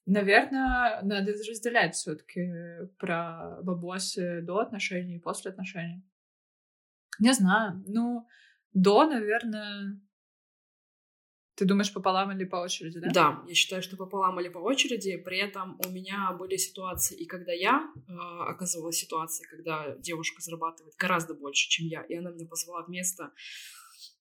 Наверное, 0.07 1.01
надо 1.03 1.32
разделять 1.32 1.95
все-таки 1.95 2.51
про 2.99 3.59
бабосы 3.62 4.41
до 4.43 4.59
отношений 4.59 5.16
и 5.16 5.20
после 5.20 5.51
отношений. 5.51 6.03
Не 7.18 7.32
знаю. 7.32 7.82
Ну, 7.86 8.26
до, 8.72 9.05
наверное, 9.05 10.01
ты 11.59 11.64
думаешь 11.64 11.92
пополам 11.92 12.30
или 12.30 12.44
по 12.44 12.56
очереди, 12.56 13.00
да? 13.00 13.11
Да, 13.11 13.44
я 13.48 13.54
считаю, 13.54 13.82
что 13.82 13.96
пополам 13.96 14.38
или 14.38 14.48
по 14.48 14.59
очереди. 14.59 15.16
При 15.16 15.38
этом 15.38 15.76
у 15.84 15.90
меня 15.90 16.32
были 16.38 16.56
ситуации, 16.56 17.16
и 17.16 17.26
когда 17.26 17.52
я 17.52 17.92
э, 17.96 18.12
оказывалась 18.48 18.96
ситуации, 18.96 19.44
когда 19.44 19.96
девушка 19.96 20.40
зарабатывает 20.40 20.94
гораздо 20.96 21.34
больше, 21.34 21.68
чем 21.68 21.86
я, 21.86 22.02
и 22.02 22.14
она 22.14 22.30
меня 22.30 22.46
позвала 22.46 22.84
в 22.84 22.88
место, 22.88 23.32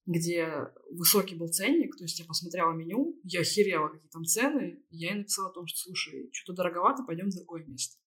где 0.08 0.72
высокий 0.90 1.36
был 1.36 1.50
ценник, 1.50 1.96
то 1.96 2.06
есть 2.06 2.20
я 2.20 2.26
посмотрела 2.26 2.72
меню, 2.72 3.20
я 3.24 3.42
охерела, 3.42 3.90
какие 3.90 4.10
там 4.10 4.26
цены, 4.26 4.82
я 4.90 5.10
ей 5.12 5.18
написала 5.18 5.50
о 5.50 5.54
том, 5.54 5.68
что, 5.68 5.78
слушай, 5.78 6.30
что-то 6.34 6.58
дороговато, 6.58 7.04
пойдем 7.04 7.30
в 7.30 7.36
другое 7.36 7.64
место. 7.66 7.98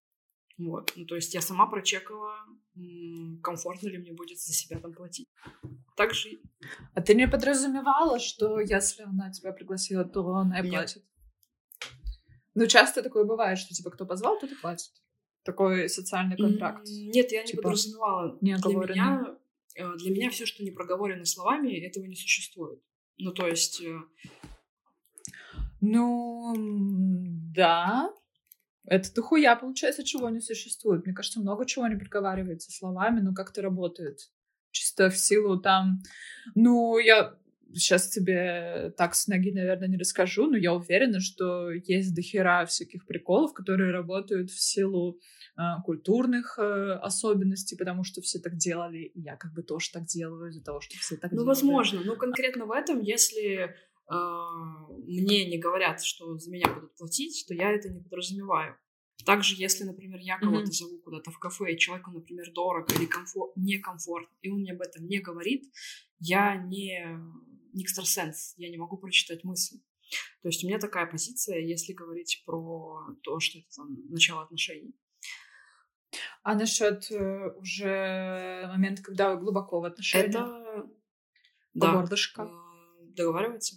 Вот. 0.60 0.92
Ну, 0.94 1.06
то 1.06 1.14
есть 1.14 1.32
я 1.32 1.40
сама 1.40 1.66
прочекала, 1.66 2.34
комфортно 3.42 3.88
ли 3.88 3.98
мне 3.98 4.12
будет 4.12 4.38
за 4.38 4.52
себя 4.52 4.78
там 4.78 4.92
платить. 4.92 5.28
Так 5.96 6.12
же... 6.12 6.38
А 6.94 7.00
ты 7.00 7.14
не 7.14 7.26
подразумевала, 7.26 8.18
что 8.18 8.60
если 8.60 9.04
она 9.04 9.30
тебя 9.30 9.52
пригласила, 9.52 10.04
то 10.04 10.26
она 10.34 10.60
и 10.60 10.68
платит? 10.68 11.02
Ну, 12.54 12.66
часто 12.66 13.02
такое 13.02 13.24
бывает, 13.24 13.58
что, 13.58 13.72
типа, 13.74 13.90
кто 13.90 14.04
позвал, 14.04 14.38
тот 14.38 14.52
и 14.52 14.54
платит. 14.54 14.90
Такой 15.44 15.88
социальный 15.88 16.36
контракт. 16.36 16.86
Нет, 16.86 17.32
я 17.32 17.40
не 17.42 17.46
типа, 17.46 17.62
подразумевала. 17.62 18.38
Не 18.42 18.56
для 18.56 18.76
меня, 18.76 19.38
э, 19.76 19.96
для 19.96 20.10
меня 20.10 20.30
все, 20.30 20.44
что 20.44 20.62
не 20.62 20.70
проговорено 20.70 21.24
словами, 21.24 21.86
этого 21.86 22.04
не 22.04 22.16
существует. 22.16 22.82
Ну, 23.16 23.32
то 23.32 23.46
есть... 23.46 23.80
Э, 23.80 23.98
ну, 25.80 26.52
да, 27.54 28.12
это 28.90 29.14
дохуя, 29.14 29.54
получается, 29.54 30.02
чего 30.02 30.28
не 30.30 30.40
существует. 30.40 31.06
Мне 31.06 31.14
кажется, 31.14 31.38
много 31.38 31.64
чего 31.64 31.86
не 31.86 31.94
проговаривается 31.94 32.72
словами, 32.72 33.20
но 33.20 33.32
как-то 33.32 33.62
работает. 33.62 34.18
Чисто 34.72 35.10
в 35.10 35.16
силу 35.16 35.60
там... 35.60 36.02
Ну, 36.56 36.98
я 36.98 37.36
сейчас 37.72 38.08
тебе 38.08 38.92
так 38.96 39.14
с 39.14 39.28
ноги, 39.28 39.52
наверное, 39.52 39.86
не 39.86 39.96
расскажу, 39.96 40.48
но 40.50 40.56
я 40.56 40.74
уверена, 40.74 41.20
что 41.20 41.70
есть 41.70 42.16
дохера 42.16 42.66
всяких 42.66 43.06
приколов, 43.06 43.54
которые 43.54 43.92
работают 43.92 44.50
в 44.50 44.60
силу 44.60 45.20
э, 45.56 45.60
культурных 45.84 46.58
э, 46.58 46.98
особенностей, 47.00 47.76
потому 47.76 48.02
что 48.02 48.20
все 48.22 48.40
так 48.40 48.56
делали, 48.56 48.98
и 48.98 49.20
я 49.20 49.36
как 49.36 49.52
бы 49.52 49.62
тоже 49.62 49.92
так 49.92 50.04
делаю 50.06 50.50
из-за 50.50 50.64
того, 50.64 50.80
что 50.80 50.96
все 50.98 51.16
так 51.16 51.30
ну, 51.30 51.36
делали. 51.36 51.44
Ну, 51.44 51.48
возможно. 51.48 52.00
Но 52.04 52.16
конкретно 52.16 52.66
в 52.66 52.72
этом, 52.72 53.00
если 53.00 53.76
мне 54.10 55.48
не 55.48 55.58
говорят, 55.58 56.02
что 56.02 56.36
за 56.36 56.50
меня 56.50 56.72
будут 56.72 56.96
платить, 56.96 57.44
то 57.46 57.54
я 57.54 57.70
это 57.70 57.88
не 57.88 58.00
подразумеваю. 58.00 58.76
Также, 59.24 59.54
если, 59.56 59.84
например, 59.84 60.18
я 60.20 60.38
кого-то 60.38 60.64
mm-hmm. 60.64 60.72
зову 60.72 60.98
куда-то 60.98 61.30
в 61.30 61.38
кафе, 61.38 61.74
и 61.74 61.78
человеку, 61.78 62.10
например, 62.10 62.50
дорого 62.52 62.92
или 62.94 63.06
комфорт, 63.06 63.52
некомфортно, 63.56 64.34
и 64.40 64.50
он 64.50 64.60
мне 64.60 64.72
об 64.72 64.80
этом 64.80 65.06
не 65.06 65.18
говорит, 65.18 65.64
я 66.18 66.56
не, 66.56 67.06
не 67.72 67.84
экстрасенс, 67.84 68.54
я 68.56 68.70
не 68.70 68.78
могу 68.78 68.96
прочитать 68.96 69.44
мысли. 69.44 69.78
То 70.42 70.48
есть 70.48 70.64
у 70.64 70.66
меня 70.66 70.78
такая 70.78 71.06
позиция, 71.06 71.60
если 71.60 71.92
говорить 71.92 72.42
про 72.46 73.14
то, 73.22 73.38
что 73.40 73.58
это 73.58 73.68
там 73.76 73.96
начало 74.08 74.42
отношений. 74.42 74.94
А 76.42 76.54
насчет 76.54 77.10
э, 77.12 77.50
уже 77.58 78.66
момента, 78.68 79.02
когда 79.02 79.32
вы 79.32 79.40
глубоко 79.40 79.80
в 79.80 79.84
отношениях? 79.84 80.30
Это... 80.30 80.90
Да. 81.74 81.92
горлышко? 81.92 82.42
Э, 82.42 83.04
договариваться. 83.14 83.76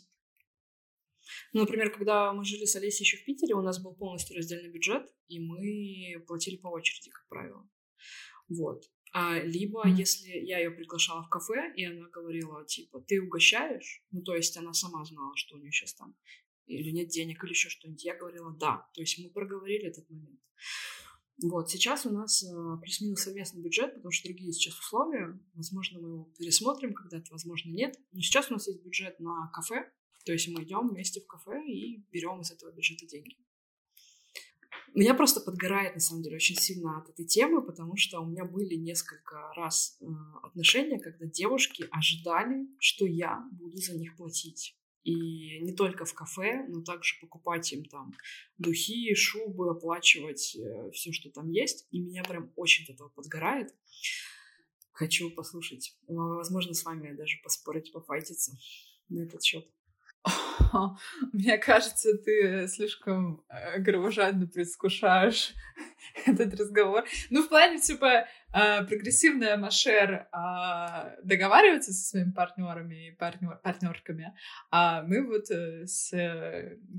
Ну, 1.54 1.62
например, 1.62 1.92
когда 1.92 2.34
мы 2.34 2.44
жили 2.44 2.66
с 2.66 2.76
Олесей 2.76 3.04
еще 3.04 3.18
в 3.18 3.26
Питере, 3.26 3.54
у 3.54 3.62
нас 3.62 3.82
был 3.82 3.94
полностью 3.94 4.36
раздельный 4.36 4.72
бюджет, 4.72 5.08
и 5.28 5.40
мы 5.40 6.24
платили 6.28 6.58
по 6.58 6.68
очереди, 6.68 7.12
как 7.12 7.28
правило. 7.30 7.70
Вот. 8.50 8.84
А, 9.14 9.40
либо, 9.40 9.88
mm-hmm. 9.88 9.96
если 9.96 10.30
я 10.30 10.58
ее 10.58 10.72
приглашала 10.72 11.24
в 11.24 11.30
кафе, 11.30 11.72
и 11.76 11.86
она 11.86 12.10
говорила, 12.10 12.66
типа, 12.66 13.00
ты 13.02 13.22
угощаешь, 13.22 14.04
ну, 14.10 14.24
то 14.24 14.36
есть 14.36 14.58
она 14.58 14.74
сама 14.74 15.06
знала, 15.06 15.34
что 15.36 15.56
у 15.56 15.60
нее 15.60 15.72
сейчас 15.72 15.94
там 15.94 16.16
или 16.66 16.92
нет 16.92 17.10
денег, 17.10 17.44
или 17.44 17.52
еще 17.52 17.70
что-нибудь, 17.70 18.04
я 18.04 18.16
говорила 18.16 18.56
да. 18.60 18.90
То 18.96 19.02
есть 19.02 19.20
мы 19.20 19.30
проговорили 19.30 19.88
этот 19.88 20.10
момент. 20.10 20.40
Вот, 21.42 21.70
сейчас 21.70 22.06
у 22.06 22.12
нас 22.12 22.44
э, 22.44 22.78
плюс-минус 22.82 23.22
совместный 23.22 23.62
бюджет, 23.62 23.96
потому 23.96 24.12
что 24.12 24.28
другие 24.28 24.54
сейчас 24.54 24.80
условия. 24.80 25.40
Возможно, 25.54 26.00
мы 26.00 26.08
его 26.10 26.34
пересмотрим 26.38 26.94
когда-то, 26.94 27.32
возможно, 27.32 27.70
нет. 27.70 28.00
Но 28.12 28.22
сейчас 28.22 28.50
у 28.50 28.54
нас 28.54 28.68
есть 28.68 28.84
бюджет 28.84 29.20
на 29.20 29.52
кафе, 29.54 29.92
то 30.24 30.32
есть 30.32 30.48
мы 30.48 30.64
идем 30.64 30.90
вместе 30.90 31.22
в 31.22 31.28
кафе 31.28 31.64
и 31.66 32.04
берем 32.12 32.42
из 32.42 32.52
этого 32.52 32.72
бюджета 32.72 33.06
деньги. 33.06 33.38
Меня 34.96 35.16
просто 35.16 35.42
подгорает, 35.42 35.96
на 35.96 36.00
самом 36.00 36.22
деле, 36.22 36.36
очень 36.36 36.56
сильно 36.56 37.00
от 37.00 37.10
этой 37.10 37.26
темы, 37.26 37.64
потому 37.64 37.98
что 37.98 38.20
у 38.20 38.28
меня 38.28 38.46
были 38.46 38.76
несколько 38.76 39.52
раз 39.56 39.98
э, 40.00 40.06
отношения, 40.44 41.00
когда 41.00 41.26
девушки 41.26 41.88
ожидали, 41.90 42.68
что 42.78 43.06
я 43.08 43.44
буду 43.54 43.78
за 43.78 43.98
них 43.98 44.16
платить. 44.16 44.78
И 45.04 45.60
не 45.60 45.74
только 45.74 46.06
в 46.06 46.14
кафе, 46.14 46.66
но 46.70 46.82
также 46.82 47.20
покупать 47.20 47.74
им 47.74 47.84
там 47.86 48.14
духи, 48.58 49.14
шубы, 49.16 49.72
оплачивать 49.72 50.56
э, 50.56 50.92
все, 50.92 51.12
что 51.12 51.32
там 51.32 51.50
есть. 51.50 51.88
И 51.90 52.00
меня 52.00 52.24
прям 52.24 52.54
очень 52.56 52.84
от 52.84 52.92
этого 52.92 53.10
подгорает. 53.10 53.74
Хочу 54.92 55.32
послушать. 55.32 55.98
Возможно, 56.08 56.76
с 56.76 56.86
вами 56.86 57.16
даже 57.16 57.38
поспорить, 57.44 57.92
пофайтиться 57.92 58.56
на 59.10 59.24
этот 59.24 59.44
счет. 59.44 59.68
Мне 61.34 61.58
кажется, 61.58 62.18
ты 62.18 62.68
слишком 62.68 63.44
э, 63.50 63.84
кровожадно 63.84 64.48
предвкушаешь 64.48 65.54
этот 66.26 66.54
разговор. 66.60 67.04
Ну, 67.30 67.44
в 67.44 67.50
плане, 67.50 67.80
типа, 67.80 68.26
э, 68.54 68.86
прогрессивная 68.86 69.58
Машер 69.58 70.28
а, 70.32 71.16
договаривается 71.24 71.92
со 71.92 72.10
своими 72.10 72.32
партнерами 72.32 73.10
и 73.10 73.12
партнер, 73.12 73.60
партнерками, 73.64 74.34
а 74.72 75.04
мы 75.04 75.26
вот 75.28 75.52
э, 75.52 75.86
с 75.86 76.12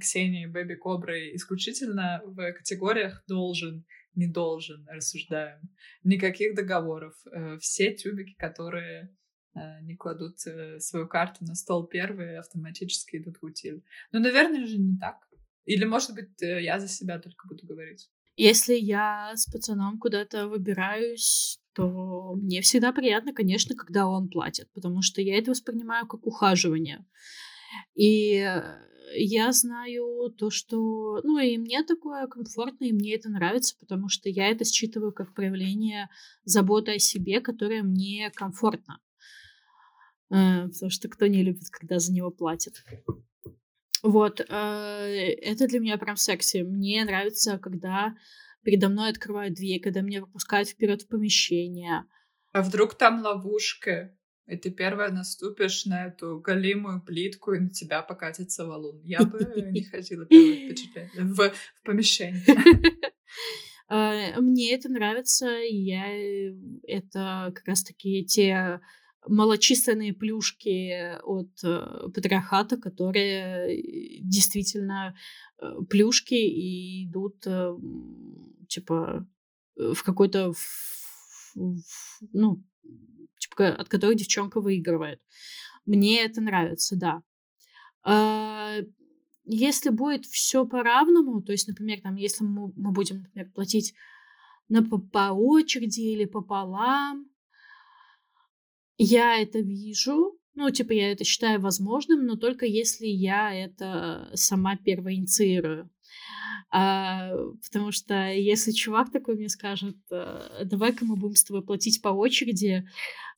Ксенией 0.01 0.47
Бэби 0.47 0.75
Коброй 0.75 1.35
исключительно 1.35 2.21
в 2.25 2.53
категориях 2.53 3.25
должен 3.27 3.85
не 4.15 4.27
должен, 4.27 4.87
рассуждаем. 4.89 5.61
Никаких 6.03 6.55
договоров. 6.55 7.15
Э, 7.33 7.59
все 7.59 7.93
тюбики, 7.95 8.35
которые 8.35 9.11
э, 9.55 9.81
не 9.83 9.97
кладут 9.97 10.47
э, 10.47 10.79
свою 10.81 11.09
карту 11.09 11.45
на 11.45 11.55
стол 11.55 11.87
первые, 11.87 12.39
автоматически 12.39 13.17
идут 13.17 13.37
в 13.41 13.45
утиль. 13.45 13.83
Ну, 14.13 14.21
наверное 14.21 14.67
же, 14.67 14.79
не 14.79 14.99
так. 14.99 15.17
Или, 15.65 15.85
может 15.85 16.15
быть, 16.15 16.41
я 16.41 16.79
за 16.79 16.89
себя 16.89 17.19
только 17.19 17.49
буду 17.49 17.67
говорить. 17.67 18.11
Если 18.37 18.75
я 18.75 19.33
с 19.35 19.47
пацаном 19.51 19.99
куда-то 19.99 20.49
выбираюсь, 20.49 21.61
то 21.73 22.35
мне 22.35 22.61
всегда 22.61 22.93
приятно, 22.93 23.33
конечно, 23.33 23.75
когда 23.75 24.07
он 24.07 24.29
платит, 24.29 24.69
потому 24.75 25.03
что 25.03 25.23
я 25.23 25.39
это 25.39 25.53
воспринимаю 25.53 26.07
как 26.07 26.27
ухаживание. 26.27 27.07
И 27.95 28.47
я 29.17 29.53
знаю 29.53 30.31
то, 30.37 30.51
что... 30.51 31.21
Ну, 31.23 31.39
и 31.39 31.57
мне 31.59 31.83
такое 31.85 32.27
комфортно, 32.27 32.85
и 32.85 32.93
мне 32.93 33.15
это 33.15 33.29
нравится, 33.29 33.77
потому 33.79 34.09
что 34.09 34.29
я 34.29 34.49
это 34.49 34.65
считываю 34.65 35.13
как 35.13 35.35
проявление 35.35 36.09
заботы 36.45 36.95
о 36.95 36.99
себе, 36.99 37.41
которое 37.41 37.83
мне 37.83 38.31
комфортно. 38.35 39.01
Э, 40.31 40.69
потому 40.69 40.91
что 40.91 41.09
кто 41.09 41.27
не 41.27 41.43
любит, 41.43 41.69
когда 41.71 41.99
за 41.99 42.13
него 42.13 42.31
платят. 42.31 42.83
Вот, 44.03 44.41
э, 44.41 44.45
это 44.45 45.67
для 45.67 45.81
меня 45.81 45.97
прям 45.97 46.17
секси. 46.17 46.59
Мне 46.59 47.05
нравится, 47.05 47.59
когда 47.59 48.15
передо 48.63 48.89
мной 48.89 49.11
открывают 49.11 49.55
дверь, 49.55 49.81
когда 49.81 50.01
меня 50.01 50.21
выпускают 50.21 50.69
вперед 50.69 51.03
в 51.03 51.09
помещение. 51.09 52.05
А 52.53 52.63
вдруг 52.63 52.95
там 52.97 53.23
ловушка? 53.23 54.17
И 54.47 54.57
ты 54.57 54.71
первая 54.71 55.11
наступишь 55.11 55.87
на 55.87 56.07
эту 56.07 56.39
голимую 56.39 57.03
плитку, 57.03 57.55
и 57.55 57.61
на 57.61 57.71
тебя 57.71 58.03
покатится 58.03 58.67
валун. 58.67 59.01
Я 59.03 59.21
бы 59.23 59.39
не 59.71 59.85
ходила 59.85 60.27
первое 60.27 60.67
впечатление 60.67 61.11
в, 61.17 61.37
в 61.37 61.83
помещении. 61.83 62.43
А, 63.89 64.13
мне 64.41 64.75
это 64.75 64.91
нравится, 64.91 65.47
я 65.47 66.07
э, 66.09 66.55
это 66.87 67.53
как 67.55 67.67
раз-таки 67.67 68.25
те 68.27 68.81
малочисленные 69.27 70.13
плюшки 70.13 71.19
от 71.23 71.51
э, 71.63 72.09
патриархата, 72.15 72.77
которые 72.77 73.79
э, 73.79 74.21
действительно 74.21 75.15
плюшки 75.89 76.35
и 76.35 77.07
идут 77.07 77.47
типа 78.69 79.27
в 79.77 80.03
какой-то 80.03 80.53
ну 82.33 82.63
типа, 83.39 83.69
от 83.69 83.89
которых 83.89 84.17
девчонка 84.17 84.61
выигрывает. 84.61 85.21
Мне 85.87 86.25
это 86.25 86.41
нравится, 86.41 86.97
да. 86.97 87.23
А, 88.03 88.79
если 89.45 89.91
будет 89.91 90.25
все 90.27 90.67
по-равному, 90.67 91.43
то 91.43 91.53
есть, 91.53 91.69
например, 91.69 92.01
там, 92.01 92.17
если 92.17 92.45
мы, 92.45 92.73
мы 92.77 92.93
будем, 92.93 93.19
например, 93.19 93.51
платить 93.55 93.95
на, 94.69 94.83
по, 94.83 94.99
по 94.99 95.33
очереди 95.33 96.01
или 96.01 96.25
пополам, 96.25 97.27
я 98.99 99.41
это 99.41 99.61
вижу, 99.61 100.39
ну, 100.55 100.71
типа, 100.71 100.93
я 100.93 101.13
это 101.13 101.25
считаю 101.25 101.61
возможным, 101.61 102.27
но 102.27 102.37
только 102.37 102.65
если 102.67 103.07
я 103.07 103.53
это 103.53 104.31
сама 104.35 104.77
первоинициирую. 104.77 105.91
А, 106.71 107.31
потому 107.65 107.93
что 107.93 108.15
если 108.33 108.73
чувак 108.73 109.13
такой 109.13 109.37
мне 109.37 109.49
скажет, 109.49 109.97
«Э, 110.11 110.65
давай-ка 110.65 111.05
мы 111.05 111.17
будем 111.17 111.37
с 111.37 111.45
тобой 111.45 111.65
платить 111.65 112.03
по 112.03 112.09
очереди, 112.09 112.85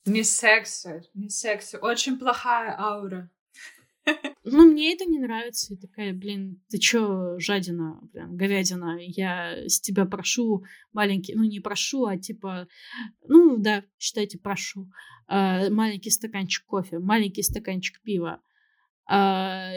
не 0.06 0.22
секси, 0.22 1.02
не 1.14 1.28
секси. 1.28 1.76
Очень 1.76 2.16
плохая 2.16 2.78
аура. 2.78 3.28
Ну, 4.44 4.70
мне 4.70 4.92
это 4.94 5.04
не 5.04 5.18
нравится. 5.18 5.74
Я 5.74 5.80
такая, 5.80 6.12
блин, 6.12 6.62
ты 6.68 6.78
чё, 6.78 7.38
жадина, 7.38 7.98
блин, 8.12 8.36
говядина, 8.36 8.98
я 9.00 9.66
с 9.66 9.80
тебя 9.80 10.04
прошу 10.04 10.64
маленький, 10.92 11.34
ну, 11.34 11.44
не 11.44 11.60
прошу, 11.60 12.06
а 12.06 12.16
типа, 12.16 12.68
ну, 13.26 13.56
да, 13.56 13.84
считайте, 13.98 14.38
прошу, 14.38 14.88
а, 15.26 15.68
маленький 15.70 16.10
стаканчик 16.10 16.64
кофе, 16.64 16.98
маленький 16.98 17.42
стаканчик 17.42 18.00
пива. 18.02 18.40
А, 19.08 19.72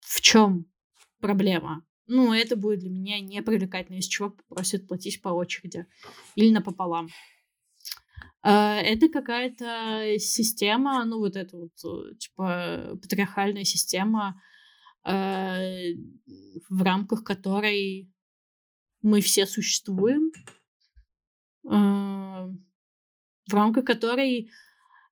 в 0.00 0.20
чем 0.20 0.66
проблема? 1.20 1.84
Ну, 2.06 2.32
это 2.32 2.54
будет 2.54 2.80
для 2.80 2.90
меня 2.90 3.18
непривлекательно, 3.20 3.96
если 3.96 4.10
чувак 4.10 4.36
попросит 4.36 4.86
платить 4.86 5.20
по 5.20 5.30
очереди 5.30 5.86
или 6.36 6.52
напополам. 6.52 7.08
А, 8.42 8.76
это 8.76 9.08
какая-то 9.08 10.18
система, 10.18 11.04
ну, 11.04 11.18
вот 11.18 11.36
эта 11.36 11.56
вот, 11.56 11.72
э, 11.84 12.14
типа, 12.16 12.98
патриархальная 13.02 13.64
система, 13.64 14.40
а, 15.02 15.58
в 16.68 16.82
рамках 16.82 17.24
которой 17.24 18.10
мы 19.02 19.20
все 19.20 19.46
существуем, 19.46 20.32
а, 21.68 22.48
в 23.48 23.54
рамках 23.54 23.84
которой 23.84 24.50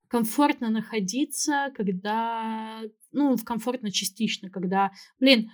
комфортно 0.09 0.70
находиться, 0.70 1.72
когда, 1.75 2.83
ну, 3.12 3.37
в 3.37 3.45
комфортно 3.45 3.91
частично, 3.91 4.51
когда, 4.51 4.93
блин, 5.18 5.51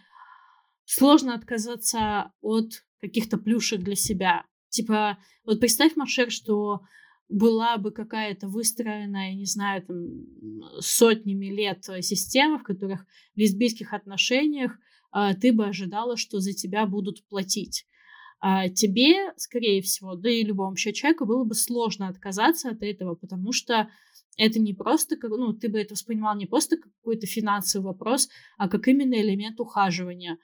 сложно 0.84 1.34
отказаться 1.34 2.32
от 2.40 2.84
каких-то 3.00 3.38
плюшек 3.38 3.80
для 3.80 3.94
себя. 3.94 4.44
Типа, 4.68 5.18
вот 5.44 5.60
представь, 5.60 5.96
Машер, 5.96 6.30
что 6.30 6.82
была 7.30 7.78
бы 7.78 7.92
какая-то 7.92 8.48
выстроенная, 8.48 9.34
не 9.34 9.46
знаю, 9.46 9.82
там, 9.82 10.80
сотнями 10.80 11.46
лет 11.46 11.84
система, 12.00 12.58
в 12.58 12.64
которых 12.64 13.06
в 13.34 13.38
лесбийских 13.38 13.94
отношениях 13.94 14.76
а, 15.12 15.34
ты 15.34 15.52
бы 15.52 15.66
ожидала, 15.66 16.16
что 16.16 16.40
за 16.40 16.52
тебя 16.52 16.86
будут 16.86 17.26
платить. 17.28 17.86
А 18.40 18.68
тебе, 18.68 19.32
скорее 19.36 19.82
всего, 19.82 20.14
да 20.14 20.30
и 20.30 20.42
любому 20.42 20.70
вообще 20.70 20.92
человеку 20.92 21.26
было 21.26 21.44
бы 21.44 21.54
сложно 21.54 22.08
отказаться 22.08 22.70
от 22.70 22.82
этого, 22.82 23.14
потому 23.14 23.52
что 23.52 23.88
это 24.36 24.58
не 24.58 24.72
просто, 24.72 25.16
ну, 25.22 25.52
ты 25.52 25.68
бы 25.68 25.78
это 25.78 25.94
воспринимал 25.94 26.34
не 26.36 26.46
просто 26.46 26.78
как 26.78 26.90
какой-то 26.96 27.26
финансовый 27.26 27.84
вопрос, 27.84 28.28
а 28.56 28.68
как 28.68 28.88
именно 28.88 29.14
элемент 29.14 29.60
ухаживания. 29.60 30.38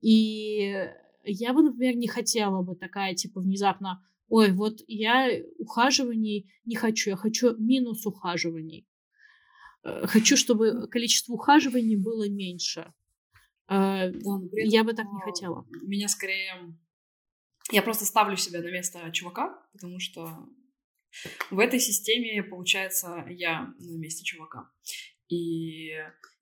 И 0.00 0.88
я 1.24 1.52
бы, 1.52 1.62
например, 1.62 1.96
не 1.96 2.08
хотела 2.08 2.62
бы 2.62 2.74
такая, 2.74 3.14
типа, 3.14 3.40
внезапно 3.40 4.02
ой, 4.28 4.52
вот 4.52 4.80
я 4.86 5.30
ухаживаний 5.58 6.52
не 6.64 6.76
хочу, 6.76 7.10
я 7.10 7.16
хочу 7.16 7.56
минус 7.58 8.06
ухаживаний. 8.06 8.86
Э, 9.82 10.06
хочу, 10.06 10.36
чтобы 10.36 10.88
количество 10.88 11.34
ухаживаний 11.34 11.96
было 11.96 12.28
меньше. 12.28 12.92
Э, 13.68 14.10
да, 14.10 14.40
я 14.52 14.84
бы 14.84 14.94
так 14.94 15.06
не 15.06 15.20
хотела. 15.20 15.66
Меня 15.82 16.08
скорее... 16.08 16.74
Я 17.70 17.82
просто 17.82 18.04
ставлю 18.04 18.36
себя 18.36 18.60
на 18.60 18.70
место 18.70 19.10
чувака, 19.10 19.58
потому 19.72 19.98
что 19.98 20.48
в 21.50 21.58
этой 21.58 21.80
системе, 21.80 22.42
получается, 22.42 23.24
я 23.28 23.72
на 23.78 23.96
месте 23.96 24.22
чувака. 24.24 24.70
И 25.28 25.92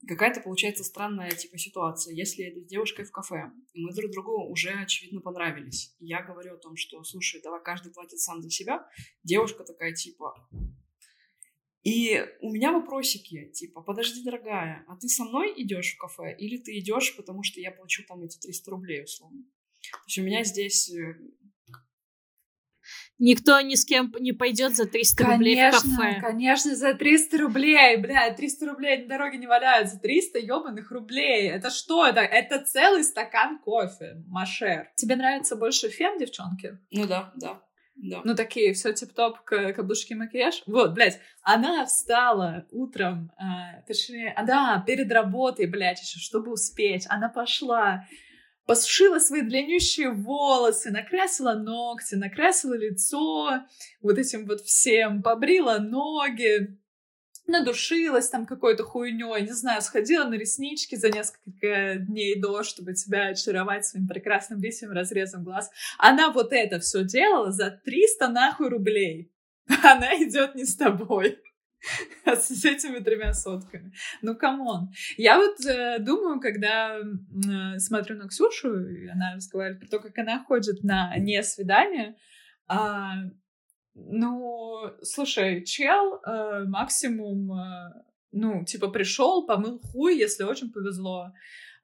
какая-то 0.09 0.41
получается 0.41 0.83
странная 0.83 1.31
типа 1.31 1.57
ситуация. 1.57 2.15
Если 2.15 2.45
это 2.45 2.61
с 2.61 2.67
девушкой 2.67 3.05
в 3.05 3.13
кафе, 3.13 3.53
и 3.73 3.81
мы 3.81 3.93
друг 3.95 4.11
другу 4.11 4.51
уже 4.51 4.71
очевидно 4.71 5.21
понравились, 5.21 5.95
и 6.01 6.07
я 6.07 6.23
говорю 6.23 6.55
о 6.55 6.59
том, 6.59 6.77
что, 6.77 7.03
слушай, 7.05 7.41
давай 7.43 7.63
каждый 7.63 7.93
платит 7.93 8.19
сам 8.19 8.43
за 8.43 8.51
себя, 8.51 8.87
девушка 9.23 9.65
такая 9.65 9.93
типа... 9.93 10.35
И 11.85 12.25
у 12.41 12.53
меня 12.53 12.71
вопросики, 12.71 13.51
типа, 13.51 13.83
подожди, 13.83 14.23
дорогая, 14.23 14.85
а 14.87 14.97
ты 14.97 15.09
со 15.09 15.25
мной 15.25 15.53
идешь 15.57 15.95
в 15.95 15.99
кафе, 15.99 16.33
или 16.39 16.57
ты 16.59 16.79
идешь, 16.79 17.17
потому 17.17 17.43
что 17.43 17.61
я 17.61 17.73
плачу 17.73 18.05
там 18.07 18.23
эти 18.23 18.39
300 18.39 18.71
рублей, 18.71 19.03
условно? 19.03 19.43
То 19.91 19.99
есть 20.07 20.19
у 20.19 20.23
меня 20.23 20.45
здесь 20.45 20.91
э, 20.91 21.17
Никто 23.25 23.61
ни 23.61 23.77
с 23.77 23.85
кем 23.85 24.13
не 24.19 24.33
пойдет 24.33 24.75
за 24.75 24.85
300 24.85 25.17
конечно, 25.17 25.37
рублей 25.37 25.71
в 25.71 25.71
кафе. 25.71 26.21
Конечно, 26.21 26.75
за 26.75 26.95
300 26.95 27.39
рублей, 27.39 27.97
бля, 27.99 28.35
300 28.35 28.67
рублей 28.67 29.03
на 29.03 29.09
дороге 29.09 29.39
не 29.39 29.47
валяются. 29.47 29.97
300 30.01 30.41
ебаных 30.41 30.91
рублей. 30.91 31.49
Это 31.49 31.71
что 31.71 32.05
это? 32.05 32.19
Это 32.19 32.59
целый 32.65 33.05
стакан 33.05 33.61
кофе, 33.61 34.17
Машер. 34.27 34.91
Тебе 34.97 35.15
нравится 35.15 35.55
больше 35.55 35.89
фем, 35.89 36.19
девчонки? 36.19 36.79
Ну 36.91 37.07
да, 37.07 37.33
да. 37.37 37.63
Да. 37.95 38.23
Ну, 38.25 38.35
такие, 38.35 38.73
все 38.73 38.93
тип-топ, 38.93 39.41
каблучки, 39.43 40.15
макияж. 40.15 40.65
Вот, 40.67 40.93
блядь, 40.93 41.21
она 41.43 41.87
встала 41.87 42.67
утром, 42.73 43.31
э, 43.39 43.83
точнее, 43.87 44.35
да, 44.45 44.83
перед 44.85 45.13
работой, 45.13 45.67
блядь, 45.67 46.01
еще, 46.01 46.19
чтобы 46.19 46.51
успеть. 46.51 47.07
Она 47.09 47.29
пошла, 47.29 48.05
посушила 48.67 49.19
свои 49.19 49.43
длиннющие 49.43 50.11
волосы, 50.11 50.91
накрасила 50.91 51.55
ногти, 51.55 52.15
накрасила 52.15 52.75
лицо 52.75 53.63
вот 54.01 54.19
этим 54.19 54.47
вот 54.47 54.61
всем, 54.63 55.23
побрила 55.23 55.79
ноги, 55.79 56.79
надушилась 57.47 58.29
там 58.29 58.47
какой-то 58.47 58.85
хуйней, 58.85 59.43
не 59.43 59.53
знаю, 59.53 59.83
сходила 59.83 60.25
на 60.25 60.35
реснички 60.35 60.95
за 60.95 61.11
несколько 61.11 61.97
дней 61.97 62.41
до, 62.41 62.63
чтобы 62.63 62.95
тебя 62.95 63.29
очаровать 63.29 63.87
своим 63.87 64.07
прекрасным 64.07 64.61
лисьим 64.61 64.91
разрезом 64.93 65.45
глаз. 65.45 65.71
Она 65.99 66.31
вот 66.31 66.53
это 66.53 66.79
все 66.81 67.05
делала 67.05 67.51
за 67.51 67.71
300 67.85 68.29
нахуй 68.29 68.69
рублей. 68.69 69.33
Она 69.83 70.15
идет 70.17 70.55
не 70.55 70.65
с 70.65 70.77
тобой. 70.77 71.39
с 72.27 72.65
этими 72.65 72.99
тремя 72.99 73.35
сотками. 73.35 73.93
Ну, 74.23 74.37
come 74.37 74.68
on. 74.68 74.91
Я 75.17 75.39
вот 75.39 75.65
э, 75.67 75.99
думаю, 75.99 76.41
когда 76.41 76.99
э, 76.99 77.79
смотрю 77.79 78.17
на 78.17 78.29
Ксюшу, 78.29 78.87
и 78.89 79.09
она 79.09 79.35
разговаривает 79.35 79.81
про 79.81 79.89
то, 79.89 79.99
как 80.01 80.19
она 80.19 80.45
ходит 80.45 80.83
на 80.85 81.17
не 81.19 81.43
свидание, 81.43 82.17
а, 82.69 83.15
ну, 83.95 84.91
слушай, 85.03 85.65
чел 85.65 86.21
э, 86.25 86.65
максимум, 86.67 87.53
э, 87.53 87.93
ну, 88.33 88.65
типа 88.65 88.89
пришел, 88.89 89.47
помыл 89.47 89.81
хуй, 89.81 90.17
если 90.17 90.45
очень 90.45 90.73
повезло. 90.73 91.33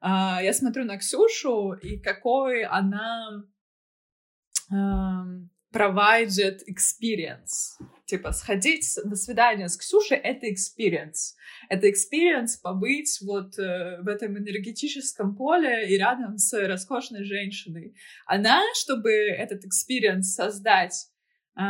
А, 0.01 0.41
я 0.41 0.53
смотрю 0.53 0.85
на 0.85 0.97
Ксюшу, 0.97 1.73
и 1.73 1.99
какой 1.99 2.63
она 2.63 3.43
um, 4.71 5.49
provided 5.73 6.61
experience. 6.67 7.77
Типа, 8.09 8.31
сходить 8.31 8.97
на 9.03 9.15
свидание 9.15 9.69
с 9.69 9.77
Ксюшей— 9.77 10.17
это 10.23 10.47
experience. 10.47 11.35
Это 11.69 11.87
experience 11.87 12.59
побыть 12.59 13.19
вот 13.21 13.59
э, 13.59 14.01
в 14.01 14.07
этом 14.07 14.35
энергетическом 14.35 15.35
поле 15.35 15.87
и 15.87 15.95
рядом 15.95 16.39
с 16.39 16.51
роскошной 16.67 17.23
женщиной. 17.23 17.95
Она, 18.25 18.63
чтобы 18.73 19.11
этот 19.11 19.61
experience 19.63 20.23
создать, 20.23 21.05
э, 21.55 21.61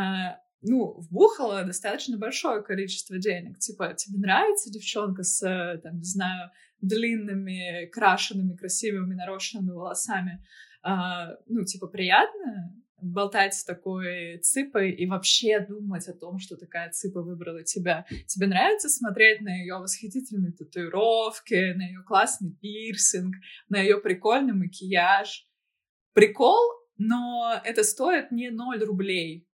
ну, 0.62 0.98
вбухала 1.02 1.62
достаточно 1.64 2.16
большое 2.16 2.62
количество 2.62 3.18
денег. 3.18 3.58
Типа, 3.58 3.92
тебе 3.92 4.18
нравится 4.18 4.70
девчонка 4.70 5.22
с, 5.22 5.40
там, 5.82 5.98
не 5.98 6.04
знаю, 6.04 6.50
длинными, 6.80 7.84
крашенными, 7.90 8.56
красивыми, 8.56 9.14
нарощенными 9.14 9.72
волосами? 9.72 10.42
Uh, 10.82 11.36
ну, 11.44 11.62
типа, 11.66 11.88
приятно, 11.88 12.74
болтать 13.02 13.54
с 13.54 13.64
такой 13.64 14.38
цыпой 14.38 14.92
и 14.92 15.06
вообще 15.06 15.60
думать 15.60 16.08
о 16.08 16.12
том, 16.12 16.38
что 16.38 16.56
такая 16.56 16.90
цыпа 16.90 17.22
выбрала 17.22 17.62
тебя. 17.64 18.06
Тебе 18.26 18.46
нравится 18.46 18.88
смотреть 18.88 19.40
на 19.40 19.54
ее 19.54 19.76
восхитительные 19.78 20.52
татуировки, 20.52 21.72
на 21.74 21.86
ее 21.86 22.02
классный 22.06 22.52
пирсинг, 22.60 23.34
на 23.68 23.80
ее 23.80 23.98
прикольный 23.98 24.54
макияж. 24.54 25.46
Прикол, 26.12 26.60
но 26.96 27.60
это 27.64 27.84
стоит 27.84 28.30
не 28.30 28.50
0 28.50 28.84
рублей. 28.84 29.46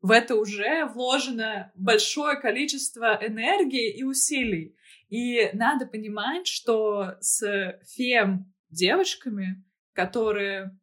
В 0.00 0.10
это 0.10 0.36
уже 0.36 0.86
вложено 0.86 1.72
большое 1.74 2.38
количество 2.38 3.18
энергии 3.20 3.96
и 3.96 4.04
усилий. 4.04 4.76
И 5.08 5.50
надо 5.52 5.86
понимать, 5.86 6.46
что 6.46 7.16
с 7.20 7.78
фем 7.86 8.52
девочками, 8.70 9.64
которые 9.92 10.78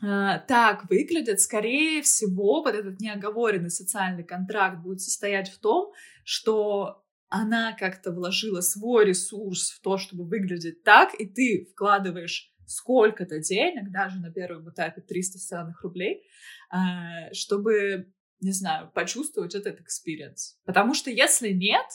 так 0.00 0.88
выглядят, 0.88 1.40
скорее 1.40 2.02
всего, 2.02 2.62
вот 2.62 2.74
этот 2.74 3.00
неоговоренный 3.00 3.70
социальный 3.70 4.24
контракт 4.24 4.82
будет 4.82 5.00
состоять 5.00 5.50
в 5.50 5.58
том, 5.58 5.92
что 6.24 7.04
она 7.28 7.72
как-то 7.72 8.12
вложила 8.12 8.60
свой 8.60 9.06
ресурс 9.06 9.70
в 9.70 9.80
то, 9.80 9.98
чтобы 9.98 10.24
выглядеть 10.24 10.82
так, 10.82 11.14
и 11.18 11.26
ты 11.26 11.68
вкладываешь 11.72 12.52
сколько-то 12.66 13.38
денег, 13.40 13.90
даже 13.90 14.18
на 14.18 14.30
первом 14.30 14.70
этапе 14.70 15.00
300 15.00 15.38
странных 15.38 15.82
рублей, 15.82 16.22
а, 16.70 17.32
чтобы, 17.32 18.12
не 18.40 18.52
знаю, 18.52 18.90
почувствовать 18.94 19.54
этот 19.54 19.80
experience. 19.80 20.58
Потому 20.64 20.94
что 20.94 21.10
если 21.10 21.50
нет, 21.50 21.86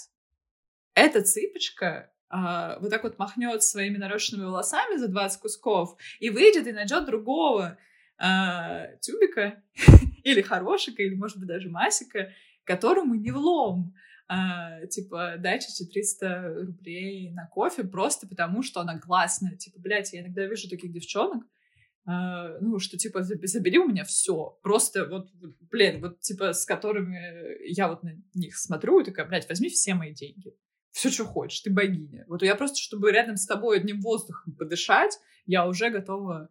эта 0.95 1.21
цыпочка 1.21 2.11
а, 2.29 2.79
вот 2.79 2.89
так 2.89 3.03
вот 3.03 3.19
махнет 3.19 3.63
своими 3.63 3.97
нарощенными 3.97 4.45
волосами 4.45 4.97
за 4.97 5.07
20 5.07 5.41
кусков 5.41 5.95
и 6.19 6.29
выйдет 6.29 6.67
и 6.67 6.71
найдет 6.71 7.05
другого, 7.05 7.77
а, 8.17 8.87
тюбика 9.01 9.61
или 10.23 10.41
хорошика, 10.41 11.01
или, 11.03 11.15
может 11.15 11.37
быть, 11.37 11.47
даже 11.47 11.69
масика, 11.69 12.31
которому 12.63 13.15
не 13.15 13.31
влом. 13.31 13.93
А, 14.27 14.85
типа, 14.87 15.35
дайте 15.37 15.67
300 15.85 16.53
рублей 16.65 17.31
на 17.31 17.47
кофе 17.47 17.83
просто 17.83 18.27
потому, 18.27 18.63
что 18.63 18.81
она 18.81 18.99
классная. 18.99 19.57
Типа, 19.57 19.79
блядь, 19.79 20.13
я 20.13 20.21
иногда 20.21 20.45
вижу 20.45 20.69
таких 20.69 20.91
девчонок, 20.91 21.43
Uh, 22.05 22.57
ну, 22.59 22.79
что, 22.79 22.97
типа, 22.97 23.23
забери 23.23 23.79
у 23.79 23.87
меня 23.87 24.03
все. 24.03 24.59
Просто 24.61 25.05
вот, 25.05 25.29
блин, 25.71 26.01
вот, 26.01 26.19
типа, 26.19 26.51
с 26.51 26.65
которыми 26.65 27.65
я 27.71 27.87
вот 27.87 28.03
на 28.03 28.11
них 28.33 28.57
смотрю 28.57 28.99
и 28.99 29.05
такая, 29.05 29.25
блядь, 29.25 29.47
возьми 29.47 29.69
все 29.69 29.93
мои 29.93 30.13
деньги. 30.13 30.53
Все, 30.91 31.09
что 31.09 31.23
хочешь, 31.23 31.61
ты 31.61 31.71
богиня. 31.71 32.25
Вот 32.27 32.43
я 32.43 32.55
просто, 32.55 32.77
чтобы 32.77 33.11
рядом 33.13 33.37
с 33.37 33.45
тобой 33.45 33.77
одним 33.77 34.01
воздухом 34.01 34.53
подышать, 34.53 35.17
я 35.45 35.65
уже 35.65 35.89
готова 35.89 36.35
а, 36.35 36.49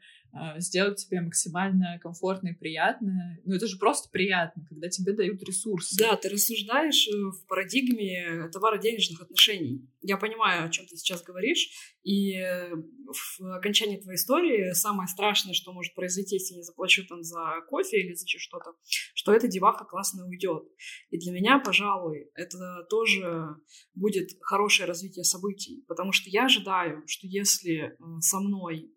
сделать 0.58 1.04
тебе 1.04 1.20
максимально 1.20 1.98
комфортно 2.00 2.48
и 2.48 2.54
приятно. 2.54 3.38
Ну, 3.44 3.54
это 3.54 3.66
же 3.66 3.78
просто 3.78 4.08
приятно, 4.10 4.64
когда 4.68 4.88
тебе 4.88 5.12
дают 5.12 5.42
ресурсы. 5.42 5.96
Да, 5.98 6.16
ты 6.16 6.28
рассуждаешь 6.28 7.08
э, 7.08 7.12
в 7.12 7.46
парадигме 7.46 8.48
товаро-денежных 8.52 9.22
отношений. 9.22 9.86
Я 10.00 10.16
понимаю, 10.16 10.64
о 10.64 10.68
чем 10.70 10.86
ты 10.86 10.96
сейчас 10.96 11.22
говоришь, 11.22 11.70
и 12.02 12.36
э, 12.36 12.74
в 12.74 13.56
окончании 13.56 14.00
твоей 14.00 14.16
истории 14.16 14.72
самое 14.72 15.08
страшное, 15.08 15.54
что 15.54 15.72
может 15.72 15.94
произойти, 15.94 16.36
если 16.36 16.54
не 16.54 16.62
заплачу 16.62 17.06
там 17.06 17.22
за 17.22 17.60
кофе 17.68 18.00
или 18.00 18.14
за 18.14 18.26
что-то, 18.26 18.74
что 19.14 19.32
эта 19.32 19.46
деваха 19.46 19.84
классно 19.84 20.26
уйдет. 20.26 20.64
И 21.10 21.18
для 21.18 21.32
меня, 21.32 21.58
пожалуй, 21.58 22.30
это 22.34 22.84
тоже 22.90 23.56
будет 23.94 24.30
хорошее 24.40 24.88
развитие 24.88 25.24
событий, 25.24 25.84
потому 25.86 26.12
что 26.12 26.28
я 26.28 26.46
ожидаю, 26.46 27.02
что 27.06 27.26
если 27.26 27.92
э, 27.92 28.20
со 28.20 28.40
мной 28.40 28.90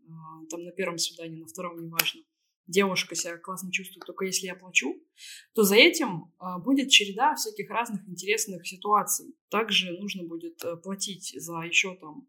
там 0.49 0.63
на 0.63 0.71
первом 0.71 0.97
свидании, 0.97 1.39
на 1.39 1.47
втором, 1.47 1.83
неважно, 1.83 2.21
девушка 2.67 3.15
себя 3.15 3.37
классно 3.37 3.71
чувствует, 3.71 4.05
только 4.05 4.25
если 4.25 4.47
я 4.47 4.55
плачу, 4.55 4.95
то 5.53 5.63
за 5.63 5.75
этим 5.75 6.33
будет 6.63 6.89
череда 6.89 7.35
всяких 7.35 7.69
разных 7.69 8.07
интересных 8.07 8.67
ситуаций. 8.67 9.35
Также 9.49 9.91
нужно 9.99 10.23
будет 10.23 10.63
э, 10.63 10.75
платить 10.77 11.33
за 11.35 11.59
еще 11.61 11.95
там 11.95 12.27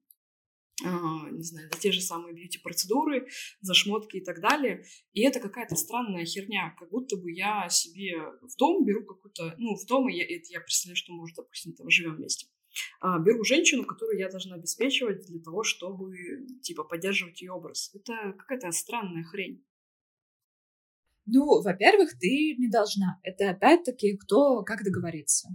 не 0.83 1.43
знаю, 1.43 1.71
за 1.73 1.81
те 1.81 1.93
же 1.93 2.01
самые 2.01 2.35
бьюти-процедуры, 2.35 3.29
за 3.61 3.75
шмотки 3.75 4.19
и 4.19 4.25
так 4.25 4.41
далее. 4.41 4.85
И 5.13 5.23
это 5.23 5.41
какая-то 5.41 5.75
странная 5.75 6.25
херня, 6.25 6.75
как 6.79 6.91
будто 6.91 7.17
бы 7.17 7.33
я 7.33 7.69
себе 7.69 8.17
в 8.43 8.57
дом 8.57 8.85
беру 8.85 9.05
какую-то, 9.05 9.55
ну, 9.59 9.75
в 9.75 9.87
дом, 9.87 10.09
и 10.09 10.17
я, 10.17 10.25
это 10.25 10.47
я 10.51 10.61
представляю, 10.61 10.97
что 10.97 11.15
уже, 11.15 11.35
допустим, 11.35 11.73
там 11.73 11.89
живем 11.89 12.17
вместе. 12.17 12.47
А, 13.01 13.19
беру 13.19 13.43
женщину, 13.45 13.85
которую 13.85 14.19
я 14.19 14.29
должна 14.29 14.57
обеспечивать 14.57 15.27
для 15.27 15.41
того, 15.41 15.63
чтобы, 15.63 16.15
типа, 16.63 16.85
поддерживать 16.85 17.41
ее 17.41 17.53
образ. 17.53 17.91
Это 17.95 18.35
какая-то 18.39 18.71
странная 18.73 19.25
хрень. 19.25 19.65
Ну, 21.25 21.63
во-первых, 21.63 22.19
ты 22.19 22.55
не 22.57 22.69
должна. 22.69 23.19
Это 23.23 23.51
опять-таки 23.51 24.17
кто 24.17 24.63
как 24.63 24.85
договориться. 24.85 25.49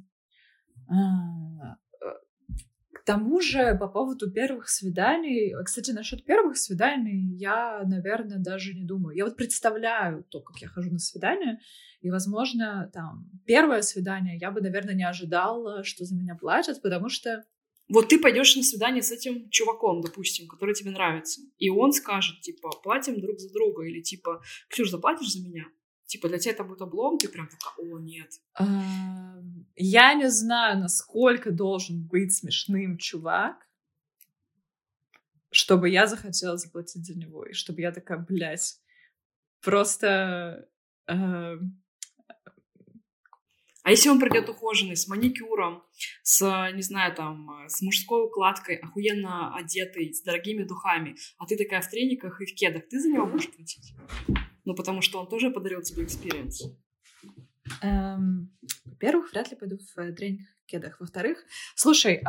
К 3.01 3.03
тому 3.03 3.41
же, 3.41 3.75
по 3.79 3.87
поводу 3.87 4.29
первых 4.29 4.69
свиданий, 4.69 5.55
кстати, 5.65 5.89
насчет 5.89 6.23
первых 6.23 6.55
свиданий 6.55 7.35
я, 7.35 7.81
наверное, 7.83 8.37
даже 8.37 8.75
не 8.75 8.83
думаю. 8.83 9.17
Я 9.17 9.25
вот 9.25 9.35
представляю 9.35 10.23
то, 10.29 10.39
как 10.39 10.61
я 10.61 10.67
хожу 10.67 10.91
на 10.91 10.99
свидание, 10.99 11.57
и, 12.01 12.11
возможно, 12.11 12.91
там, 12.93 13.27
первое 13.47 13.81
свидание 13.81 14.37
я 14.39 14.51
бы, 14.51 14.61
наверное, 14.61 14.93
не 14.93 15.03
ожидала, 15.03 15.83
что 15.83 16.05
за 16.05 16.15
меня 16.15 16.35
платят, 16.35 16.79
потому 16.83 17.09
что 17.09 17.43
вот 17.89 18.09
ты 18.09 18.19
пойдешь 18.19 18.55
на 18.55 18.61
свидание 18.61 19.01
с 19.01 19.11
этим 19.11 19.49
чуваком, 19.49 20.01
допустим, 20.01 20.47
который 20.47 20.75
тебе 20.75 20.91
нравится, 20.91 21.41
и 21.57 21.71
он 21.71 21.93
скажет, 21.93 22.41
типа, 22.41 22.69
платим 22.83 23.19
друг 23.19 23.39
за 23.39 23.51
друга, 23.51 23.83
или 23.83 24.01
типа, 24.01 24.43
Ксюш, 24.69 24.91
заплатишь 24.91 25.33
за 25.33 25.43
меня? 25.43 25.65
Типа, 26.11 26.27
для 26.27 26.39
тебя 26.39 26.51
это 26.51 26.65
будет 26.65 26.81
облом, 26.81 27.17
ты 27.17 27.29
прям 27.29 27.47
такая, 27.47 27.73
о, 27.77 27.97
нет. 27.97 28.31
Я 29.77 30.13
не 30.13 30.29
знаю, 30.29 30.77
насколько 30.77 31.51
должен 31.51 32.05
быть 32.05 32.35
смешным 32.35 32.97
чувак, 32.97 33.65
чтобы 35.51 35.89
я 35.89 36.07
захотела 36.07 36.57
заплатить 36.57 37.05
за 37.05 37.17
него, 37.17 37.45
и 37.45 37.53
чтобы 37.53 37.79
я 37.79 37.93
такая, 37.93 38.17
блядь, 38.17 38.77
просто 39.61 40.67
а 41.05 41.57
если 43.85 44.09
он 44.09 44.19
придет 44.19 44.49
ухоженный, 44.49 44.97
с 44.97 45.07
маникюром, 45.07 45.81
с, 46.23 46.41
не 46.73 46.81
знаю, 46.81 47.15
там, 47.15 47.65
с 47.69 47.81
мужской 47.81 48.25
укладкой, 48.25 48.75
охуенно 48.75 49.55
одетый, 49.55 50.13
с 50.13 50.21
дорогими 50.23 50.63
духами, 50.63 51.15
а 51.37 51.45
ты 51.45 51.55
такая 51.55 51.79
в 51.81 51.89
трениках 51.89 52.41
и 52.41 52.45
в 52.45 52.53
кедах, 52.53 52.89
ты 52.89 52.99
за 52.99 53.09
него 53.09 53.27
будешь 53.27 53.49
платить? 53.49 53.93
Ну, 54.71 54.75
потому 54.77 55.01
что 55.01 55.19
он 55.19 55.27
тоже 55.27 55.51
подарил 55.51 55.81
тебе 55.81 56.05
experience. 56.05 56.63
Эм, 57.81 58.57
во-первых, 58.85 59.33
вряд 59.33 59.51
ли 59.51 59.57
пойду 59.57 59.77
в 59.77 59.99
э, 59.99 60.13
трениках 60.13 60.47
и 60.47 60.71
кедах. 60.71 61.01
Во-вторых, 61.01 61.43
слушай, 61.75 62.13
э, 62.13 62.21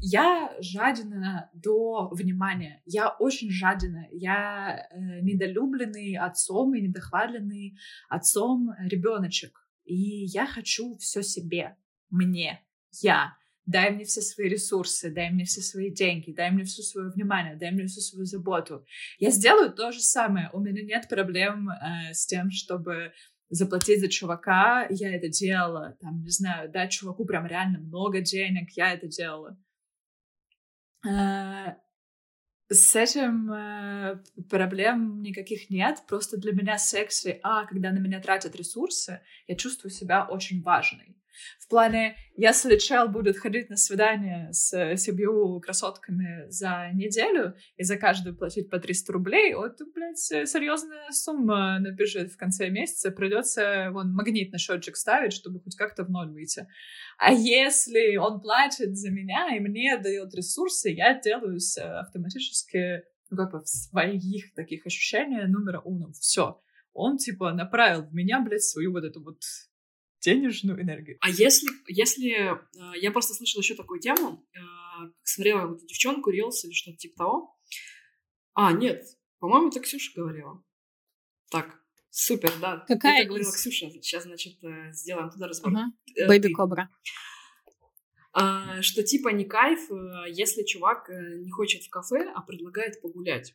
я 0.00 0.56
жадина 0.60 1.50
до 1.52 2.08
внимания. 2.08 2.82
Я 2.86 3.10
очень 3.10 3.50
жадина. 3.50 4.06
Я 4.12 4.88
э, 4.90 5.20
недолюбленный 5.20 6.16
отцом 6.16 6.74
и 6.74 6.80
недохваленный 6.80 7.76
отцом 8.08 8.70
ребеночек 8.78 9.64
и 9.84 10.24
я 10.24 10.46
хочу 10.46 10.96
все 10.96 11.22
себе, 11.22 11.76
мне, 12.10 12.64
я. 13.02 13.36
Дай 13.66 13.90
мне 13.90 14.04
все 14.04 14.20
свои 14.20 14.48
ресурсы, 14.48 15.10
дай 15.10 15.30
мне 15.30 15.44
все 15.44 15.62
свои 15.62 15.90
деньги, 15.90 16.32
дай 16.32 16.50
мне 16.50 16.64
все 16.64 16.82
свое 16.82 17.10
внимание, 17.10 17.56
дай 17.56 17.70
мне 17.70 17.86
всю 17.86 18.00
свою 18.00 18.26
заботу. 18.26 18.84
Я 19.18 19.30
сделаю 19.30 19.72
то 19.72 19.90
же 19.90 20.00
самое. 20.00 20.50
У 20.52 20.60
меня 20.60 20.82
нет 20.82 21.08
проблем 21.08 21.70
э, 21.70 22.12
с 22.12 22.26
тем, 22.26 22.50
чтобы 22.50 23.12
заплатить 23.48 24.00
за 24.00 24.08
чувака, 24.08 24.86
я 24.90 25.14
это 25.14 25.28
делала, 25.28 25.96
там, 26.00 26.22
не 26.22 26.30
знаю, 26.30 26.70
дать 26.70 26.92
чуваку 26.92 27.24
прям 27.24 27.46
реально 27.46 27.78
много 27.78 28.20
денег, 28.20 28.70
я 28.72 28.92
это 28.92 29.06
делала. 29.06 29.56
Э, 31.06 31.74
с 32.68 32.96
этим 32.96 33.52
э, 33.52 34.22
проблем 34.48 35.22
никаких 35.22 35.70
нет, 35.70 36.02
просто 36.08 36.38
для 36.38 36.52
меня 36.52 36.78
секси, 36.78 37.38
а, 37.42 37.66
когда 37.66 37.92
на 37.92 37.98
меня 37.98 38.20
тратят 38.20 38.56
ресурсы, 38.56 39.20
я 39.46 39.54
чувствую 39.54 39.90
себя 39.90 40.24
очень 40.24 40.62
важной. 40.62 41.16
В 41.58 41.68
плане, 41.68 42.16
если 42.36 42.76
чел 42.76 43.08
будет 43.08 43.38
ходить 43.38 43.70
на 43.70 43.76
свидание 43.76 44.52
с 44.52 44.96
семью 44.96 45.60
красотками 45.60 46.48
за 46.48 46.90
неделю 46.92 47.54
и 47.76 47.84
за 47.84 47.96
каждую 47.96 48.36
платить 48.36 48.70
по 48.70 48.78
300 48.78 49.12
рублей, 49.12 49.54
вот, 49.54 49.78
блядь, 49.94 50.18
серьезная 50.18 51.10
сумма 51.10 51.78
набежит 51.78 52.32
в 52.32 52.36
конце 52.36 52.70
месяца, 52.70 53.10
придется 53.10 53.88
вон 53.90 54.14
на 54.14 54.58
счетчик 54.58 54.96
ставить, 54.96 55.32
чтобы 55.32 55.60
хоть 55.60 55.76
как-то 55.76 56.04
в 56.04 56.10
ноль 56.10 56.30
выйти. 56.30 56.66
А 57.18 57.32
если 57.32 58.16
он 58.16 58.40
платит 58.40 58.96
за 58.96 59.10
меня 59.10 59.56
и 59.56 59.60
мне 59.60 59.96
дает 59.98 60.34
ресурсы, 60.34 60.90
я 60.90 61.18
делаюсь 61.18 61.76
автоматически, 61.78 63.02
ну, 63.30 63.36
как 63.36 63.52
бы 63.52 63.60
в 63.62 63.68
своих 63.68 64.54
таких 64.54 64.86
ощущениях 64.86 65.48
номера 65.48 65.80
уном. 65.80 66.12
Все. 66.12 66.60
Он, 66.92 67.16
типа, 67.16 67.52
направил 67.52 68.02
в 68.02 68.14
меня, 68.14 68.40
блядь, 68.40 68.62
свою 68.62 68.92
вот 68.92 69.04
эту 69.04 69.22
вот 69.22 69.40
денежную 70.24 70.80
энергию. 70.80 71.18
А 71.20 71.30
если, 71.30 71.68
если 71.86 72.52
э, 72.52 72.98
я 73.00 73.10
просто 73.10 73.34
слышала 73.34 73.60
еще 73.60 73.74
такую 73.74 74.00
тему, 74.00 74.44
э, 74.54 74.58
смотрела 75.22 75.66
вот 75.66 75.86
девчонку, 75.86 76.30
рилс 76.30 76.64
или 76.64 76.72
что-то 76.72 76.96
типа 76.96 77.16
того. 77.16 77.58
А, 78.54 78.72
нет, 78.72 79.04
по-моему, 79.38 79.68
это 79.68 79.80
Ксюша 79.80 80.12
говорила. 80.16 80.62
Так, 81.50 81.78
супер, 82.10 82.52
да. 82.60 82.84
Какая 82.88 83.20
Это 83.20 83.28
говорила 83.28 83.52
Ксюша. 83.52 83.90
Сейчас, 83.90 84.24
значит, 84.24 84.62
э, 84.64 84.92
сделаем 84.92 85.30
туда 85.30 85.46
разбор. 85.46 85.72
Бэйби 86.26 86.48
ты. 86.48 86.54
Кобра. 86.54 86.90
А, 88.32 88.82
что 88.82 89.02
типа 89.02 89.28
не 89.28 89.44
кайф, 89.44 89.78
если 90.28 90.64
чувак 90.64 91.08
не 91.08 91.50
хочет 91.50 91.84
в 91.84 91.90
кафе, 91.90 92.32
а 92.34 92.40
предлагает 92.42 93.00
погулять. 93.00 93.54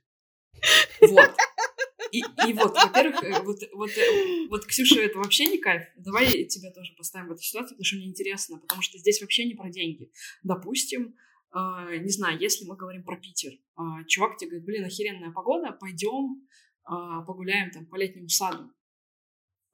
Вот. 1.02 1.32
И, 2.12 2.20
и 2.20 2.54
вот, 2.54 2.74
во-первых, 2.76 3.24
э, 3.24 3.42
вот, 3.44 3.60
вот, 3.74 3.90
э, 3.92 4.48
вот, 4.50 4.66
Ксюша, 4.66 5.02
это 5.02 5.18
вообще 5.18 5.46
не 5.46 5.58
кайф. 5.58 5.84
Давай 5.98 6.46
тебя 6.46 6.72
тоже 6.72 6.94
поставим 6.98 7.28
в 7.28 7.32
эту 7.32 7.42
ситуацию, 7.42 7.76
потому 7.76 7.86
что 7.86 7.98
мне 7.98 8.08
интересно, 8.08 8.58
потому 8.60 8.82
что 8.82 8.98
здесь 8.98 9.22
вообще 9.22 9.46
не 9.46 9.56
про 9.56 9.70
деньги. 9.70 10.12
Допустим, 10.44 11.16
э, 11.54 11.98
не 11.98 12.10
знаю, 12.10 12.40
если 12.40 12.66
мы 12.66 12.76
говорим 12.76 13.04
про 13.04 13.18
Питер, 13.18 13.54
э, 13.54 13.82
чувак 14.08 14.38
тебе 14.38 14.52
говорит, 14.52 14.66
блин, 14.66 14.86
охеренная 14.86 15.32
погода, 15.32 15.72
пойдем 15.72 16.48
э, 16.86 17.26
погуляем 17.26 17.72
там 17.72 17.86
по 17.86 17.96
летнему 17.96 18.30
саду, 18.30 18.72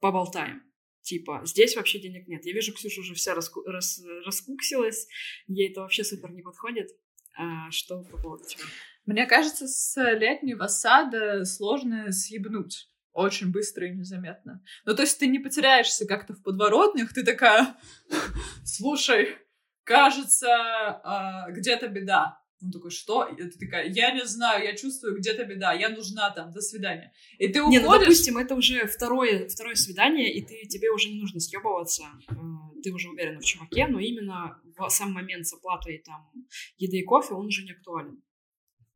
поболтаем. 0.00 0.62
Типа, 1.02 1.42
здесь 1.44 1.76
вообще 1.76 2.00
денег 2.00 2.26
нет. 2.26 2.44
Я 2.44 2.52
вижу, 2.52 2.74
Ксюша 2.74 3.00
уже 3.00 3.14
вся 3.14 3.32
раску- 3.34 3.62
рас- 3.64 4.02
раскуксилась, 4.24 5.06
ей 5.46 5.70
это 5.70 5.82
вообще 5.82 6.02
супер 6.02 6.32
не 6.32 6.42
подходит. 6.42 6.90
А, 7.38 7.70
что 7.70 8.02
по 8.02 8.20
поводу 8.20 8.44
тебя? 8.44 8.64
Мне 9.06 9.26
кажется, 9.26 9.68
с 9.68 10.00
летнего 10.14 10.66
сада 10.66 11.44
сложно 11.44 12.12
съебнуть 12.12 12.88
очень 13.12 13.50
быстро 13.50 13.88
и 13.88 13.96
незаметно. 13.96 14.62
Ну, 14.84 14.94
то 14.94 15.02
есть 15.02 15.18
ты 15.18 15.26
не 15.26 15.38
потеряешься 15.38 16.06
как-то 16.06 16.34
в 16.34 16.42
подворотнях, 16.42 17.14
ты 17.14 17.24
такая, 17.24 17.74
слушай, 18.64 19.36
кажется, 19.84 20.48
а, 20.50 21.50
где-то 21.50 21.88
беда. 21.88 22.38
Он 22.62 22.70
такой, 22.70 22.90
что? 22.90 23.24
И 23.24 23.36
ты 23.36 23.58
такая, 23.58 23.88
я 23.88 24.12
не 24.12 24.24
знаю, 24.26 24.64
я 24.64 24.74
чувствую, 24.74 25.16
где-то 25.16 25.44
беда, 25.44 25.72
я 25.72 25.90
нужна 25.90 26.30
там, 26.30 26.52
до 26.52 26.60
свидания. 26.60 27.12
И 27.38 27.48
ты 27.48 27.60
Не, 27.60 27.78
ну, 27.78 27.86
уходишь... 27.86 28.06
допустим, 28.06 28.38
это 28.38 28.54
уже 28.54 28.86
второе, 28.86 29.48
второе 29.48 29.74
свидание, 29.74 30.32
и 30.32 30.44
ты, 30.44 30.66
тебе 30.66 30.90
уже 30.90 31.10
не 31.10 31.20
нужно 31.20 31.38
съебываться, 31.38 32.04
э, 32.30 32.34
ты 32.82 32.92
уже 32.92 33.10
уверена 33.10 33.40
в 33.40 33.44
чуваке, 33.44 33.86
но 33.86 33.98
именно 33.98 34.60
в 34.76 34.88
сам 34.88 35.12
момент 35.12 35.46
с 35.46 35.52
оплатой 35.52 36.02
там 36.04 36.30
еды 36.78 36.98
и 36.98 37.04
кофе, 37.04 37.34
он 37.34 37.46
уже 37.46 37.62
не 37.64 37.72
актуален. 37.72 38.22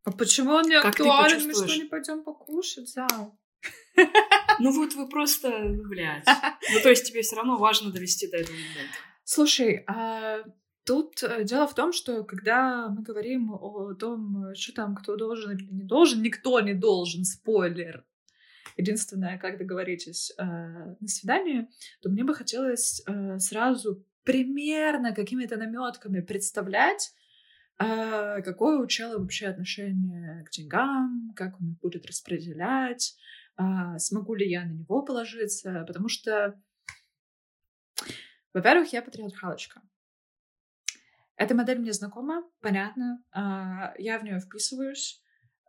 А 0.04 0.12
почему 0.12 0.52
он 0.52 0.64
не 0.68 0.76
актуален? 0.76 1.46
Мы 1.46 1.54
что, 1.54 1.66
не 1.66 1.84
пойдем 1.84 2.22
покушать, 2.22 2.88
зал? 2.88 3.38
Ну 4.58 4.72
вот 4.72 4.94
вы 4.94 5.08
просто, 5.08 5.50
ну, 5.50 5.88
блядь. 5.88 6.26
Ну 6.26 6.80
то 6.82 6.90
есть 6.90 7.06
тебе 7.06 7.22
все 7.22 7.36
равно 7.36 7.56
важно 7.56 7.90
довести 7.90 8.30
до 8.30 8.38
этого 8.38 8.54
момента. 8.54 8.96
Слушай, 9.24 9.84
а 9.86 10.42
тут 10.84 11.22
э, 11.22 11.44
дело 11.44 11.66
в 11.66 11.74
том, 11.74 11.92
что 11.92 12.24
когда 12.24 12.88
мы 12.88 13.02
говорим 13.02 13.52
о 13.52 13.94
том, 13.94 14.54
что 14.54 14.74
там 14.74 14.96
кто 14.96 15.16
должен 15.16 15.52
или 15.52 15.64
не 15.70 15.84
должен, 15.84 16.22
никто 16.22 16.60
не 16.60 16.74
должен, 16.74 17.24
спойлер. 17.24 18.04
Единственное, 18.76 19.38
как 19.38 19.58
договоритесь 19.58 20.32
э, 20.36 20.44
на 20.44 21.08
свидании, 21.08 21.68
то 22.02 22.08
мне 22.08 22.24
бы 22.24 22.34
хотелось 22.34 23.02
э, 23.06 23.38
сразу 23.38 24.04
примерно 24.24 25.14
какими-то 25.14 25.56
наметками 25.56 26.20
представлять, 26.20 27.12
э, 27.80 28.42
какое 28.42 28.78
у 28.78 28.86
чела 28.86 29.18
вообще 29.18 29.48
отношение 29.48 30.44
к 30.44 30.50
деньгам, 30.50 31.32
как 31.34 31.60
он 31.60 31.72
их 31.72 31.80
будет 31.80 32.06
распределять, 32.06 33.16
а, 33.56 33.98
смогу 33.98 34.34
ли 34.34 34.48
я 34.48 34.64
на 34.64 34.72
него 34.72 35.02
положиться, 35.02 35.84
потому 35.86 36.08
что, 36.08 36.58
во-первых, 38.54 38.92
я 38.92 39.02
патриархалочка. 39.02 39.82
Эта 41.36 41.54
модель 41.54 41.78
мне 41.78 41.92
знакома, 41.92 42.42
понятно, 42.60 43.22
а, 43.32 43.94
я 43.98 44.18
в 44.18 44.24
нее 44.24 44.40
вписываюсь, 44.40 45.19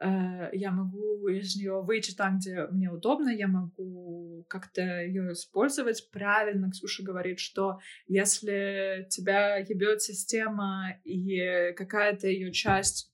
я 0.01 0.71
могу 0.71 1.27
из 1.27 1.55
нее 1.55 1.81
выйти 1.81 2.15
там, 2.15 2.39
где 2.39 2.65
мне 2.67 2.89
удобно, 2.89 3.29
я 3.29 3.47
могу 3.47 4.45
как-то 4.49 4.81
ее 4.81 5.33
использовать. 5.33 6.09
Правильно 6.11 6.71
Ксюша 6.71 7.03
говорит, 7.03 7.39
что 7.39 7.79
если 8.07 9.07
тебя 9.09 9.57
ебет 9.57 10.01
система 10.01 10.95
и 11.03 11.73
какая-то 11.73 12.27
ее 12.27 12.51
часть 12.51 13.11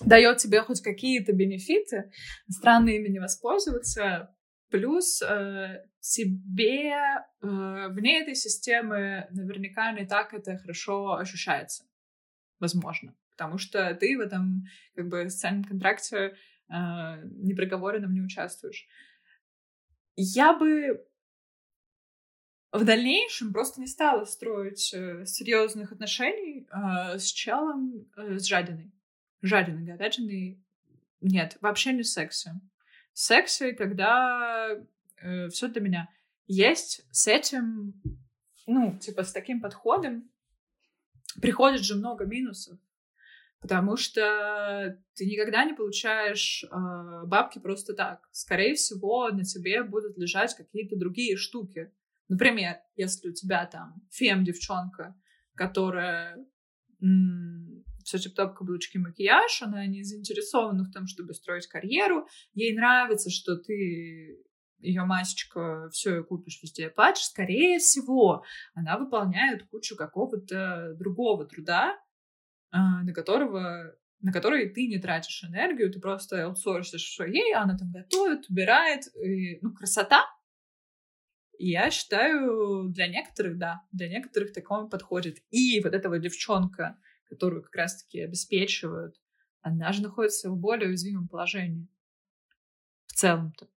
дает 0.00 0.38
тебе 0.38 0.62
хоть 0.62 0.80
какие-то 0.80 1.32
бенефиты, 1.32 2.10
странно 2.48 2.90
ими 2.90 3.08
не 3.08 3.18
воспользоваться. 3.18 4.34
Плюс 4.70 5.22
э, 5.22 5.84
тебе 6.00 6.92
э, 6.92 7.88
вне 7.88 8.20
этой 8.20 8.34
системы 8.34 9.26
наверняка 9.30 9.92
не 9.92 10.06
так 10.06 10.34
это 10.34 10.58
хорошо 10.58 11.14
ощущается. 11.14 11.84
Возможно. 12.60 13.14
Потому 13.38 13.56
что 13.56 13.94
ты 13.94 14.18
в 14.18 14.20
этом 14.20 14.64
как 14.96 15.08
бы 15.08 15.30
социальном 15.30 15.62
контракте 15.62 16.36
э, 16.68 16.74
неприговоренном 17.24 18.12
не 18.12 18.20
участвуешь. 18.20 18.88
Я 20.16 20.54
бы 20.54 21.06
в 22.72 22.84
дальнейшем 22.84 23.52
просто 23.52 23.80
не 23.80 23.86
стала 23.86 24.24
строить 24.24 24.92
э, 24.92 25.24
серьезных 25.24 25.92
отношений 25.92 26.66
э, 26.68 27.18
с 27.18 27.26
челом, 27.26 28.10
э, 28.16 28.38
с 28.38 28.44
жадиной. 28.44 28.92
Жадиной, 29.40 29.84
говядиной 29.84 30.60
нет, 31.20 31.56
вообще 31.60 31.92
не 31.92 32.02
секси. 32.02 32.50
Секси, 33.12 33.70
когда 33.70 34.70
э, 35.20 35.48
все 35.48 35.68
для 35.68 35.80
меня. 35.80 36.08
Есть 36.48 37.06
с 37.12 37.28
этим, 37.28 38.02
ну, 38.66 38.98
типа, 38.98 39.22
с 39.22 39.32
таким 39.32 39.60
подходом 39.60 40.28
приходит 41.40 41.82
же 41.82 41.94
много 41.94 42.24
минусов. 42.24 42.78
Потому 43.60 43.96
что 43.96 44.98
ты 45.14 45.26
никогда 45.26 45.64
не 45.64 45.74
получаешь 45.74 46.64
э, 46.64 46.68
бабки 47.26 47.58
просто 47.58 47.92
так. 47.92 48.28
Скорее 48.30 48.74
всего, 48.74 49.28
на 49.30 49.44
тебе 49.44 49.82
будут 49.82 50.16
лежать 50.16 50.54
какие-то 50.54 50.96
другие 50.96 51.36
штуки. 51.36 51.92
Например, 52.28 52.76
если 52.94 53.30
у 53.30 53.32
тебя 53.32 53.66
там 53.66 53.94
фем-девчонка, 54.10 55.16
которая 55.54 56.36
все 58.04 58.18
тип-топ, 58.18 58.54
каблучки, 58.54 58.98
макияж, 58.98 59.62
она 59.62 59.86
не 59.86 60.02
заинтересована 60.02 60.84
в 60.84 60.92
том, 60.92 61.06
чтобы 61.06 61.34
строить 61.34 61.66
карьеру, 61.66 62.26
ей 62.54 62.74
нравится, 62.74 63.30
что 63.30 63.56
ты 63.56 64.42
ее 64.80 65.04
масечка, 65.04 65.88
все 65.90 66.20
и 66.20 66.22
купишь 66.22 66.60
везде 66.62 66.88
платишь, 66.88 67.24
скорее 67.24 67.78
всего, 67.78 68.44
она 68.74 68.96
выполняет 68.98 69.66
кучу 69.68 69.96
какого-то 69.96 70.94
другого 70.94 71.44
труда, 71.44 71.98
на 72.70 73.12
которого 73.12 73.94
на 74.20 74.32
который 74.32 74.68
ты 74.68 74.88
не 74.88 74.98
тратишь 74.98 75.44
энергию, 75.44 75.92
ты 75.92 76.00
просто 76.00 76.44
аутсорсишь 76.44 77.04
все 77.04 77.24
ей, 77.24 77.54
она 77.54 77.76
там 77.76 77.92
готовит, 77.92 78.48
убирает, 78.48 79.04
и, 79.16 79.58
ну, 79.62 79.72
красота. 79.72 80.26
И 81.58 81.70
я 81.70 81.90
считаю, 81.90 82.88
для 82.88 83.08
некоторых, 83.08 83.58
да, 83.58 83.82
для 83.92 84.08
некоторых 84.08 84.52
такому 84.52 84.88
подходит. 84.88 85.38
И 85.50 85.80
вот 85.80 85.94
эта 85.94 86.08
вот 86.08 86.18
девчонка, 86.18 86.98
которую 87.28 87.62
как 87.62 87.74
раз-таки 87.74 88.20
обеспечивают, 88.20 89.16
она 89.60 89.92
же 89.92 90.02
находится 90.02 90.50
в 90.50 90.56
более 90.56 90.88
уязвимом 90.88 91.28
положении. 91.28 91.88
В 93.06 93.12
целом-то. 93.12 93.68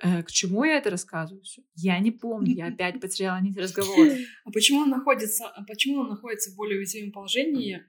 Э, 0.00 0.22
к 0.22 0.30
чему 0.30 0.64
я 0.64 0.78
это 0.78 0.90
рассказываю? 0.90 1.42
Я 1.74 1.98
не 1.98 2.10
помню, 2.10 2.54
я 2.54 2.66
опять 2.72 3.00
потеряла 3.00 3.40
нить 3.40 3.56
разговора. 3.56 4.14
А 4.44 4.50
почему 4.50 4.80
он 4.80 4.90
находится, 4.90 5.48
а 5.48 5.64
почему 5.64 6.00
он 6.00 6.08
находится 6.08 6.50
в 6.50 6.56
более 6.56 6.78
уязвимом 6.78 7.12
положении, 7.12 7.84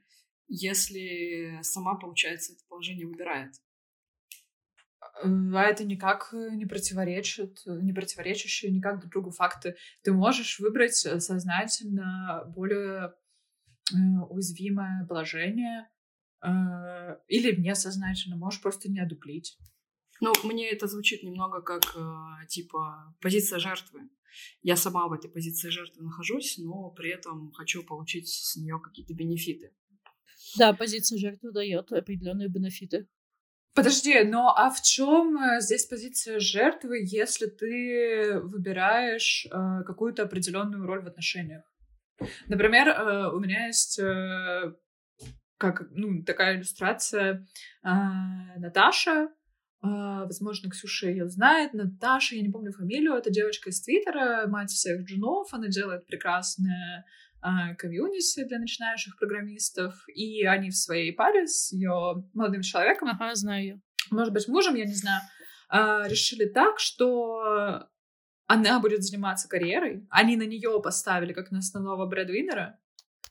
если 0.48 1.58
сама, 1.62 1.94
получается, 1.94 2.52
это 2.52 2.62
положение 2.68 3.06
выбирает? 3.06 3.54
а 5.22 5.62
это 5.64 5.84
никак 5.84 6.32
не 6.32 6.66
противоречит, 6.66 7.62
не 7.66 7.92
противоречащие 7.92 8.70
никак 8.70 9.00
друг 9.00 9.12
другу 9.12 9.30
факты. 9.30 9.76
Ты 10.02 10.12
можешь 10.12 10.58
выбрать 10.60 10.94
сознательно 10.94 12.44
более 12.54 13.14
э, 13.92 13.96
уязвимое 14.28 15.06
положение 15.06 15.88
э, 16.42 17.16
или 17.28 17.54
несознательно, 17.54 18.36
можешь 18.36 18.62
просто 18.62 18.90
не 18.90 19.00
одуплить. 19.00 19.58
Ну, 20.20 20.32
мне 20.44 20.70
это 20.70 20.86
звучит 20.86 21.22
немного 21.22 21.62
как, 21.62 21.82
э, 21.96 22.46
типа, 22.48 23.14
позиция 23.20 23.58
жертвы. 23.58 24.08
Я 24.62 24.76
сама 24.76 25.08
в 25.08 25.12
этой 25.12 25.30
позиции 25.30 25.70
жертвы 25.70 26.04
нахожусь, 26.04 26.58
но 26.58 26.90
при 26.90 27.10
этом 27.10 27.50
хочу 27.52 27.82
получить 27.82 28.28
с 28.28 28.56
нее 28.56 28.78
какие-то 28.82 29.14
бенефиты. 29.14 29.72
Да, 30.58 30.72
позиция 30.72 31.18
жертвы 31.18 31.52
дает 31.52 31.92
определенные 31.92 32.48
бенефиты. 32.48 33.08
Подожди, 33.74 34.24
но 34.24 34.52
а 34.56 34.70
в 34.70 34.82
чем 34.82 35.36
э, 35.36 35.60
здесь 35.60 35.86
позиция 35.86 36.40
жертвы, 36.40 36.98
если 37.04 37.46
ты 37.46 38.40
выбираешь 38.40 39.46
э, 39.46 39.84
какую-то 39.86 40.24
определенную 40.24 40.84
роль 40.86 41.02
в 41.02 41.06
отношениях? 41.06 41.62
Например, 42.48 42.88
э, 42.88 43.30
у 43.32 43.38
меня 43.38 43.68
есть 43.68 43.98
э, 44.00 44.74
как 45.56 45.88
ну 45.92 46.24
такая 46.24 46.56
иллюстрация 46.56 47.46
э, 47.84 47.88
Наташа, 48.58 49.28
возможно, 49.82 50.70
Ксюша 50.70 51.08
ее 51.08 51.28
знает. 51.28 51.72
Наташа, 51.72 52.36
я 52.36 52.42
не 52.42 52.50
помню 52.50 52.72
фамилию, 52.72 53.14
это 53.14 53.30
девочка 53.30 53.70
из 53.70 53.80
Твиттера, 53.80 54.46
мать 54.46 54.70
всех 54.70 55.02
джунов. 55.02 55.52
Она 55.52 55.68
делает 55.68 56.06
прекрасное 56.06 57.06
uh, 57.42 57.74
комьюнити 57.76 58.44
для 58.44 58.58
начинающих 58.58 59.16
программистов. 59.18 60.04
И 60.08 60.44
они 60.44 60.70
в 60.70 60.76
своей 60.76 61.12
паре 61.12 61.46
с 61.46 61.72
ее 61.72 62.24
молодым 62.34 62.62
человеком, 62.62 63.08
ага, 63.08 63.34
знаю 63.34 63.62
ее. 63.62 63.80
может 64.10 64.32
быть, 64.32 64.48
мужем, 64.48 64.74
я 64.74 64.84
не 64.84 64.94
знаю, 64.94 65.22
uh, 65.72 66.08
решили 66.08 66.44
так, 66.44 66.78
что 66.78 67.88
она 68.46 68.80
будет 68.80 69.04
заниматься 69.04 69.48
карьерой. 69.48 70.06
Они 70.10 70.36
на 70.36 70.42
нее 70.42 70.80
поставили 70.82 71.32
как 71.32 71.52
на 71.52 71.58
основного 71.58 72.06
брэдвиннера, 72.06 72.80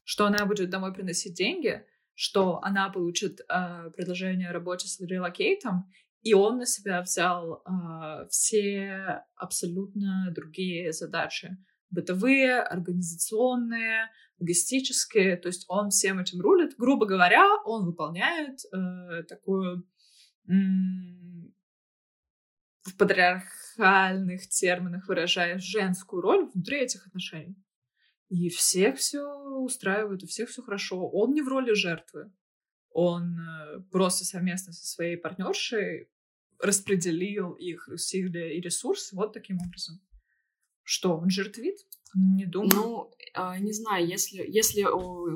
что 0.05 0.25
она 0.25 0.45
будет 0.45 0.69
домой 0.69 0.93
приносить 0.93 1.33
деньги, 1.33 1.85
что 2.15 2.59
она 2.63 2.89
получит 2.89 3.41
э, 3.41 3.91
предложение 3.97 4.49
о 4.49 4.53
работе 4.53 4.87
с 4.87 4.97
релокейтом, 5.01 5.91
и 6.21 6.33
он 6.33 6.57
на 6.57 6.65
себя 6.65 7.01
взял 7.01 7.63
э, 7.63 8.27
все 8.29 9.23
абсолютно 9.35 10.31
другие 10.35 10.91
задачи. 10.91 11.57
Бытовые, 11.89 12.61
организационные, 12.61 14.09
логистические. 14.39 15.37
То 15.37 15.47
есть 15.47 15.65
он 15.69 15.89
всем 15.89 16.19
этим 16.19 16.41
рулит. 16.41 16.75
Грубо 16.77 17.05
говоря, 17.05 17.45
он 17.65 17.85
выполняет 17.85 18.59
э, 18.65 19.23
такую 19.23 19.87
в 22.85 22.97
патриархальных 22.97 24.49
терминах 24.49 25.07
выражая 25.07 25.59
женскую 25.59 26.23
роль 26.23 26.49
внутри 26.49 26.79
этих 26.79 27.05
отношений. 27.05 27.55
И 28.29 28.49
всех 28.49 28.97
все 28.97 29.21
устраивает, 29.21 30.23
у 30.23 30.27
всех 30.27 30.49
все 30.49 30.63
хорошо. 30.63 31.07
Он 31.07 31.33
не 31.33 31.43
в 31.43 31.47
роли 31.47 31.73
жертвы 31.73 32.31
он 32.91 33.37
э, 33.39 33.81
просто 33.91 34.25
совместно 34.25 34.73
со 34.73 34.85
своей 34.85 35.17
партнершей 35.17 36.09
распределил 36.59 37.53
их 37.53 37.87
усилия 37.87 38.57
и 38.57 38.61
ресурсы 38.61 39.15
вот 39.15 39.33
таким 39.33 39.57
образом. 39.57 40.01
Что, 40.83 41.17
он 41.17 41.29
жертвит? 41.29 41.77
Не 42.15 42.45
думаю. 42.45 42.71
Ну, 42.73 43.11
э, 43.35 43.59
не 43.59 43.71
знаю, 43.71 44.07
если, 44.07 44.43
если, 44.47 44.81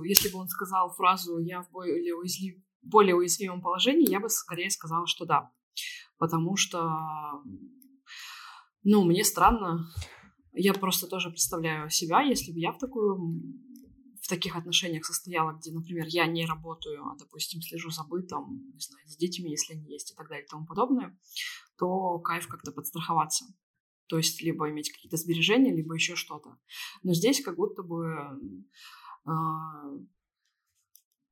если 0.07 0.29
бы 0.29 0.39
он 0.39 0.47
сказал 0.47 0.91
фразу 0.93 1.37
«я 1.39 1.61
в 1.61 1.69
более, 1.71 2.15
уязвим, 2.15 2.63
более 2.81 3.15
уязвимом 3.15 3.61
положении», 3.61 4.09
я 4.09 4.19
бы 4.19 4.29
скорее 4.29 4.69
сказала, 4.69 5.05
что 5.07 5.25
да. 5.25 5.51
Потому 6.17 6.55
что, 6.55 6.89
ну, 8.83 9.03
мне 9.03 9.23
странно. 9.23 9.87
Я 10.53 10.73
просто 10.73 11.07
тоже 11.07 11.29
представляю 11.29 11.89
себя, 11.89 12.21
если 12.21 12.51
бы 12.51 12.59
я 12.59 12.71
в 12.71 12.77
такую 12.77 13.41
в 14.23 14.29
таких 14.29 14.55
отношениях 14.55 15.03
состояла, 15.05 15.51
где, 15.51 15.71
например, 15.73 16.05
я 16.07 16.25
не 16.27 16.45
работаю, 16.45 17.05
а, 17.05 17.17
допустим, 17.19 17.61
слежу 17.61 17.89
за 17.89 18.05
бытом, 18.05 18.71
не 18.73 18.79
знаю, 18.79 19.05
с 19.05 19.17
детьми, 19.17 19.51
если 19.51 19.73
они 19.73 19.91
есть 19.91 20.11
и 20.11 20.15
так 20.15 20.29
далее 20.29 20.45
и 20.45 20.49
тому 20.49 20.65
подобное, 20.65 21.19
то 21.77 22.19
кайф 22.19 22.47
как-то 22.47 22.71
подстраховаться. 22.71 23.45
То 24.07 24.17
есть 24.17 24.41
либо 24.41 24.69
иметь 24.69 24.93
какие-то 24.93 25.17
сбережения, 25.17 25.75
либо 25.75 25.93
еще 25.93 26.15
что-то. 26.15 26.57
Но 27.03 27.13
здесь 27.13 27.43
как 27.43 27.57
будто 27.57 27.83
бы 27.83 28.15
э, 29.25 29.29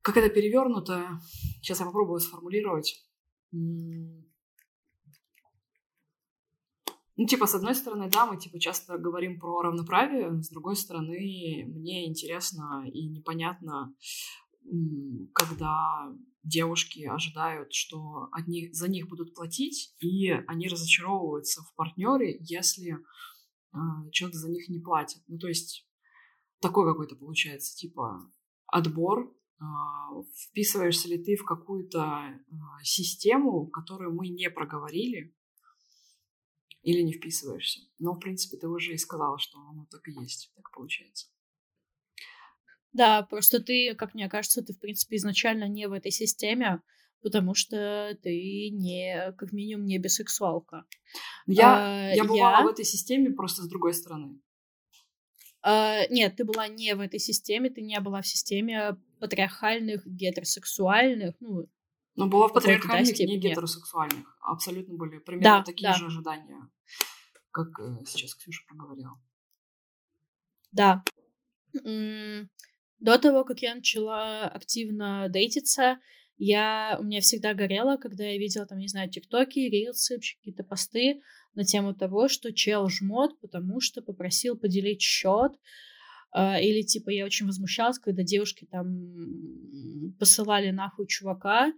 как 0.02 0.18
это 0.18 0.28
перевернуто, 0.28 1.18
сейчас 1.62 1.80
я 1.80 1.86
попробую 1.86 2.20
сформулировать. 2.20 3.02
Ну, 7.16 7.26
типа, 7.26 7.46
с 7.46 7.54
одной 7.54 7.74
стороны, 7.74 8.08
да, 8.10 8.24
мы, 8.24 8.38
типа, 8.38 8.58
часто 8.58 8.96
говорим 8.96 9.38
про 9.38 9.62
равноправие, 9.62 10.42
с 10.42 10.48
другой 10.48 10.76
стороны, 10.76 11.64
мне 11.66 12.08
интересно 12.08 12.84
и 12.90 13.06
непонятно, 13.06 13.94
когда 15.34 16.10
девушки 16.42 17.04
ожидают, 17.04 17.72
что 17.72 18.28
от 18.32 18.48
них, 18.48 18.74
за 18.74 18.88
них 18.88 19.08
будут 19.08 19.34
платить, 19.34 19.94
и 20.00 20.30
они 20.30 20.68
разочаровываются 20.68 21.62
в 21.62 21.74
партнере, 21.74 22.38
если 22.40 22.94
э, 22.94 23.78
что-то 24.10 24.38
за 24.38 24.50
них 24.50 24.68
не 24.68 24.80
платят. 24.80 25.22
Ну, 25.28 25.38
то 25.38 25.48
есть, 25.48 25.86
такой 26.60 26.90
какой-то 26.90 27.16
получается, 27.16 27.76
типа, 27.76 28.32
отбор, 28.66 29.36
э, 29.60 29.64
вписываешься 30.48 31.08
ли 31.08 31.22
ты 31.22 31.36
в 31.36 31.44
какую-то 31.44 32.00
э, 32.00 32.54
систему, 32.82 33.68
которую 33.68 34.14
мы 34.14 34.28
не 34.28 34.50
проговорили, 34.50 35.34
или 36.82 37.00
не 37.00 37.12
вписываешься. 37.12 37.80
Но, 37.98 38.12
в 38.12 38.18
принципе, 38.18 38.56
ты 38.56 38.68
уже 38.68 38.94
и 38.94 38.98
сказала, 38.98 39.38
что 39.38 39.58
оно 39.58 39.86
так 39.90 40.06
и 40.08 40.12
есть, 40.12 40.52
так 40.56 40.70
получается. 40.72 41.28
Да, 42.92 43.22
просто 43.22 43.60
ты, 43.60 43.94
как 43.94 44.14
мне 44.14 44.28
кажется, 44.28 44.62
ты, 44.62 44.74
в 44.74 44.80
принципе, 44.80 45.16
изначально 45.16 45.66
не 45.68 45.88
в 45.88 45.92
этой 45.92 46.10
системе, 46.10 46.82
потому 47.22 47.54
что 47.54 48.18
ты 48.22 48.70
не, 48.70 49.32
как 49.38 49.52
минимум, 49.52 49.86
не 49.86 49.98
бисексуалка. 49.98 50.84
Я, 51.46 52.10
а, 52.10 52.14
я 52.14 52.24
бывала 52.24 52.58
я... 52.58 52.62
в 52.64 52.68
этой 52.68 52.84
системе 52.84 53.30
просто 53.30 53.62
с 53.62 53.68
другой 53.68 53.94
стороны. 53.94 54.40
А, 55.62 56.06
нет, 56.08 56.36
ты 56.36 56.44
была 56.44 56.66
не 56.68 56.94
в 56.94 57.00
этой 57.00 57.20
системе, 57.20 57.70
ты 57.70 57.80
не 57.80 57.98
была 58.00 58.20
в 58.20 58.26
системе 58.26 58.96
патриархальных, 59.20 60.04
гетеросексуальных, 60.06 61.36
ну, 61.40 61.68
но 62.14 62.28
была 62.28 62.48
в 62.48 62.52
патриархальных, 62.52 63.18
не 63.18 63.38
гетеросексуальных. 63.38 64.36
Абсолютно 64.40 64.96
были 64.96 65.18
примерно 65.18 65.58
да, 65.58 65.62
такие 65.62 65.88
да. 65.90 65.94
же 65.94 66.06
ожидания, 66.06 66.68
как 67.50 67.68
э, 67.80 68.04
сейчас 68.06 68.34
Ксюша 68.34 68.62
проговорила. 68.68 69.20
Да. 70.72 71.02
До 71.72 73.18
того, 73.18 73.44
как 73.44 73.60
я 73.60 73.74
начала 73.74 74.46
активно 74.48 75.28
дейтиться, 75.28 75.98
я, 76.38 76.96
у 77.00 77.04
меня 77.04 77.20
всегда 77.20 77.54
горело, 77.54 77.96
когда 77.96 78.24
я 78.24 78.38
видела, 78.38 78.66
там, 78.66 78.78
не 78.78 78.88
знаю, 78.88 79.10
тиктоки, 79.10 79.58
рилсы, 79.58 80.18
какие-то 80.18 80.64
посты 80.64 81.20
на 81.54 81.64
тему 81.64 81.94
того, 81.94 82.28
что 82.28 82.52
чел 82.52 82.88
жмот, 82.88 83.40
потому 83.40 83.80
что 83.80 84.02
попросил 84.02 84.56
поделить 84.56 85.02
счет, 85.02 85.52
Uh, 86.34 86.58
или 86.62 86.80
типа 86.80 87.10
я 87.10 87.26
очень 87.26 87.44
возмущалась, 87.44 87.98
когда 87.98 88.22
девушки 88.22 88.66
там 88.70 90.14
посылали 90.18 90.70
нахуй 90.70 91.06
чувака, 91.06 91.66
а, 91.66 91.72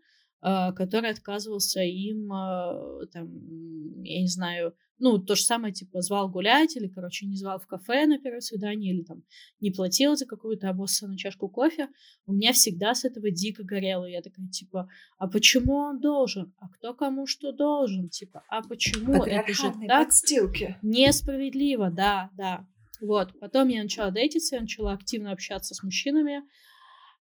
который 0.44 1.10
отказывался 1.10 1.80
им, 1.80 2.30
а, 2.32 3.06
там, 3.12 4.02
я 4.02 4.20
не 4.20 4.28
знаю, 4.28 4.74
ну, 4.98 5.18
то 5.18 5.34
же 5.34 5.42
самое, 5.42 5.72
типа, 5.72 6.02
звал 6.02 6.28
гулять, 6.28 6.76
или, 6.76 6.86
короче, 6.86 7.26
не 7.26 7.36
звал 7.36 7.58
в 7.58 7.66
кафе 7.66 8.06
на 8.06 8.18
первое 8.18 8.40
свидание, 8.40 8.94
или 8.94 9.02
там 9.02 9.22
не 9.60 9.70
платил 9.70 10.16
за 10.16 10.26
какую-то 10.26 10.68
обоссанную 10.68 11.18
чашку 11.18 11.48
кофе, 11.48 11.88
у 12.26 12.32
меня 12.32 12.52
всегда 12.52 12.94
с 12.94 13.04
этого 13.04 13.30
дико 13.30 13.64
горело. 13.64 14.04
Я 14.04 14.22
такая, 14.22 14.48
типа, 14.48 14.88
а 15.18 15.28
почему 15.28 15.76
он 15.76 16.00
должен? 16.00 16.54
А 16.58 16.68
кто 16.68 16.94
кому 16.94 17.26
что 17.26 17.50
должен? 17.50 18.08
Типа, 18.08 18.44
а 18.48 18.62
почему? 18.62 19.24
Это 19.24 19.52
же 19.52 19.72
так 19.88 20.06
подстилки. 20.06 20.76
несправедливо, 20.82 21.90
да, 21.90 22.30
да. 22.36 22.66
Вот, 23.00 23.38
потом 23.40 23.68
я 23.68 23.82
начала 23.82 24.10
дейтиться, 24.10 24.56
я 24.56 24.62
начала 24.62 24.92
активно 24.92 25.32
общаться 25.32 25.74
с 25.74 25.82
мужчинами, 25.82 26.42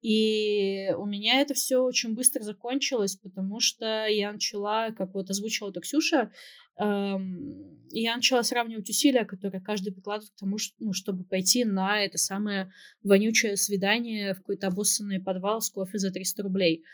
и 0.05 0.93
у 0.99 1.07
меня 1.07 1.41
это 1.41 1.55
все 1.55 1.79
очень 1.79 2.15
быстро 2.15 2.43
закончилось, 2.43 3.17
потому 3.17 3.59
что 3.59 4.05
я 4.07 4.33
начала, 4.33 4.91
как 4.91 5.15
вот 5.15 5.31
озвучила 5.31 5.71
это 5.71 5.81
Ксюша, 5.81 6.31
эм, 6.79 7.89
я 7.91 8.15
начала 8.15 8.43
сравнивать 8.43 8.91
усилия, 8.91 9.25
которые 9.25 9.63
каждый 9.63 9.95
прикладывает 9.95 10.31
к 10.31 10.39
тому, 10.39 10.59
что, 10.59 10.75
ну, 10.79 10.93
чтобы 10.93 11.25
пойти 11.25 11.65
на 11.65 12.05
это 12.05 12.19
самое 12.19 12.71
вонючее 13.03 13.57
свидание 13.57 14.35
в 14.35 14.41
какой-то 14.41 14.67
обоссанный 14.67 15.23
подвал 15.23 15.63
с 15.63 15.71
кофе 15.71 15.97
за 15.97 16.11
300 16.11 16.43
рублей. 16.43 16.85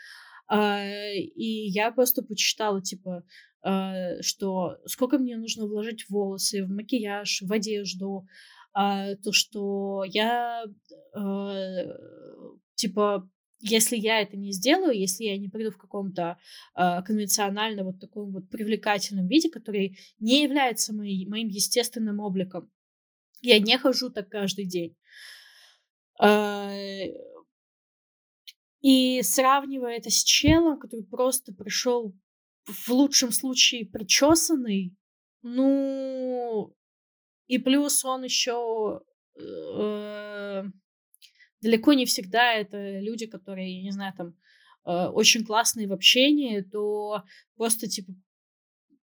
Э, 0.49 1.13
и 1.13 1.67
я 1.67 1.91
просто 1.91 2.21
почитала, 2.21 2.81
типа, 2.81 3.25
э, 3.65 4.21
что 4.21 4.77
сколько 4.85 5.17
мне 5.17 5.35
нужно 5.35 5.67
вложить 5.67 6.03
в 6.03 6.11
волосы, 6.11 6.63
в 6.63 6.69
макияж, 6.69 7.41
в 7.41 7.51
одежду, 7.51 8.25
э, 8.73 9.17
то, 9.17 9.33
что 9.33 10.05
я 10.05 10.63
э, 11.13 11.19
типа, 12.81 13.29
если 13.59 13.95
я 13.95 14.21
это 14.21 14.37
не 14.37 14.51
сделаю, 14.51 14.97
если 14.97 15.25
я 15.25 15.37
не 15.37 15.47
приду 15.47 15.71
в 15.71 15.77
каком-то 15.77 16.37
э, 16.75 17.01
конвенциональном 17.03 17.85
вот 17.87 17.99
таком 17.99 18.31
вот 18.31 18.49
привлекательном 18.49 19.27
виде, 19.27 19.49
который 19.49 19.97
не 20.19 20.43
является 20.43 20.93
мои, 20.93 21.27
моим 21.27 21.47
естественным 21.47 22.19
обликом, 22.19 22.71
я 23.41 23.59
не 23.59 23.77
хожу 23.77 24.09
так 24.09 24.29
каждый 24.29 24.65
день. 24.65 24.97
Э, 26.21 27.05
и 28.81 29.21
сравнивая 29.21 29.97
это 29.97 30.09
с 30.09 30.23
челом, 30.23 30.79
который 30.79 31.05
просто 31.05 31.53
пришел 31.53 32.15
в 32.65 32.89
лучшем 32.89 33.31
случае 33.31 33.85
причесанный, 33.85 34.95
ну 35.43 36.75
и 37.45 37.59
плюс 37.59 38.03
он 38.05 38.23
еще 38.23 39.01
э, 39.39 40.63
далеко 41.61 41.93
не 41.93 42.05
всегда 42.05 42.53
это 42.53 42.99
люди, 42.99 43.25
которые, 43.25 43.77
я 43.77 43.83
не 43.83 43.91
знаю, 43.91 44.13
там 44.15 44.35
э, 44.85 45.07
очень 45.07 45.45
классные 45.45 45.87
в 45.87 45.93
общении, 45.93 46.61
то 46.61 47.23
просто 47.55 47.87
типа 47.87 48.13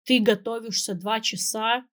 ты 0.05 0.21
готовишься 0.21 0.95
два 0.95 1.21
часа, 1.21 1.85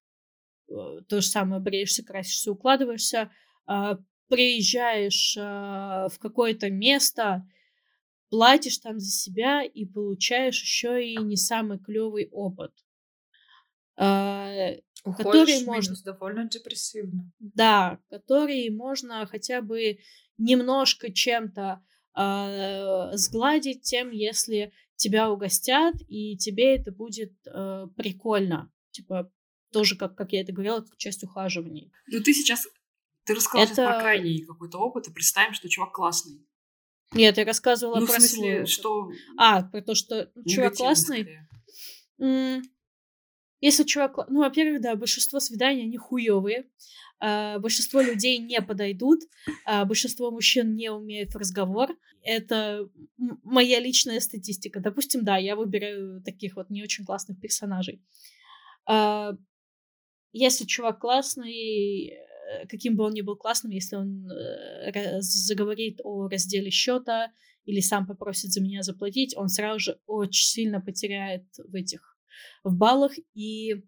э, 0.69 0.73
то 1.07 1.21
же 1.21 1.27
самое 1.27 1.61
бреешься, 1.61 2.03
красишься, 2.03 2.51
укладываешься, 2.51 3.31
э, 3.67 3.97
приезжаешь 4.27 5.35
э, 5.37 5.41
в 5.41 6.17
какое-то 6.19 6.69
место, 6.69 7.47
платишь 8.29 8.77
там 8.79 8.99
за 8.99 9.11
себя 9.11 9.63
и 9.63 9.85
получаешь 9.85 10.61
еще 10.61 11.05
и 11.05 11.17
не 11.17 11.37
самый 11.37 11.79
клевый 11.79 12.29
опыт. 12.31 12.73
Э, 13.97 14.77
который 15.03 15.63
можно 15.63 15.95
довольно 16.03 16.49
депрессивно. 16.49 17.31
Да, 17.39 17.99
который 18.09 18.69
можно 18.69 19.25
хотя 19.25 19.61
бы 19.61 19.99
немножко 20.37 21.11
чем-то 21.11 21.83
э, 22.15 23.17
сгладить 23.17 23.81
тем, 23.83 24.11
если 24.11 24.73
тебя 24.95 25.29
угостят, 25.29 25.95
и 26.07 26.37
тебе 26.37 26.75
это 26.75 26.91
будет 26.91 27.33
э, 27.47 27.87
прикольно. 27.95 28.71
Типа, 28.91 29.31
тоже, 29.71 29.97
как, 29.97 30.15
как 30.15 30.31
я 30.31 30.41
это 30.41 30.53
говорила, 30.53 30.81
как 30.81 30.97
часть 30.97 31.23
ухаживания. 31.23 31.91
Ну, 32.07 32.21
ты 32.21 32.33
сейчас... 32.33 32.67
Ты 33.25 33.33
рассказала 33.33 33.65
это... 33.65 33.87
про 33.87 33.99
крайний 33.99 34.45
какой-то 34.45 34.77
опыт, 34.77 35.07
и 35.07 35.11
представим, 35.11 35.53
что 35.53 35.67
чувак 35.67 35.91
классный. 35.93 36.45
Нет, 37.13 37.37
я 37.37 37.45
рассказывала 37.45 37.99
ну, 37.99 38.07
про... 38.07 38.13
в 38.13 38.15
смысле, 38.17 38.55
свой... 38.55 38.65
что... 38.67 39.09
А, 39.37 39.63
про 39.63 39.81
то, 39.81 39.95
что 39.95 40.31
чувак 40.47 40.75
классный. 40.75 41.39
Если 43.61 43.83
чувак... 43.83 44.29
Ну, 44.29 44.41
во-первых, 44.41 44.81
да, 44.81 44.95
большинство 44.95 45.39
свиданий, 45.39 45.83
они 45.83 45.97
хуевые. 45.97 46.69
Uh, 47.23 47.59
большинство 47.59 48.01
людей 48.01 48.37
не 48.39 48.61
подойдут, 48.61 49.21
uh, 49.67 49.85
большинство 49.85 50.31
мужчин 50.31 50.75
не 50.75 50.89
умеют 50.89 51.33
разговор. 51.33 51.95
Это 52.21 52.89
моя 53.17 53.79
личная 53.79 54.19
статистика. 54.19 54.81
Допустим, 54.81 55.23
да, 55.23 55.37
я 55.37 55.55
выбираю 55.55 56.21
таких 56.21 56.57
вот 56.57 56.69
не 56.69 56.83
очень 56.83 57.05
классных 57.05 57.39
персонажей. 57.39 58.01
Uh, 58.87 59.37
если 60.37 60.65
чувак 60.65 60.99
классный, 60.99 62.07
э, 62.09 62.67
каким 62.67 62.97
бы 62.97 63.05
он 63.05 63.13
ни 63.13 63.21
был 63.21 63.37
классным, 63.37 63.71
если 63.71 63.95
он 63.95 64.29
э, 64.29 65.21
заговорит 65.21 66.01
о 66.03 66.27
разделе 66.27 66.71
счета 66.71 67.31
или 67.63 67.79
сам 67.79 68.05
попросит 68.05 68.51
за 68.51 68.61
меня 68.61 68.83
заплатить, 68.83 69.33
он 69.37 69.47
сразу 69.47 69.79
же 69.79 69.99
очень 70.05 70.45
сильно 70.45 70.81
потеряет 70.81 71.45
в 71.57 71.73
этих 71.73 72.17
в 72.65 72.75
баллах, 72.75 73.13
и 73.33 73.85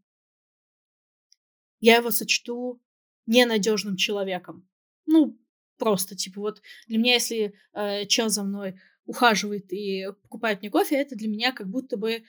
я 1.81 1.97
его 1.97 2.11
сочту 2.11 2.81
ненадежным 3.27 3.95
человеком. 3.95 4.67
Ну, 5.05 5.39
просто, 5.77 6.15
типа, 6.15 6.41
вот 6.41 6.61
для 6.87 6.97
меня, 6.97 7.13
если 7.13 7.53
э, 7.73 8.05
чел 8.07 8.29
за 8.29 8.43
мной 8.43 8.79
ухаживает 9.05 9.71
и 9.71 10.07
покупает 10.23 10.61
мне 10.61 10.69
кофе, 10.69 10.97
это 10.97 11.15
для 11.15 11.27
меня 11.27 11.51
как 11.51 11.67
будто 11.69 11.97
бы 11.97 12.11
э, 12.11 12.23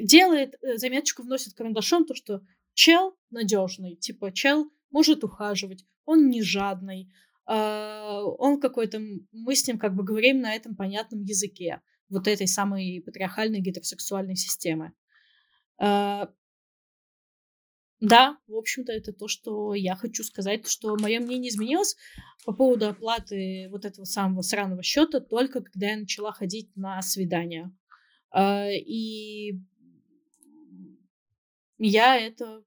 делает 0.00 0.54
э, 0.60 0.76
заметочку, 0.76 1.22
вносит 1.22 1.54
карандашом 1.54 2.04
то, 2.04 2.14
что 2.14 2.42
чел 2.74 3.16
надежный, 3.30 3.96
типа, 3.96 4.32
чел 4.32 4.70
может 4.90 5.24
ухаживать, 5.24 5.84
он 6.04 6.28
не 6.28 6.42
жадный, 6.42 7.12
э, 7.46 8.20
он 8.38 8.60
какой-то, 8.60 9.00
мы 9.32 9.54
с 9.54 9.66
ним 9.66 9.78
как 9.78 9.94
бы 9.94 10.04
говорим 10.04 10.40
на 10.40 10.54
этом 10.54 10.76
понятном 10.76 11.22
языке 11.22 11.80
вот 12.08 12.26
этой 12.26 12.46
самой 12.46 13.02
патриархальной 13.04 13.60
гетеросексуальной 13.60 14.36
системы. 14.36 14.92
А, 15.78 16.30
да, 18.00 18.38
в 18.46 18.54
общем-то, 18.54 18.92
это 18.92 19.12
то, 19.12 19.26
что 19.26 19.74
я 19.74 19.96
хочу 19.96 20.22
сказать, 20.22 20.68
что 20.68 20.96
мое 20.96 21.18
мнение 21.18 21.50
изменилось 21.50 21.96
по 22.44 22.52
поводу 22.52 22.88
оплаты 22.88 23.68
вот 23.70 23.84
этого 23.84 24.04
самого 24.04 24.42
сраного 24.42 24.82
счета 24.82 25.20
только 25.20 25.62
когда 25.62 25.90
я 25.90 25.96
начала 25.96 26.32
ходить 26.32 26.70
на 26.76 27.02
свидания. 27.02 27.74
А, 28.30 28.70
и 28.70 29.58
я 31.78 32.16
это, 32.16 32.62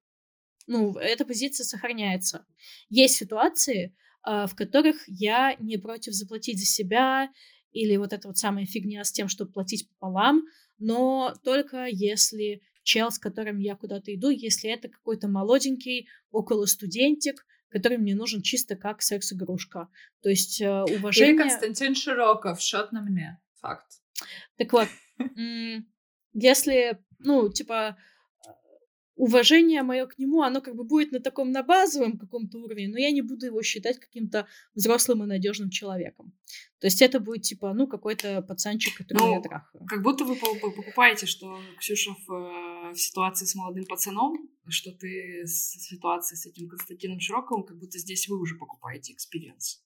ну, 0.67 0.95
эта 0.97 1.25
позиция 1.25 1.63
сохраняется. 1.63 2.45
Есть 2.89 3.15
ситуации, 3.15 3.95
а, 4.23 4.47
в 4.47 4.55
которых 4.55 4.97
я 5.07 5.55
не 5.59 5.77
против 5.77 6.13
заплатить 6.13 6.59
за 6.59 6.65
себя 6.65 7.29
или 7.71 7.95
вот 7.95 8.11
эта 8.11 8.27
вот 8.27 8.37
самая 8.37 8.65
фигня 8.65 9.03
с 9.05 9.13
тем, 9.13 9.29
чтобы 9.29 9.53
платить 9.53 9.89
пополам, 9.89 10.43
но 10.77 11.33
только 11.43 11.85
если 11.85 12.61
чел, 12.83 13.11
с 13.11 13.19
которым 13.19 13.59
я 13.59 13.75
куда-то 13.75 14.13
иду, 14.13 14.29
если 14.29 14.69
это 14.69 14.89
какой-то 14.89 15.27
молоденький, 15.27 16.07
около 16.31 16.65
студентик, 16.65 17.45
который 17.69 17.97
мне 17.97 18.15
нужен 18.15 18.41
чисто 18.41 18.75
как 18.75 19.01
секс-игрушка. 19.01 19.87
То 20.21 20.29
есть 20.29 20.61
э, 20.61 20.83
уважение... 20.83 21.33
Или 21.33 21.41
Константин 21.41 21.95
Широков, 21.95 22.59
счет 22.61 22.91
на 22.91 23.01
мне. 23.01 23.39
Факт. 23.61 23.87
Так 24.57 24.73
вот, 24.73 24.87
если, 26.33 26.99
ну, 27.19 27.49
типа, 27.49 27.97
уважение 29.21 29.83
мое 29.83 30.07
к 30.07 30.17
нему, 30.17 30.41
оно 30.41 30.61
как 30.61 30.75
бы 30.75 30.83
будет 30.83 31.11
на 31.11 31.19
таком, 31.19 31.51
на 31.51 31.61
базовом 31.61 32.17
каком-то 32.17 32.57
уровне, 32.57 32.87
но 32.87 32.97
я 32.97 33.11
не 33.11 33.21
буду 33.21 33.45
его 33.45 33.61
считать 33.61 33.99
каким-то 33.99 34.47
взрослым 34.73 35.23
и 35.23 35.27
надежным 35.27 35.69
человеком. 35.69 36.33
То 36.79 36.87
есть 36.87 37.03
это 37.03 37.19
будет 37.19 37.43
типа, 37.43 37.71
ну, 37.75 37.85
какой-то 37.85 38.41
пацанчик, 38.41 38.97
который 38.97 39.19
ну, 39.19 39.35
я 39.35 39.41
трахаю. 39.41 39.85
Как 39.85 40.01
будто 40.01 40.25
вы 40.25 40.35
покупаете, 40.35 41.27
что 41.27 41.59
Ксюша 41.77 42.15
в, 42.25 42.33
э, 42.33 42.93
в 42.93 42.97
ситуации 42.97 43.45
с 43.45 43.53
молодым 43.53 43.85
пацаном, 43.85 44.49
что 44.67 44.91
ты 44.91 45.43
в 45.43 45.47
ситуации 45.47 46.35
с 46.35 46.47
этим 46.47 46.67
Константином 46.67 47.19
Широковым, 47.19 47.63
как 47.63 47.77
будто 47.77 47.99
здесь 47.99 48.27
вы 48.27 48.39
уже 48.39 48.55
покупаете 48.55 49.13
experience. 49.13 49.83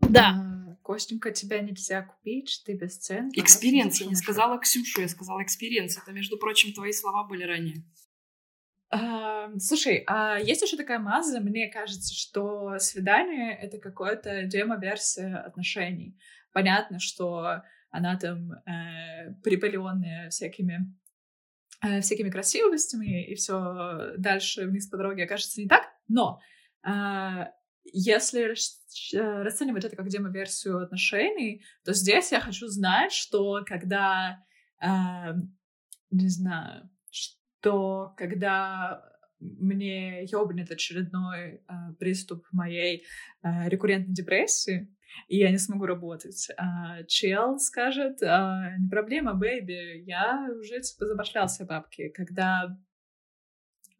Да. 0.00 0.34
А, 0.36 0.76
Костенька, 0.82 1.30
тебя 1.30 1.60
нельзя 1.60 2.02
купить, 2.02 2.62
ты 2.66 2.74
бесценный. 2.74 3.32
Experience, 3.36 4.02
я 4.02 4.06
не 4.06 4.16
сказала 4.16 4.58
Ксюшу, 4.58 5.00
я 5.00 5.08
сказала 5.08 5.42
experience. 5.42 5.96
Это, 5.96 6.12
между 6.12 6.36
прочим, 6.36 6.74
твои 6.74 6.92
слова 6.92 7.26
были 7.26 7.44
ранее. 7.44 7.82
Слушай, 9.58 10.04
а 10.06 10.38
есть 10.38 10.62
еще 10.62 10.76
такая 10.76 10.98
маза, 10.98 11.40
мне 11.40 11.68
кажется, 11.68 12.14
что 12.14 12.78
свидание— 12.78 13.56
это 13.62 13.78
какая-то 13.78 14.44
демо-версия 14.44 15.36
отношений. 15.36 16.18
Понятно, 16.52 16.98
что 16.98 17.62
она 17.90 18.16
там 18.16 18.52
э, 18.52 19.34
припыленная 19.42 20.30
всякими 20.30 20.92
э, 21.82 22.00
всякими 22.00 22.30
красивостями, 22.30 23.24
и 23.24 23.34
все 23.34 24.14
дальше 24.16 24.66
вниз 24.66 24.88
по 24.88 24.96
дороге 24.96 25.24
окажется 25.24 25.60
не 25.60 25.68
так. 25.68 25.84
Но 26.08 26.40
э, 26.86 27.46
если 27.84 28.54
расценивать 29.12 29.84
это 29.84 29.96
как 29.96 30.08
демо-версию 30.08 30.82
отношений, 30.82 31.64
то 31.84 31.92
здесь 31.92 32.32
я 32.32 32.40
хочу 32.40 32.66
знать, 32.66 33.12
что 33.12 33.62
когда, 33.64 34.44
э, 34.80 34.86
не 36.10 36.28
знаю, 36.28 36.90
то 37.64 38.12
когда 38.18 39.02
мне 39.40 40.24
ёбнет 40.26 40.70
очередной 40.70 41.54
э, 41.54 41.60
приступ 41.98 42.46
моей 42.52 43.04
э, 43.42 43.68
рекуррентной 43.68 44.14
депрессии, 44.14 44.94
и 45.28 45.38
я 45.38 45.50
не 45.50 45.58
смогу 45.58 45.86
работать. 45.86 46.48
А 46.58 47.02
чел 47.04 47.58
скажет, 47.58 48.22
а, 48.22 48.76
не 48.78 48.88
проблема, 48.88 49.34
бэйби, 49.34 50.02
я 50.06 50.48
уже 50.58 50.80
типа 50.80 51.06
забашлялся 51.06 51.64
бабки, 51.64 52.08
когда 52.08 52.76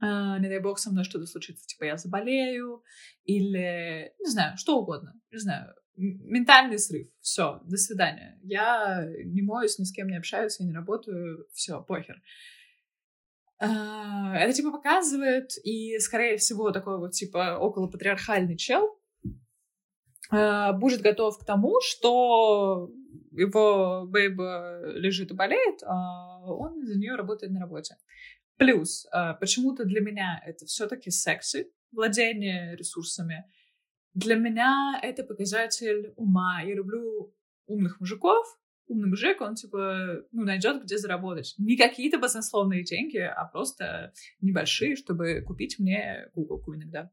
а, 0.01 0.39
не 0.39 0.49
дай 0.49 0.59
бог 0.59 0.79
со 0.79 0.91
мной 0.91 1.05
что-то 1.05 1.27
случится, 1.27 1.67
типа 1.67 1.85
я 1.85 1.97
заболею 1.97 2.83
или 3.25 4.13
не 4.19 4.31
знаю, 4.31 4.57
что 4.57 4.79
угодно, 4.79 5.15
не 5.31 5.39
знаю, 5.39 5.75
ментальный 5.97 6.79
срыв, 6.79 7.07
все, 7.21 7.61
до 7.65 7.77
свидания. 7.77 8.39
Я 8.43 9.07
не 9.25 9.43
моюсь, 9.43 9.79
ни 9.79 9.85
с 9.85 9.93
кем 9.93 10.09
не 10.09 10.17
общаюсь, 10.17 10.59
я 10.59 10.67
не 10.67 10.73
работаю, 10.73 11.47
все, 11.53 11.81
похер. 11.83 12.21
А, 13.65 14.37
это, 14.37 14.53
типа, 14.53 14.71
показывает, 14.71 15.53
и, 15.65 15.99
скорее 15.99 16.37
всего, 16.37 16.71
такой 16.71 16.99
вот, 16.99 17.13
типа, 17.13 17.59
около 17.59 17.89
патриархальный 17.89 18.57
чел 18.57 18.99
а, 20.31 20.73
будет 20.73 21.01
готов 21.01 21.39
к 21.39 21.45
тому, 21.45 21.81
что 21.81 22.91
его 23.33 24.07
бейба 24.07 24.81
лежит 24.95 25.31
и 25.31 25.35
болеет, 25.35 25.83
а 25.85 26.45
он 26.45 26.85
за 26.87 26.99
нее 26.99 27.15
работает 27.15 27.53
на 27.53 27.61
работе. 27.61 27.97
Плюс, 28.57 29.07
а, 29.11 29.35
почему-то 29.35 29.85
для 29.85 30.01
меня 30.01 30.41
это 30.45 30.67
все-таки 30.67 31.11
секси, 31.11 31.71
владение 31.93 32.77
ресурсами. 32.77 33.45
Для 34.15 34.37
меня 34.37 34.99
это 35.03 35.25
показатель 35.25 36.13
ума. 36.17 36.63
Я 36.63 36.75
люблю 36.75 37.35
умных 37.67 37.99
мужиков, 38.01 38.47
умный 38.87 39.09
мужик, 39.09 39.41
он, 39.41 39.55
типа, 39.55 40.25
ну, 40.33 40.45
найдет, 40.45 40.83
где 40.83 40.99
заработать. 40.99 41.55
Не 41.59 41.77
какие-то 41.77 42.19
баснословные 42.19 42.85
деньги, 42.85 43.19
а 43.19 43.45
просто 43.47 44.13
небольшие, 44.41 44.97
чтобы 44.97 45.43
купить 45.43 45.79
мне 45.79 46.29
куколку 46.35 46.75
иногда. 46.75 47.11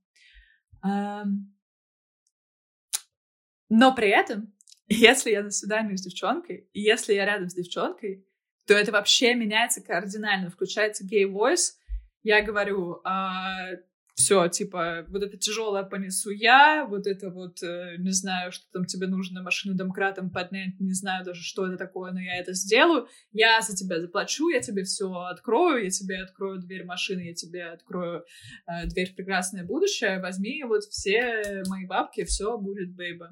Но 3.69 3.95
при 3.95 4.09
этом, 4.09 4.53
если 4.87 5.31
я 5.31 5.43
на 5.43 5.51
свидании 5.51 5.95
с 5.95 6.01
девчонкой, 6.01 6.69
и 6.73 6.81
если 6.81 7.13
я 7.13 7.25
рядом 7.25 7.49
с 7.49 7.53
девчонкой, 7.53 8.27
то 8.67 8.73
это 8.73 8.91
вообще 8.91 9.33
меняется 9.33 9.81
кардинально. 9.81 10.49
Включается 10.49 11.05
гей-войс. 11.05 11.79
Я 12.23 12.43
говорю, 12.43 13.01
а, 13.03 13.71
все, 14.15 14.47
типа, 14.47 15.05
вот 15.07 15.23
это 15.23 15.37
тяжелое 15.37 15.83
понесу 15.83 16.31
я, 16.31 16.85
вот 16.85 17.07
это 17.07 17.29
вот, 17.29 17.63
э, 17.63 17.95
не 17.97 18.11
знаю, 18.11 18.51
что 18.51 18.65
там 18.71 18.85
тебе 18.85 19.07
нужно 19.07 19.41
машину 19.41 19.75
домкратом 19.75 20.29
поднять, 20.29 20.79
не 20.79 20.93
знаю 20.93 21.25
даже, 21.25 21.43
что 21.43 21.67
это 21.67 21.77
такое, 21.77 22.11
но 22.11 22.19
я 22.19 22.35
это 22.37 22.53
сделаю, 22.53 23.07
я 23.31 23.61
за 23.61 23.75
тебя 23.75 23.99
заплачу, 23.99 24.49
я 24.49 24.59
тебе 24.59 24.83
все 24.83 25.11
открою, 25.11 25.83
я 25.83 25.89
тебе 25.89 26.21
открою 26.21 26.59
дверь 26.59 26.85
машины, 26.85 27.21
я 27.21 27.33
тебе 27.33 27.65
открою 27.65 28.25
э, 28.67 28.87
дверь 28.87 29.11
в 29.11 29.15
прекрасное 29.15 29.63
будущее, 29.63 30.19
возьми 30.19 30.63
вот 30.63 30.83
все 30.83 31.63
мои 31.67 31.85
бабки, 31.85 32.23
все 32.25 32.57
будет, 32.57 32.93
бейба. 32.95 33.29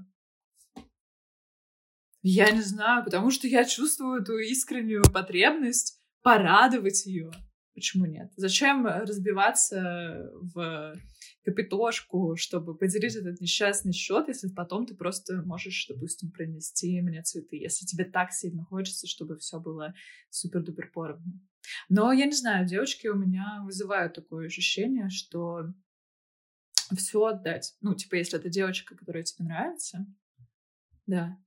Я 2.22 2.52
не 2.52 2.62
знаю, 2.62 3.06
потому 3.06 3.32
что 3.32 3.48
я 3.48 3.64
чувствую 3.64 4.22
эту 4.22 4.38
искреннюю 4.40 5.04
потребность 5.14 6.02
порадовать 6.22 7.06
ее. 7.06 7.32
Почему 7.80 8.06
нет? 8.06 8.30
Зачем 8.36 8.86
разбиваться 8.86 10.30
в 10.54 11.00
капитошку, 11.46 12.36
чтобы 12.36 12.76
поделить 12.76 13.16
этот 13.16 13.40
несчастный 13.40 13.94
счет, 13.94 14.28
если 14.28 14.50
потом 14.50 14.86
ты 14.86 14.96
просто 14.96 15.42
можешь, 15.44 15.88
допустим, 15.88 16.30
принести 16.30 17.00
мне 17.00 17.24
цветы, 17.24 17.56
если 17.56 17.86
тебе 17.86 18.04
так 18.04 18.34
сильно 18.34 18.66
хочется, 18.66 19.08
чтобы 19.08 19.38
все 19.38 19.62
было 19.62 19.94
супер-дупер 20.30 20.92
поровну. 20.94 21.40
Но 21.88 22.12
я 22.12 22.26
не 22.26 22.34
знаю, 22.34 22.68
девочки 22.68 23.08
у 23.08 23.16
меня 23.16 23.62
вызывают 23.64 24.14
такое 24.14 24.48
ощущение, 24.48 25.10
что 25.10 25.74
все 26.98 27.24
отдать. 27.24 27.78
Ну, 27.80 27.96
типа, 27.96 28.16
если 28.16 28.38
это 28.38 28.50
девочка, 28.50 28.94
которая 28.94 29.24
тебе 29.24 29.46
нравится, 29.46 30.06
да, 31.08 31.38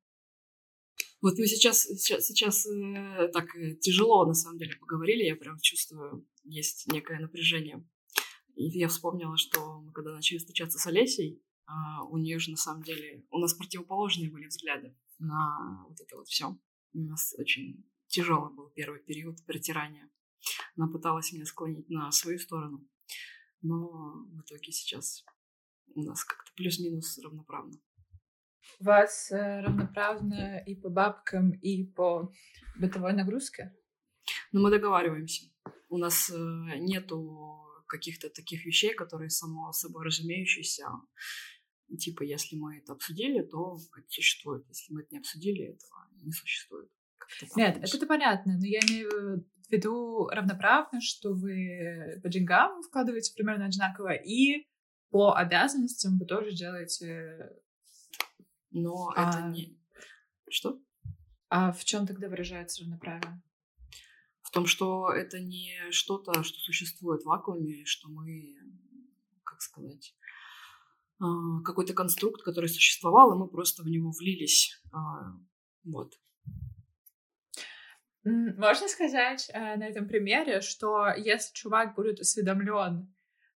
вот 1.23 1.39
мы 1.39 1.47
сейчас, 1.47 1.83
сейчас, 1.83 2.27
сейчас 2.27 2.67
э, 2.67 3.29
так 3.33 3.55
э, 3.55 3.77
тяжело, 3.77 4.27
на 4.27 4.35
самом 4.35 4.59
деле, 4.59 4.77
поговорили, 4.77 5.23
я 5.23 5.37
прям 5.37 5.59
чувствую, 5.61 6.27
есть 6.43 6.93
некое 6.93 7.21
напряжение. 7.21 7.89
И 8.57 8.65
я 8.79 8.89
вспомнила, 8.89 9.37
что 9.37 9.81
мы 9.81 9.93
когда 9.93 10.13
начали 10.13 10.39
встречаться 10.39 10.81
с 10.81 10.87
Олесей, 10.89 11.41
э, 11.69 11.73
у 12.11 12.19
нее 12.19 12.41
же 12.41 12.51
на 12.51 12.57
самом 12.57 12.83
деле, 12.83 13.25
у 13.31 13.39
нас 13.39 13.55
противоположные 13.55 14.31
были 14.31 14.49
взгляды 14.49 14.97
на 15.21 15.85
вот 15.89 16.01
это 16.01 16.17
вот 16.17 16.27
все. 16.27 16.59
У 16.93 16.99
нас 16.99 17.35
очень 17.39 17.85
тяжелый 18.09 18.53
был 18.53 18.71
первый 18.71 19.01
период 19.01 19.45
притирания. 19.47 20.11
Она 20.77 20.89
пыталась 20.89 21.33
меня 21.33 21.47
склонить 21.47 21.89
на 21.89 22.11
свою 22.11 22.41
сторону, 22.41 22.85
но 23.61 24.27
в 24.27 24.41
итоге 24.41 24.73
сейчас 24.73 25.25
у 25.95 26.03
нас 26.03 26.25
как-то 26.25 26.51
плюс-минус 26.57 27.17
равноправно 27.19 27.79
вас 28.81 29.31
э, 29.31 29.61
равноправно 29.61 30.63
и 30.67 30.75
по 30.75 30.89
бабкам, 30.89 31.51
и 31.51 31.85
по 31.85 32.33
бытовой 32.79 33.13
нагрузке? 33.13 33.75
Ну, 34.53 34.63
мы 34.63 34.71
договариваемся. 34.71 35.47
У 35.89 35.99
нас 35.99 36.31
э, 36.31 36.35
нету 36.79 37.63
каких-то 37.87 38.31
таких 38.31 38.65
вещей, 38.65 38.95
которые 38.95 39.31
само 39.31 39.73
собой 39.73 40.07
разумеющиеся. 40.07 40.87
Типа, 41.99 42.23
если 42.23 42.57
мы 42.57 42.79
это 42.79 42.93
обсудили, 42.93 43.43
то 43.43 43.77
это 43.97 44.09
существует. 44.09 44.67
Если 44.69 44.95
мы 44.95 45.03
это 45.03 45.09
не 45.13 45.19
обсудили, 45.19 45.75
этого 45.75 46.09
не 46.23 46.33
существует. 46.33 46.91
Нет, 47.55 47.79
это 47.83 48.07
понятно, 48.07 48.59
но 48.59 48.67
я 48.67 48.81
имею 48.81 49.45
в 49.69 49.71
виду 49.71 50.29
равноправно, 50.29 51.01
что 51.01 51.35
вы 51.35 52.21
по 52.23 52.29
деньгам 52.29 52.83
вкладываете 52.83 53.33
примерно 53.35 53.67
одинаково, 53.67 54.15
и 54.15 54.67
по 55.11 55.35
обязанностям 55.35 56.19
вы 56.19 56.27
тоже 56.27 56.53
делаете 56.53 57.51
но 58.73 59.13
а... 59.15 59.31
это 59.31 59.49
не... 59.49 59.79
Что? 60.51 60.81
А 61.49 61.73
в 61.73 61.85
чем 61.85 62.07
тогда 62.07 62.29
выражается 62.29 62.83
равноправие? 62.83 63.43
В 64.43 64.51
том, 64.51 64.67
что 64.67 65.11
это 65.11 65.41
не 65.41 65.91
что-то, 65.91 66.43
что 66.43 66.59
существует 66.59 67.23
в 67.23 67.27
вакууме, 67.27 67.85
что 67.85 68.09
мы, 68.09 68.57
как 69.45 69.61
сказать, 69.61 70.15
а, 71.21 71.63
какой-то 71.65 71.95
конструкт, 71.95 72.43
который 72.43 72.69
существовал, 72.69 73.33
и 73.33 73.39
мы 73.39 73.49
просто 73.49 73.83
в 73.83 73.87
него 73.87 74.11
влились. 74.11 74.83
А, 74.93 75.33
вот. 75.85 76.15
Можно 78.25 78.89
сказать 78.89 79.51
э, 79.53 79.77
на 79.77 79.85
этом 79.85 80.07
примере, 80.07 80.61
что 80.61 81.09
если 81.17 81.53
чувак 81.55 81.97
будет 81.97 82.21
осведомлен 82.21 83.13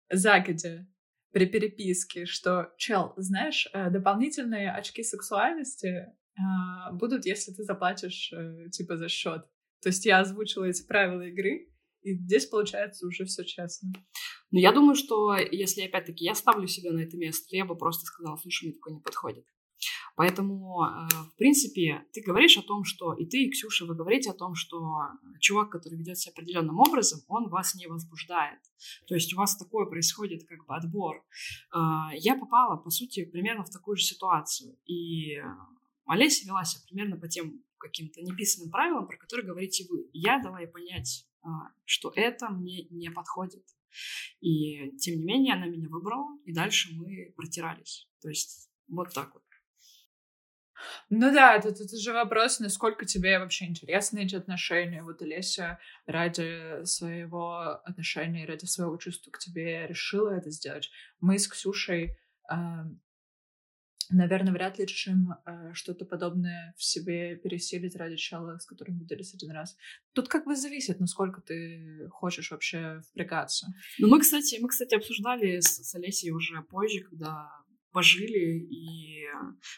загодя 0.09 0.87
при 1.35 1.47
переписке, 1.47 2.25
что, 2.25 2.71
чел, 2.77 3.13
знаешь, 3.17 3.67
э, 3.73 3.89
дополнительные 3.89 4.71
очки 4.71 5.03
сексуальности 5.03 6.05
а, 6.37 6.93
будут, 6.93 7.25
если 7.25 7.51
ты 7.51 7.63
заплатишь, 7.63 8.31
э, 8.31 8.69
типа, 8.69 8.95
за 8.95 9.09
счет. 9.09 9.41
То 9.81 9.89
есть 9.89 10.05
я 10.05 10.19
озвучила 10.19 10.63
эти 10.63 10.87
правила 10.87 11.23
игры, 11.23 11.73
и 12.03 12.13
здесь 12.13 12.45
получается 12.45 13.05
уже 13.05 13.25
все 13.25 13.43
честно. 13.43 13.91
Ну, 14.51 14.59
я 14.59 14.71
думаю, 14.71 14.95
что 14.95 15.35
если, 15.35 15.81
опять-таки, 15.81 16.23
я 16.23 16.35
ставлю 16.35 16.67
себя 16.67 16.93
на 16.93 17.01
это 17.01 17.17
место, 17.17 17.49
то 17.49 17.57
я 17.57 17.65
бы 17.65 17.75
просто 17.75 18.05
сказала, 18.05 18.37
слушай, 18.37 18.67
мне 18.67 18.73
такое 18.75 18.93
не 18.93 19.01
подходит. 19.01 19.45
Поэтому, 20.15 20.83
э, 20.83 21.07
в 21.33 21.35
принципе, 21.35 22.05
ты 22.13 22.21
говоришь 22.21 22.57
о 22.57 22.61
том, 22.61 22.85
что 22.85 23.13
и 23.13 23.25
ты, 23.25 23.43
и 23.43 23.49
Ксюша, 23.49 23.85
вы 23.85 23.95
говорите 23.95 24.31
о 24.31 24.33
том, 24.33 24.55
что 24.55 25.09
чувак, 25.39 25.69
который 25.69 25.97
ведет 25.97 26.17
себя 26.17 26.31
определенным 26.31 26.79
образом, 26.79 27.19
он 27.27 27.49
вас 27.49 27.75
не 27.75 27.87
возбуждает. 27.87 28.59
То 29.07 29.15
есть 29.15 29.33
у 29.33 29.37
вас 29.37 29.57
такое 29.57 29.85
происходит 29.85 30.45
как 30.47 30.65
бы 30.65 30.75
отбор. 30.75 31.23
А, 31.71 32.11
я 32.15 32.35
попала, 32.35 32.77
по 32.77 32.89
сути, 32.89 33.25
примерно 33.25 33.65
в 33.65 33.69
такую 33.69 33.97
же 33.97 34.03
ситуацию. 34.03 34.77
И 34.85 35.37
Олеся 36.05 36.45
вела 36.45 36.63
себя 36.63 36.83
примерно 36.87 37.17
по 37.17 37.27
тем 37.27 37.61
каким-то 37.77 38.21
неписанным 38.21 38.71
правилам, 38.71 39.07
про 39.07 39.17
которые 39.17 39.45
говорите 39.45 39.85
вы. 39.89 40.09
Я 40.13 40.39
дала 40.41 40.61
ей 40.61 40.67
понять, 40.67 41.27
а, 41.41 41.49
что 41.83 42.11
это 42.15 42.49
мне 42.49 42.87
не 42.89 43.11
подходит. 43.11 43.65
И 44.39 44.91
тем 44.97 45.19
не 45.19 45.25
менее 45.25 45.53
она 45.53 45.67
меня 45.67 45.87
выбрала, 45.89 46.37
и 46.45 46.53
дальше 46.53 46.89
мы 46.93 47.33
протирались. 47.35 48.07
То 48.21 48.29
есть 48.29 48.69
вот 48.87 49.13
так 49.13 49.33
вот. 49.33 49.44
Ну 51.09 51.33
да, 51.33 51.55
это, 51.55 51.69
это 51.69 51.97
же 51.97 52.13
вопрос, 52.13 52.59
насколько 52.59 53.05
тебе 53.05 53.39
вообще 53.39 53.65
интересны 53.65 54.23
эти 54.23 54.35
отношения. 54.35 55.03
Вот 55.03 55.21
Олеся 55.21 55.79
ради 56.05 56.83
своего 56.85 57.81
отношения, 57.83 58.45
ради 58.45 58.65
своего 58.65 58.97
чувства 58.97 59.31
к 59.31 59.39
тебе 59.39 59.87
решила 59.87 60.29
это 60.31 60.49
сделать. 60.49 60.89
Мы 61.19 61.39
с 61.39 61.47
Ксюшей, 61.47 62.17
э, 62.51 62.55
наверное, 64.09 64.53
вряд 64.53 64.77
ли 64.77 64.85
решим 64.85 65.33
э, 65.45 65.73
что-то 65.73 66.05
подобное 66.05 66.73
в 66.77 66.83
себе 66.83 67.35
пересилить 67.35 67.95
ради 67.95 68.15
человека, 68.15 68.59
с 68.59 68.65
которым 68.65 68.97
виделись 68.97 69.33
один 69.33 69.51
раз. 69.51 69.77
Тут 70.13 70.27
как 70.27 70.45
бы 70.45 70.55
зависит, 70.55 70.99
насколько 70.99 71.41
ты 71.41 72.07
хочешь 72.11 72.51
вообще 72.51 73.01
впрягаться. 73.09 73.67
Ну 73.99 74.07
мы, 74.07 74.19
кстати, 74.19 74.59
мы, 74.61 74.69
кстати, 74.69 74.95
обсуждали 74.95 75.59
с, 75.59 75.83
с 75.83 75.95
Олесей 75.95 76.31
уже 76.31 76.61
позже, 76.63 77.01
когда 77.01 77.49
пожили 77.95 78.59
и 78.59 79.25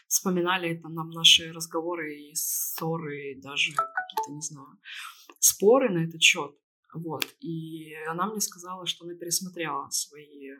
вспоминали 0.08 0.76
там 0.76 0.94
нам 0.94 1.10
наши 1.10 1.52
разговоры 1.52 2.16
и 2.20 2.34
ссоры, 2.34 3.30
и 3.30 3.40
даже 3.40 3.70
какие-то, 3.70 4.32
не 4.32 4.40
знаю, 4.40 4.80
споры 5.38 5.88
на 5.88 6.04
этот 6.04 6.20
счет. 6.20 6.50
Вот. 6.92 7.24
И 7.38 7.94
она 8.08 8.26
мне 8.26 8.40
сказала, 8.40 8.86
что 8.86 9.04
она 9.04 9.14
пересмотрела 9.14 9.88
свои 9.90 10.50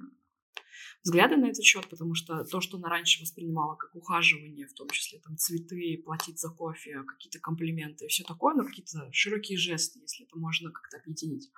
взгляды 1.02 1.36
на 1.36 1.47
этот 1.47 1.64
счет, 1.64 1.89
потому 1.89 2.14
что 2.14 2.44
то, 2.44 2.60
что 2.60 2.76
она 2.76 2.89
раньше 2.89 3.22
воспринимала 3.22 3.74
как 3.74 3.93
ухаживание, 3.97 4.68
в 4.68 4.74
том 4.74 4.89
числе 4.90 5.18
там 5.18 5.36
цветы, 5.36 6.01
платить 6.05 6.39
за 6.39 6.51
кофе, 6.51 7.02
какие-то 7.02 7.40
комплименты 7.40 8.05
и 8.05 8.09
все 8.09 8.22
такое, 8.22 8.55
но 8.55 8.64
какие-то 8.64 9.09
широкие 9.10 9.59
жесты, 9.59 9.98
если 9.98 10.26
это 10.26 10.39
можно 10.39 10.70
как-то 10.70 10.98
объединить. 10.98 11.51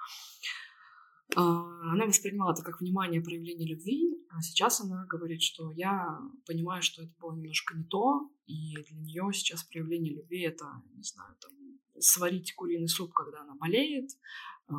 А, 1.36 1.42
она 1.92 2.06
воспринимала 2.06 2.52
это 2.52 2.62
как 2.62 2.80
внимание 2.80 3.20
проявление 3.20 3.68
любви, 3.68 4.16
а 4.30 4.40
сейчас 4.42 4.80
она 4.80 5.06
говорит, 5.06 5.42
что 5.42 5.72
я 5.72 6.18
понимаю, 6.46 6.82
что 6.82 7.02
это 7.02 7.12
было 7.18 7.34
немножко 7.34 7.76
не 7.76 7.84
то, 7.84 8.30
и 8.46 8.74
для 8.74 8.96
нее 8.96 9.30
сейчас 9.32 9.64
проявление 9.64 10.14
любви 10.14 10.42
это, 10.42 10.66
не 10.94 11.02
знаю, 11.02 11.36
там, 11.40 11.52
сварить 11.98 12.54
куриный 12.54 12.88
суп, 12.88 13.12
когда 13.12 13.42
она 13.42 13.54
болеет, 13.54 14.10
а, 14.66 14.74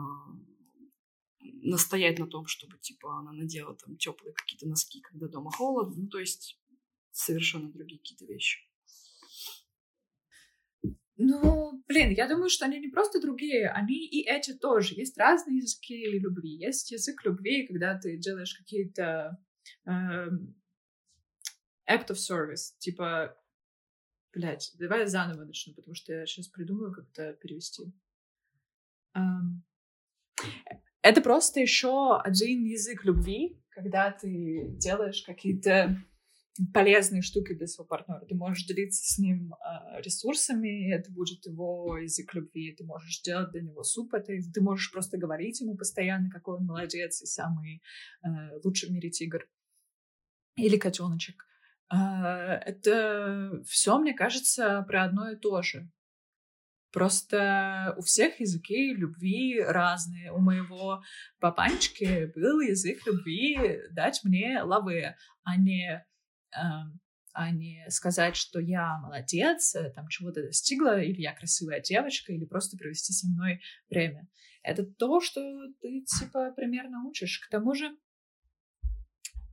настоять 1.40 2.20
на 2.20 2.28
том, 2.28 2.46
чтобы, 2.48 2.78
типа, 2.80 3.20
она 3.20 3.32
надела 3.32 3.76
там 3.76 3.96
теплые 3.98 4.34
какие-то 4.34 4.68
носки, 4.68 5.02
когда 5.02 5.28
дома 5.28 5.52
холодно, 5.52 5.96
ну, 6.04 6.08
то 6.08 6.20
есть 6.20 6.60
совершенно 7.12 7.72
другие 7.72 8.00
какие-то 8.00 8.26
вещи. 8.26 8.71
Ну, 11.24 11.84
блин, 11.88 12.12
я 12.12 12.28
думаю, 12.28 12.50
что 12.50 12.66
они 12.66 12.80
не 12.80 12.90
просто 12.90 13.22
другие, 13.22 13.70
они 13.70 14.08
и 14.08 14.28
эти 14.28 14.54
тоже. 14.54 14.96
Есть 14.96 15.18
разные 15.18 15.58
языки 15.58 16.20
любви. 16.20 16.50
Есть 16.50 16.92
язык 16.92 17.24
любви, 17.26 17.68
когда 17.68 17.98
ты 17.98 18.18
делаешь 18.18 18.56
какие-то 18.56 19.38
э, 19.86 19.92
act 21.88 22.10
of 22.10 22.18
service, 22.18 22.78
типа, 22.80 23.38
блядь, 24.34 24.72
давай 24.76 25.02
я 25.02 25.08
заново 25.08 25.46
начну, 25.46 25.74
потому 25.74 25.96
что 25.96 26.14
я 26.14 26.26
сейчас 26.26 26.48
придумаю, 26.48 26.94
как 26.94 27.10
это 27.12 27.34
перевести. 27.34 27.84
Um, 29.14 29.62
это 31.02 31.22
просто 31.22 31.60
еще 31.60 32.18
один 32.18 32.64
язык 32.64 33.04
любви, 33.04 33.62
когда 33.70 34.12
ты 34.12 34.68
делаешь 34.78 35.24
какие-то 35.24 35.98
полезные 36.74 37.22
штуки 37.22 37.54
для 37.54 37.68
своего 37.68 37.88
партнера. 37.88 38.26
Ты 38.26 38.36
можешь 38.36 38.66
делиться 38.66 39.04
с 39.04 39.18
ним 39.18 39.54
э, 39.54 40.02
ресурсами, 40.02 40.94
это 40.94 41.12
будет 41.12 41.46
его 41.46 41.98
язык 41.98 42.34
любви. 42.34 42.76
Ты 42.76 42.84
можешь 42.86 43.22
делать 43.22 43.52
для 43.52 43.62
него 43.62 43.84
суп, 43.84 44.14
это, 44.14 44.34
ты 44.54 44.62
можешь 44.62 44.92
просто 44.92 45.18
говорить 45.18 45.62
ему 45.62 45.78
постоянно, 45.78 46.30
какой 46.30 46.58
он 46.58 46.66
молодец 46.66 47.22
и 47.22 47.26
самый 47.26 47.82
э, 48.24 48.28
лучший 48.64 48.90
в 48.90 48.92
мире 48.92 49.10
тигр. 49.10 49.48
Или 50.58 50.78
котеночек. 50.78 51.46
Э, 51.92 52.60
это 52.66 53.62
все, 53.66 53.98
мне 53.98 54.14
кажется, 54.14 54.84
про 54.88 55.06
одно 55.06 55.30
и 55.32 55.38
то 55.38 55.62
же. 55.62 55.90
Просто 56.92 57.96
у 57.98 58.02
всех 58.02 58.42
языки 58.42 58.94
любви 58.94 59.62
разные. 59.62 60.34
У 60.34 60.40
моего 60.40 61.02
папанчики 61.40 62.30
был 62.36 62.60
язык 62.60 63.08
любви 63.08 63.80
дать 63.92 64.20
мне 64.26 64.62
лаве, 64.62 65.16
а 65.44 65.56
не, 65.56 66.06
а 67.34 67.52
не 67.52 67.86
сказать, 67.90 68.36
что 68.36 68.60
я 68.60 68.98
молодец, 69.00 69.76
э, 69.76 69.92
там 69.92 70.08
чего-то 70.10 70.44
достигла, 70.44 71.02
или 71.02 71.22
я 71.22 71.34
красивая 71.34 71.80
девочка, 71.82 72.34
или 72.34 72.46
просто 72.46 72.78
провести 72.78 73.14
со 73.14 73.28
мной 73.28 73.62
время. 73.90 74.28
Это 74.64 74.84
то, 74.84 75.22
что 75.22 75.42
ты, 75.82 76.04
типа, 76.04 76.52
примерно 76.56 77.06
учишь. 77.08 77.40
К 77.40 77.50
тому 77.50 77.74
же, 77.74 77.96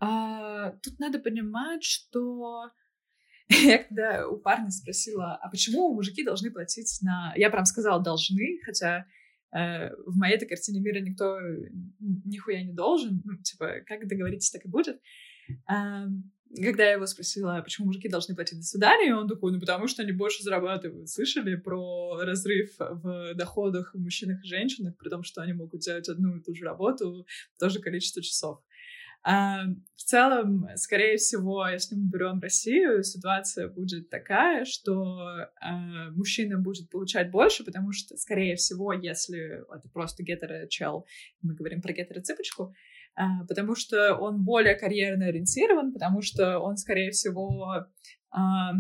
э, 0.02 0.72
тут 0.82 0.98
надо 0.98 1.18
понимать, 1.18 1.84
что 1.84 2.70
Я 3.48 3.78
когда 3.88 4.28
у 4.28 4.38
парня 4.38 4.70
спросила, 4.70 5.36
а 5.36 5.48
почему 5.48 5.94
мужики 5.94 6.24
должны 6.24 6.50
платить 6.50 6.98
на... 7.02 7.32
Я 7.36 7.50
прям 7.50 7.64
сказала 7.64 8.02
«должны», 8.02 8.58
хотя 8.64 9.06
э, 9.52 9.90
в 10.06 10.16
моей-то 10.16 10.46
картине 10.46 10.80
мира 10.80 11.00
никто 11.00 11.38
нихуя 11.98 12.62
не 12.62 12.74
должен. 12.74 13.22
Ну, 13.24 13.38
типа, 13.38 13.80
как 13.86 14.06
договоритесь, 14.06 14.50
так 14.50 14.64
и 14.64 14.68
будет. 14.68 15.00
Э, 15.70 16.08
когда 16.56 16.84
я 16.84 16.92
его 16.92 17.06
спросила, 17.06 17.56
а 17.56 17.62
почему 17.62 17.86
мужики 17.86 18.08
должны 18.08 18.34
платить 18.34 18.58
до 18.58 18.64
свидания, 18.64 19.14
он 19.14 19.28
такой, 19.28 19.52
ну 19.52 19.60
потому 19.60 19.86
что 19.86 20.02
они 20.02 20.12
больше 20.12 20.42
зарабатывают. 20.42 21.08
Слышали 21.08 21.56
про 21.56 22.20
разрыв 22.22 22.70
в 22.78 23.34
доходах 23.34 23.94
в 23.94 23.98
мужчинах 23.98 24.42
и 24.44 24.48
женщинах, 24.48 24.96
при 24.96 25.08
том, 25.08 25.22
что 25.22 25.42
они 25.42 25.52
могут 25.52 25.80
делать 25.80 26.08
одну 26.08 26.36
и 26.36 26.42
ту 26.42 26.54
же 26.54 26.64
работу, 26.64 27.26
то 27.58 27.68
же 27.68 27.80
количество 27.80 28.22
часов. 28.22 28.62
А, 29.24 29.64
в 29.96 30.02
целом, 30.02 30.68
скорее 30.76 31.16
всего, 31.16 31.66
если 31.66 31.96
мы 31.96 32.08
берем 32.08 32.40
Россию, 32.40 33.02
ситуация 33.02 33.68
будет 33.68 34.08
такая, 34.10 34.64
что 34.64 35.18
а, 35.60 36.10
мужчина 36.12 36.58
будет 36.58 36.88
получать 36.88 37.30
больше, 37.30 37.64
потому 37.64 37.92
что, 37.92 38.16
скорее 38.16 38.56
всего, 38.56 38.92
если 38.92 39.64
это 39.74 39.88
просто 39.92 40.22
гетеро-чел, 40.22 41.04
мы 41.42 41.54
говорим 41.54 41.82
про 41.82 41.92
гетеро-цыпочку, 41.92 42.74
потому 43.48 43.74
что 43.74 44.14
он 44.14 44.44
более 44.44 44.74
карьерно 44.74 45.26
ориентирован, 45.26 45.92
потому 45.92 46.22
что 46.22 46.58
он, 46.58 46.76
скорее 46.76 47.10
всего, 47.10 47.86
а, 48.30 48.72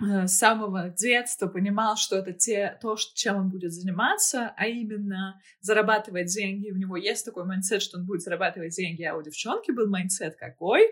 Э, 0.00 0.26
с 0.26 0.38
самого 0.38 0.88
детства 0.88 1.46
понимал, 1.46 1.96
что 1.96 2.16
это 2.16 2.32
те, 2.32 2.78
то, 2.80 2.96
чем 3.14 3.36
он 3.36 3.50
будет 3.50 3.72
заниматься, 3.72 4.54
а 4.56 4.66
именно 4.66 5.40
зарабатывать 5.60 6.32
деньги. 6.32 6.70
У 6.70 6.76
него 6.76 6.96
есть 6.96 7.24
такой 7.24 7.44
mindset, 7.44 7.82
что 7.82 7.98
он 7.98 8.06
будет 8.06 8.22
зарабатывать 8.22 8.74
деньги, 8.74 9.02
а 9.02 9.14
у 9.16 9.22
девчонки 9.22 9.70
был 9.72 9.88
mindset 9.88 10.36
какой, 10.36 10.82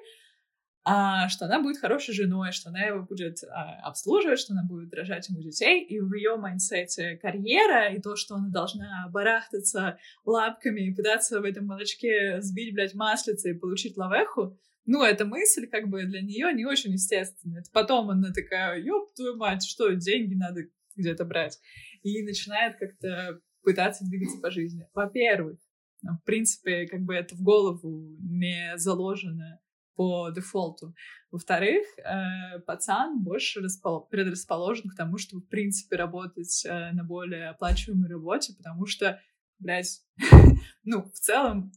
а, 0.90 1.28
что 1.28 1.44
она 1.44 1.60
будет 1.60 1.76
хорошей 1.76 2.14
женой, 2.14 2.50
что 2.52 2.70
она 2.70 2.80
его 2.80 3.02
будет 3.02 3.44
а, 3.44 3.78
обслуживать, 3.82 4.38
что 4.38 4.54
она 4.54 4.62
будет 4.64 4.94
рожать 4.94 5.28
ему 5.28 5.42
детей, 5.42 5.84
и 5.84 6.00
в 6.00 6.14
ее 6.14 6.36
mindset 6.36 7.08
е 7.08 7.18
карьера, 7.18 7.92
и 7.92 8.00
то, 8.00 8.16
что 8.16 8.36
она 8.36 8.48
должна 8.48 9.06
барахтаться 9.10 9.98
лапками 10.24 10.80
и 10.88 10.94
пытаться 10.94 11.42
в 11.42 11.44
этом 11.44 11.66
молочке 11.66 12.40
сбить, 12.40 12.72
блядь, 12.72 12.94
маслице 12.94 13.50
и 13.50 13.58
получить 13.58 13.98
лавеху, 13.98 14.58
ну, 14.86 15.02
эта 15.02 15.26
мысль 15.26 15.66
как 15.66 15.88
бы 15.88 16.04
для 16.04 16.22
нее 16.22 16.54
не 16.54 16.64
очень 16.64 16.92
естественная. 16.92 17.60
Это 17.60 17.70
потом 17.70 18.08
она 18.08 18.32
такая, 18.32 18.80
ёб 18.80 19.12
твою 19.12 19.36
мать, 19.36 19.66
что, 19.68 19.92
деньги 19.92 20.34
надо 20.34 20.62
где-то 20.96 21.26
брать. 21.26 21.58
И 22.02 22.22
начинает 22.22 22.78
как-то 22.78 23.40
пытаться 23.62 24.06
двигаться 24.06 24.38
по 24.38 24.50
жизни. 24.50 24.88
Во-первых, 24.94 25.58
в 26.00 26.24
принципе, 26.24 26.86
как 26.86 27.02
бы 27.02 27.14
это 27.14 27.34
в 27.34 27.42
голову 27.42 28.16
не 28.20 28.72
заложено 28.78 29.60
по 29.98 30.30
дефолту. 30.30 30.94
Во-вторых, 31.32 31.84
э, 31.98 32.60
пацан 32.60 33.20
больше 33.20 33.60
распол- 33.60 34.08
предрасположен 34.08 34.88
к 34.88 34.94
тому, 34.94 35.18
чтобы, 35.18 35.42
в 35.42 35.48
принципе, 35.48 35.96
работать 35.96 36.64
э, 36.64 36.92
на 36.92 37.02
более 37.02 37.48
оплачиваемой 37.48 38.08
работе, 38.08 38.54
потому 38.56 38.86
что, 38.86 39.20
блядь, 39.58 40.00
ну, 40.84 41.02
в 41.02 41.18
целом, 41.18 41.72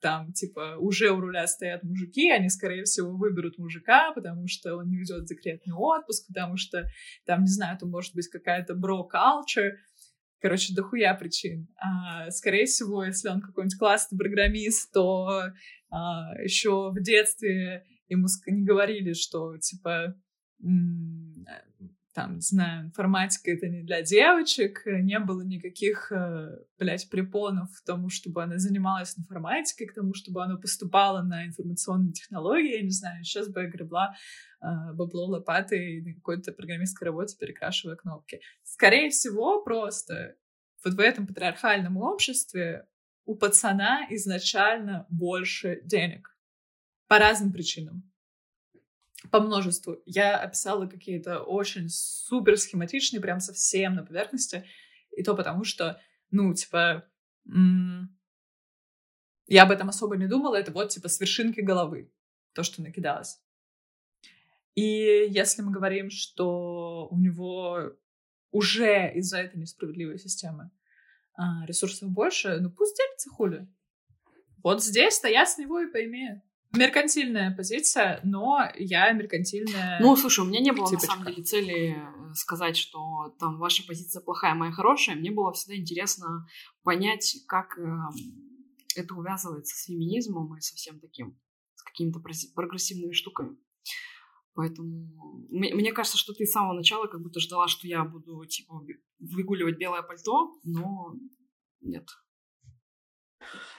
там, 0.00 0.32
типа, 0.32 0.76
уже 0.78 1.10
у 1.10 1.18
руля 1.18 1.48
стоят 1.48 1.82
мужики, 1.82 2.30
они, 2.30 2.48
скорее 2.48 2.84
всего, 2.84 3.10
выберут 3.10 3.58
мужика, 3.58 4.12
потому 4.12 4.46
что 4.46 4.76
он 4.76 4.88
не 4.88 4.98
ведет 4.98 5.24
декретный 5.24 5.74
отпуск, 5.74 6.28
потому 6.28 6.56
что, 6.56 6.88
там, 7.26 7.40
не 7.40 7.50
знаю, 7.50 7.76
там 7.76 7.90
может 7.90 8.14
быть 8.14 8.28
какая-то 8.28 8.76
бро-culture, 8.76 9.72
короче, 10.40 10.74
дохуя 10.74 11.12
причин. 11.14 11.66
А, 11.76 12.30
скорее 12.30 12.66
всего, 12.66 13.02
если 13.02 13.28
он 13.28 13.40
какой-нибудь 13.40 13.78
классный 13.78 14.16
программист, 14.16 14.92
то 14.92 15.52
а, 15.90 16.34
еще 16.42 16.90
в 16.90 17.00
детстве 17.02 17.84
ему 18.08 18.26
не 18.46 18.64
говорили, 18.64 19.12
что, 19.12 19.56
типа, 19.58 20.14
там, 22.18 22.34
не 22.34 22.40
знаю, 22.40 22.86
информатика 22.86 23.52
это 23.52 23.68
не 23.68 23.84
для 23.84 24.02
девочек, 24.02 24.82
не 24.86 25.20
было 25.20 25.42
никаких, 25.42 26.10
э, 26.10 26.48
блядь, 26.76 27.08
препонов 27.10 27.68
к 27.70 27.84
тому, 27.86 28.08
чтобы 28.08 28.42
она 28.42 28.58
занималась 28.58 29.16
информатикой, 29.16 29.86
к 29.86 29.94
тому, 29.94 30.14
чтобы 30.14 30.42
она 30.42 30.56
поступала 30.56 31.22
на 31.22 31.46
информационные 31.46 32.12
технологии, 32.12 32.78
я 32.78 32.82
не 32.82 32.90
знаю, 32.90 33.22
сейчас 33.22 33.48
бы 33.48 33.62
я 33.62 33.68
гребла 33.68 34.16
э, 34.60 34.66
бабло 34.94 35.26
лопатой 35.26 36.02
на 36.02 36.14
какой-то 36.14 36.50
программистской 36.50 37.06
работе, 37.06 37.36
перекрашивая 37.38 37.94
кнопки. 37.94 38.40
Скорее 38.64 39.10
всего, 39.10 39.62
просто 39.62 40.34
вот 40.84 40.94
в 40.94 41.00
этом 41.00 41.24
патриархальном 41.24 41.98
обществе 41.98 42.88
у 43.28 43.36
пацана 43.36 44.06
изначально 44.08 45.06
больше 45.10 45.82
денег. 45.84 46.34
По 47.08 47.18
разным 47.18 47.52
причинам 47.52 48.10
по 49.30 49.40
множеству. 49.40 50.00
Я 50.06 50.38
описала 50.38 50.86
какие-то 50.86 51.40
очень 51.40 51.90
супер 51.90 52.56
схематичные, 52.56 53.20
прям 53.20 53.40
совсем 53.40 53.96
на 53.96 54.04
поверхности. 54.04 54.64
И 55.14 55.22
то 55.22 55.34
потому, 55.34 55.64
что, 55.64 56.00
ну, 56.30 56.54
типа, 56.54 57.06
я 59.46 59.62
об 59.64 59.70
этом 59.72 59.90
особо 59.90 60.16
не 60.16 60.26
думала. 60.26 60.56
Это 60.56 60.72
вот, 60.72 60.88
типа, 60.88 61.08
с 61.08 61.20
вершинки 61.20 61.60
головы. 61.60 62.10
То, 62.54 62.62
что 62.62 62.80
накидалось. 62.80 63.42
И 64.74 65.26
если 65.28 65.60
мы 65.60 65.70
говорим, 65.72 66.10
что 66.10 67.08
у 67.10 67.18
него 67.18 67.92
уже 68.52 69.12
из-за 69.16 69.38
этой 69.38 69.58
несправедливой 69.58 70.18
системы 70.18 70.70
а, 71.38 71.64
ресурсов 71.66 72.10
больше, 72.10 72.58
ну 72.60 72.68
пусть 72.68 72.96
делится 72.96 73.30
хули. 73.30 73.68
Вот 74.64 74.82
здесь-то 74.82 75.28
я 75.28 75.46
с 75.46 75.56
него 75.56 75.78
и 75.78 75.86
поимею. 75.86 76.42
Меркантильная 76.74 77.54
позиция, 77.54 78.20
но 78.24 78.68
я 78.76 79.12
меркантильная. 79.12 80.00
Ну, 80.00 80.16
слушай, 80.16 80.40
у 80.40 80.44
меня 80.48 80.60
не 80.60 80.72
было 80.72 80.86
типочка. 80.86 81.06
на 81.06 81.14
самом 81.14 81.26
деле 81.32 81.42
цели 81.44 81.96
э, 81.96 82.34
сказать, 82.34 82.76
что 82.76 83.34
там 83.38 83.56
ваша 83.58 83.86
позиция 83.86 84.20
плохая, 84.20 84.54
моя 84.54 84.72
хорошая. 84.72 85.14
Мне 85.14 85.30
было 85.30 85.52
всегда 85.52 85.76
интересно 85.76 86.46
понять, 86.82 87.36
как 87.46 87.78
э, 87.78 87.96
это 88.96 89.14
увязывается 89.14 89.76
с 89.76 89.84
феминизмом 89.84 90.54
и 90.56 90.60
со 90.60 90.74
всем 90.74 90.98
таким, 90.98 91.40
с 91.76 91.82
какими-то 91.84 92.20
прогрессивными 92.54 93.12
штуками. 93.12 93.56
Поэтому 94.58 95.46
мне 95.50 95.92
кажется, 95.92 96.18
что 96.18 96.32
ты 96.32 96.44
с 96.44 96.50
самого 96.50 96.72
начала 96.72 97.06
как 97.06 97.22
будто 97.22 97.38
ждала, 97.38 97.68
что 97.68 97.86
я 97.86 98.02
буду 98.02 98.44
типа 98.44 98.84
выгуливать 99.20 99.78
белое 99.78 100.02
пальто, 100.02 100.52
но 100.64 101.14
нет. 101.80 102.08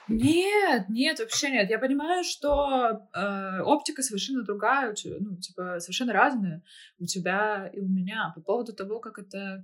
Нет, 0.08 0.88
нет, 0.88 1.18
вообще 1.18 1.50
нет. 1.50 1.68
Я 1.68 1.78
понимаю, 1.78 2.24
что 2.24 3.06
э, 3.14 3.60
оптика 3.60 4.00
совершенно 4.00 4.42
другая, 4.42 4.94
ну, 5.20 5.36
типа, 5.36 5.80
совершенно 5.80 6.14
разная 6.14 6.62
у 6.98 7.04
тебя 7.04 7.70
и 7.74 7.80
у 7.80 7.86
меня. 7.86 8.32
По 8.34 8.40
поводу 8.40 8.72
того, 8.72 9.00
как 9.00 9.18
это 9.18 9.62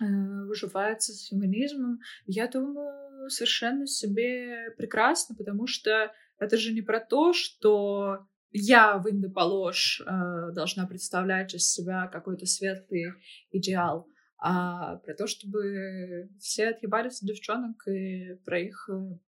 э, 0.00 0.04
выживается 0.46 1.12
с 1.12 1.26
феминизмом, 1.26 1.98
я 2.24 2.48
думаю, 2.48 3.28
совершенно 3.28 3.86
себе 3.86 4.70
прекрасно, 4.78 5.36
потому 5.36 5.66
что 5.66 6.10
это 6.38 6.56
же 6.56 6.72
не 6.72 6.80
про 6.80 7.00
то, 7.00 7.34
что 7.34 8.26
я 8.50 8.98
в 8.98 9.08
Индополож 9.08 10.00
э, 10.00 10.52
должна 10.52 10.86
представлять 10.86 11.54
из 11.54 11.68
себя 11.68 12.06
какой-то 12.08 12.46
светлый 12.46 13.12
идеал 13.50 14.08
а 14.38 14.96
про 14.96 15.14
то, 15.14 15.26
чтобы 15.26 16.28
все 16.38 16.68
отъебались 16.68 17.22
от 17.22 17.28
девчонок 17.28 17.88
и 17.88 18.34
про 18.44 18.60
их 18.60 18.88
э, 18.90 19.18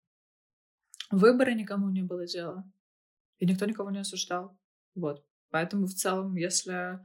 выборы 1.10 1.54
никому 1.54 1.88
не 1.88 2.02
было 2.02 2.26
дела. 2.26 2.70
И 3.38 3.46
никто 3.46 3.64
никого 3.64 3.90
не 3.90 4.00
осуждал. 4.00 4.58
Вот. 4.94 5.24
Поэтому 5.50 5.86
в 5.86 5.94
целом, 5.94 6.36
если 6.36 7.00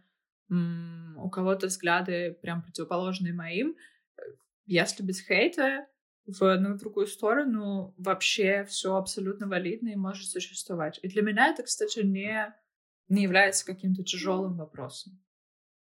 у 0.49 1.29
кого-то 1.29 1.67
взгляды 1.67 2.37
прям 2.41 2.61
противоположные 2.61 3.33
моим, 3.33 3.75
э, 4.17 4.21
если 4.65 5.03
без 5.03 5.25
хейта, 5.25 5.87
в 6.25 6.43
одну 6.43 6.71
и 6.71 6.73
в 6.73 6.79
другую 6.79 7.07
сторону 7.07 7.93
вообще 7.97 8.65
все 8.65 8.95
абсолютно 8.95 9.47
валидно 9.47 9.89
и 9.89 9.95
может 9.95 10.29
существовать. 10.29 10.99
И 11.03 11.07
для 11.07 11.21
меня 11.21 11.47
это, 11.47 11.63
кстати, 11.63 11.99
не, 11.99 12.53
не 13.09 13.23
является 13.23 13.65
каким-то 13.65 14.03
тяжелым 14.03 14.57
вопросом. 14.57 15.19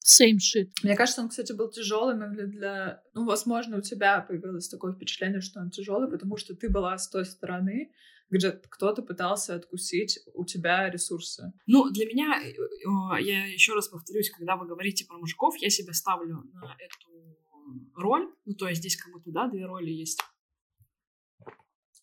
Same 0.07 0.37
shit. 0.39 0.71
Мне 0.85 0.95
кажется, 0.95 1.21
он, 1.21 1.29
кстати, 1.29 1.53
был 1.53 1.69
тяжелым 1.69 2.23
именно 2.23 2.47
для... 2.47 3.03
Ну, 3.13 3.25
возможно, 3.25 3.79
у 3.79 3.81
тебя 3.81 4.21
появилось 4.21 4.69
такое 4.69 4.93
впечатление, 4.93 5.41
что 5.41 5.61
он 5.61 5.71
тяжелый, 5.71 6.09
потому 6.09 6.37
что 6.37 6.55
ты 6.55 6.69
была 6.69 6.97
с 6.97 7.09
той 7.09 7.25
стороны, 7.25 7.91
где 8.31 8.53
кто-то 8.53 9.03
пытался 9.03 9.57
откусить 9.57 10.21
у 10.35 10.45
тебя 10.45 10.89
ресурсы. 10.91 11.53
Ну, 11.67 11.91
для 11.91 12.07
меня, 12.07 12.41
э, 12.41 12.51
э, 12.51 13.23
я 13.23 13.47
еще 13.47 13.75
раз 13.75 13.89
повторюсь, 13.89 14.31
когда 14.31 14.57
вы 14.57 14.67
говорите 14.67 15.05
про 15.07 15.19
мужиков, 15.19 15.57
я 15.59 15.71
себя 15.71 15.93
ставлю 15.93 16.43
на 16.53 16.77
эту 16.79 17.37
роль. 17.95 18.29
Ну, 18.45 18.55
то 18.55 18.69
есть 18.69 18.81
здесь 18.81 18.97
как 18.97 19.13
будто, 19.13 19.31
да, 19.31 19.49
две 19.49 19.67
роли 19.67 19.91
есть. 19.91 20.21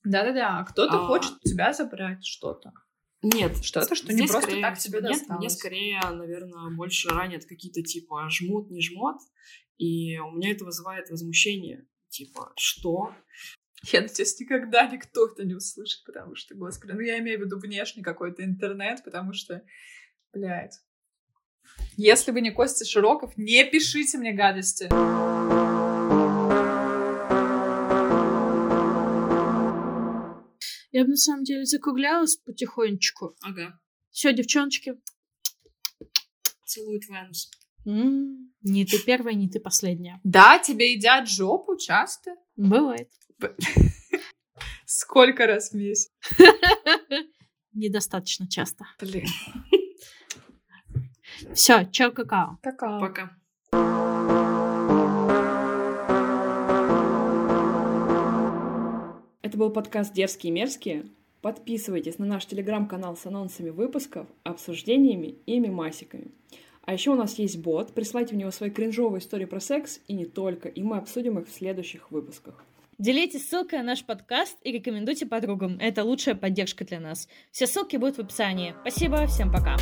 Да-да-да, 0.04 0.60
а 0.60 0.66
кто-то 0.66 1.04
а... 1.04 1.08
хочет 1.08 1.34
у 1.34 1.50
тебя 1.50 1.74
забрать 1.74 2.26
что-то. 2.26 2.74
Нет. 3.22 3.64
Что-то, 3.64 3.96
что 3.96 4.14
не 4.14 4.28
просто 4.28 4.60
так 4.60 4.78
тебе 4.78 5.00
нет, 5.00 5.12
досталось. 5.12 5.40
Мне 5.40 5.50
скорее, 5.50 6.02
наверное, 6.04 6.76
больше 6.76 7.08
ранят 7.10 7.46
какие-то 7.46 7.82
типа 7.82 8.30
жмут, 8.30 8.70
не 8.70 8.82
жмот, 8.82 9.16
и 9.78 10.18
у 10.18 10.32
меня 10.32 10.52
это 10.52 10.66
вызывает 10.66 11.10
возмущение. 11.10 11.88
Типа, 12.10 12.52
что? 12.58 13.14
Я 13.92 14.02
надеюсь, 14.02 14.40
никогда 14.40 14.88
никто 14.88 15.28
это 15.28 15.46
не 15.46 15.56
услышит, 15.56 16.04
потому 16.06 16.36
что, 16.36 16.54
господи, 16.56 16.92
ну 16.92 17.00
я 17.00 17.18
имею 17.20 17.40
в 17.40 17.44
виду 17.44 17.60
внешний 17.60 18.04
какой-то 18.04 18.44
интернет, 18.44 19.04
потому 19.04 19.34
что, 19.34 19.64
блядь. 20.34 20.80
Если 21.96 22.32
вы 22.32 22.42
не 22.42 22.52
Костя 22.52 22.86
Широков, 22.86 23.38
не 23.38 23.64
пишите 23.66 24.18
мне 24.18 24.34
гадости. 24.34 24.90
Я 30.92 31.06
бы 31.06 31.10
на 31.10 31.18
самом 31.18 31.44
деле 31.44 31.66
закруглялась 31.66 32.36
потихонечку. 32.38 33.36
Ага. 33.42 33.80
Все, 34.12 34.32
девчоночки. 34.32 34.94
Целую 36.66 37.00
твой 37.02 37.18
анус. 37.20 37.50
М-м, 37.86 38.54
не 38.62 38.86
ты 38.86 39.00
первая, 39.04 39.34
не 39.34 39.50
ты 39.50 39.60
последняя. 39.60 40.22
Да, 40.24 40.60
тебе 40.60 40.94
едят 40.94 41.28
жопу 41.28 41.78
часто? 41.78 42.36
Бывает. 42.56 43.10
Сколько 44.86 45.48
раз 45.48 45.72
в 45.72 45.74
месяц? 45.74 46.12
Недостаточно 47.74 48.48
часто. 48.48 48.86
Блин. 49.00 49.26
Все, 51.56 51.86
чао, 51.92 52.12
какао. 52.12 52.60
Какао. 52.62 53.00
Пока. 53.00 53.36
Это 59.54 59.60
был 59.60 59.70
подкаст 59.70 60.16
«Дерзкие 60.16 60.50
и 60.50 60.56
мерзкие». 60.56 61.06
Подписывайтесь 61.42 62.18
на 62.18 62.26
наш 62.26 62.48
телеграм-канал 62.48 63.16
с 63.16 63.28
анонсами 63.28 63.70
выпусков, 63.70 64.26
обсуждениями 64.42 65.36
и 65.46 65.60
мемасиками. 65.60 66.32
А 66.82 66.94
еще 66.94 67.12
у 67.12 67.16
нас 67.16 67.38
есть 67.38 67.60
бот, 67.60 67.94
присылайте 67.94 68.34
в 68.34 68.38
него 68.40 68.50
свои 68.50 68.72
кринжовые 68.72 69.20
истории 69.20 69.46
про 69.46 69.60
секс 69.60 70.00
и 70.08 70.16
не 70.16 70.26
только, 70.26 70.70
и 70.70 70.82
мы 70.82 70.98
обсудим 70.98 71.38
их 71.38 71.48
в 71.48 71.54
следующих 71.54 72.10
выпусках. 72.10 72.66
Делитесь 72.98 73.48
ссылкой 73.48 73.78
на 73.78 73.86
наш 73.86 74.04
подкаст 74.04 74.58
и 74.64 74.72
рекомендуйте 74.72 75.28
подругам. 75.28 75.78
Это 75.80 76.04
лучшая 76.04 76.34
поддержка 76.34 76.84
для 76.84 77.00
нас. 77.00 77.28
Все 77.52 77.68
ссылки 77.68 77.98
будут 77.98 78.18
в 78.18 78.22
описании. 78.22 78.74
Спасибо, 78.82 79.28
всем 79.28 79.52
пока. 79.52 79.78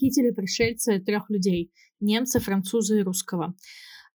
Похитили 0.00 0.30
пришельцы 0.30 0.98
трех 0.98 1.30
людей— 1.30 1.70
немца, 2.00 2.40
француза 2.40 2.98
и 2.98 3.02
русского. 3.02 3.54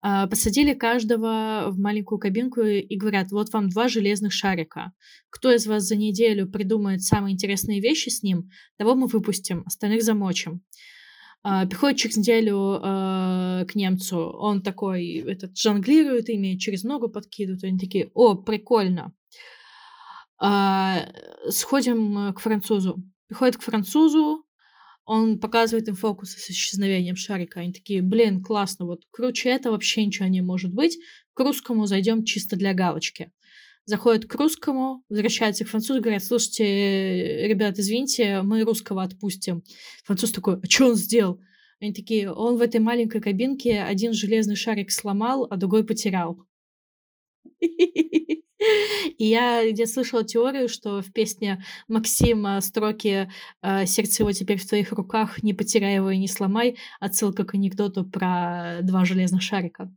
А, 0.02 0.28
посадили 0.28 0.74
каждого 0.74 1.68
в 1.70 1.80
маленькую 1.80 2.20
кабинку 2.20 2.62
и 2.62 2.98
говорят, 2.98 3.32
вот 3.32 3.54
вам 3.54 3.70
два 3.70 3.88
железных 3.88 4.34
шарика. 4.34 4.92
Кто 5.30 5.52
из 5.52 5.68
вас 5.68 5.84
за 5.84 5.96
неделю 5.96 6.48
придумает 6.48 7.02
самые 7.02 7.34
интересные 7.34 7.82
вещи 7.82 8.10
с 8.10 8.24
ним, 8.24 8.50
того 8.78 8.96
мы 8.96 9.08
выпустим, 9.08 9.64
остальных 9.66 10.04
замочим. 10.04 10.62
А, 11.44 11.66
приходит 11.68 12.00
через 12.00 12.18
неделю 12.18 12.80
э, 12.82 13.66
к 13.68 13.76
немцу, 13.76 14.18
он 14.18 14.64
такой, 14.64 15.18
этот, 15.18 15.56
жонглирует 15.58 16.30
ими, 16.30 16.58
через 16.58 16.84
ногу 16.84 17.10
подкидывает, 17.10 17.64
они 17.64 17.78
такие, 17.78 18.10
о, 18.16 18.34
прикольно. 18.36 19.14
А, 20.40 21.08
сходим 21.50 22.34
к 22.34 22.40
французу. 22.40 23.04
Приходит 23.28 23.58
к 23.58 23.62
французу, 23.62 24.45
он 25.06 25.40
показывает 25.40 25.88
им 25.88 25.96
фокусы 25.96 26.40
с 26.40 26.50
исчезновением 26.50 27.16
шарика. 27.16 27.60
Они 27.60 27.72
такие, 27.72 28.02
блин, 28.02 28.42
классно, 28.42 28.86
вот 28.86 29.04
круче 29.12 29.50
это 29.50 29.72
вообще 29.72 30.06
ничего 30.06 30.28
не 30.28 30.42
может 30.42 30.74
быть. 30.74 30.98
К 31.34 31.42
русскому 31.42 31.86
зайдем 31.86 32.24
чисто 32.24 32.56
для 32.56 32.74
галочки. 32.74 33.32
Заходят 33.86 34.26
к 34.26 34.34
русскому, 34.34 35.04
возвращаются 35.10 35.64
к 35.64 35.68
французу, 35.68 36.02
говорят, 36.02 36.24
слушайте, 36.24 37.48
ребят, 37.48 37.78
извините, 37.78 38.42
мы 38.42 38.64
русского 38.64 39.04
отпустим. 39.04 39.64
Француз 40.04 40.32
такой, 40.32 40.56
а 40.56 40.66
что 40.68 40.88
он 40.88 40.96
сделал? 40.96 41.40
Они 41.80 41.94
такие, 41.94 42.32
он 42.32 42.58
в 42.58 42.62
этой 42.62 42.80
маленькой 42.80 43.22
кабинке 43.22 43.82
один 43.82 44.14
железный 44.14 44.56
шарик 44.56 44.92
сломал, 44.92 45.46
а 45.52 45.58
другой 45.58 45.86
потерял. 45.86 46.40
И 49.18 49.26
я 49.26 49.70
где 49.70 49.86
слышала 49.86 50.24
теорию, 50.24 50.70
что 50.70 51.02
в 51.02 51.12
песне 51.12 51.64
Максима 51.88 52.62
строки 52.62 53.30
э, 53.62 53.86
«Сердце 53.86 54.24
его 54.24 54.32
теперь 54.32 54.60
в 54.60 54.68
твоих 54.68 54.92
руках, 54.92 55.44
не 55.44 55.54
потеряй 55.54 55.96
его 55.96 56.10
и 56.12 56.18
не 56.18 56.28
сломай» 56.28 56.78
отсылка 57.00 57.44
к 57.44 57.54
анекдоту 57.56 58.06
про 58.06 58.80
два 58.82 59.06
железных 59.06 59.42
шарика. 59.42 59.92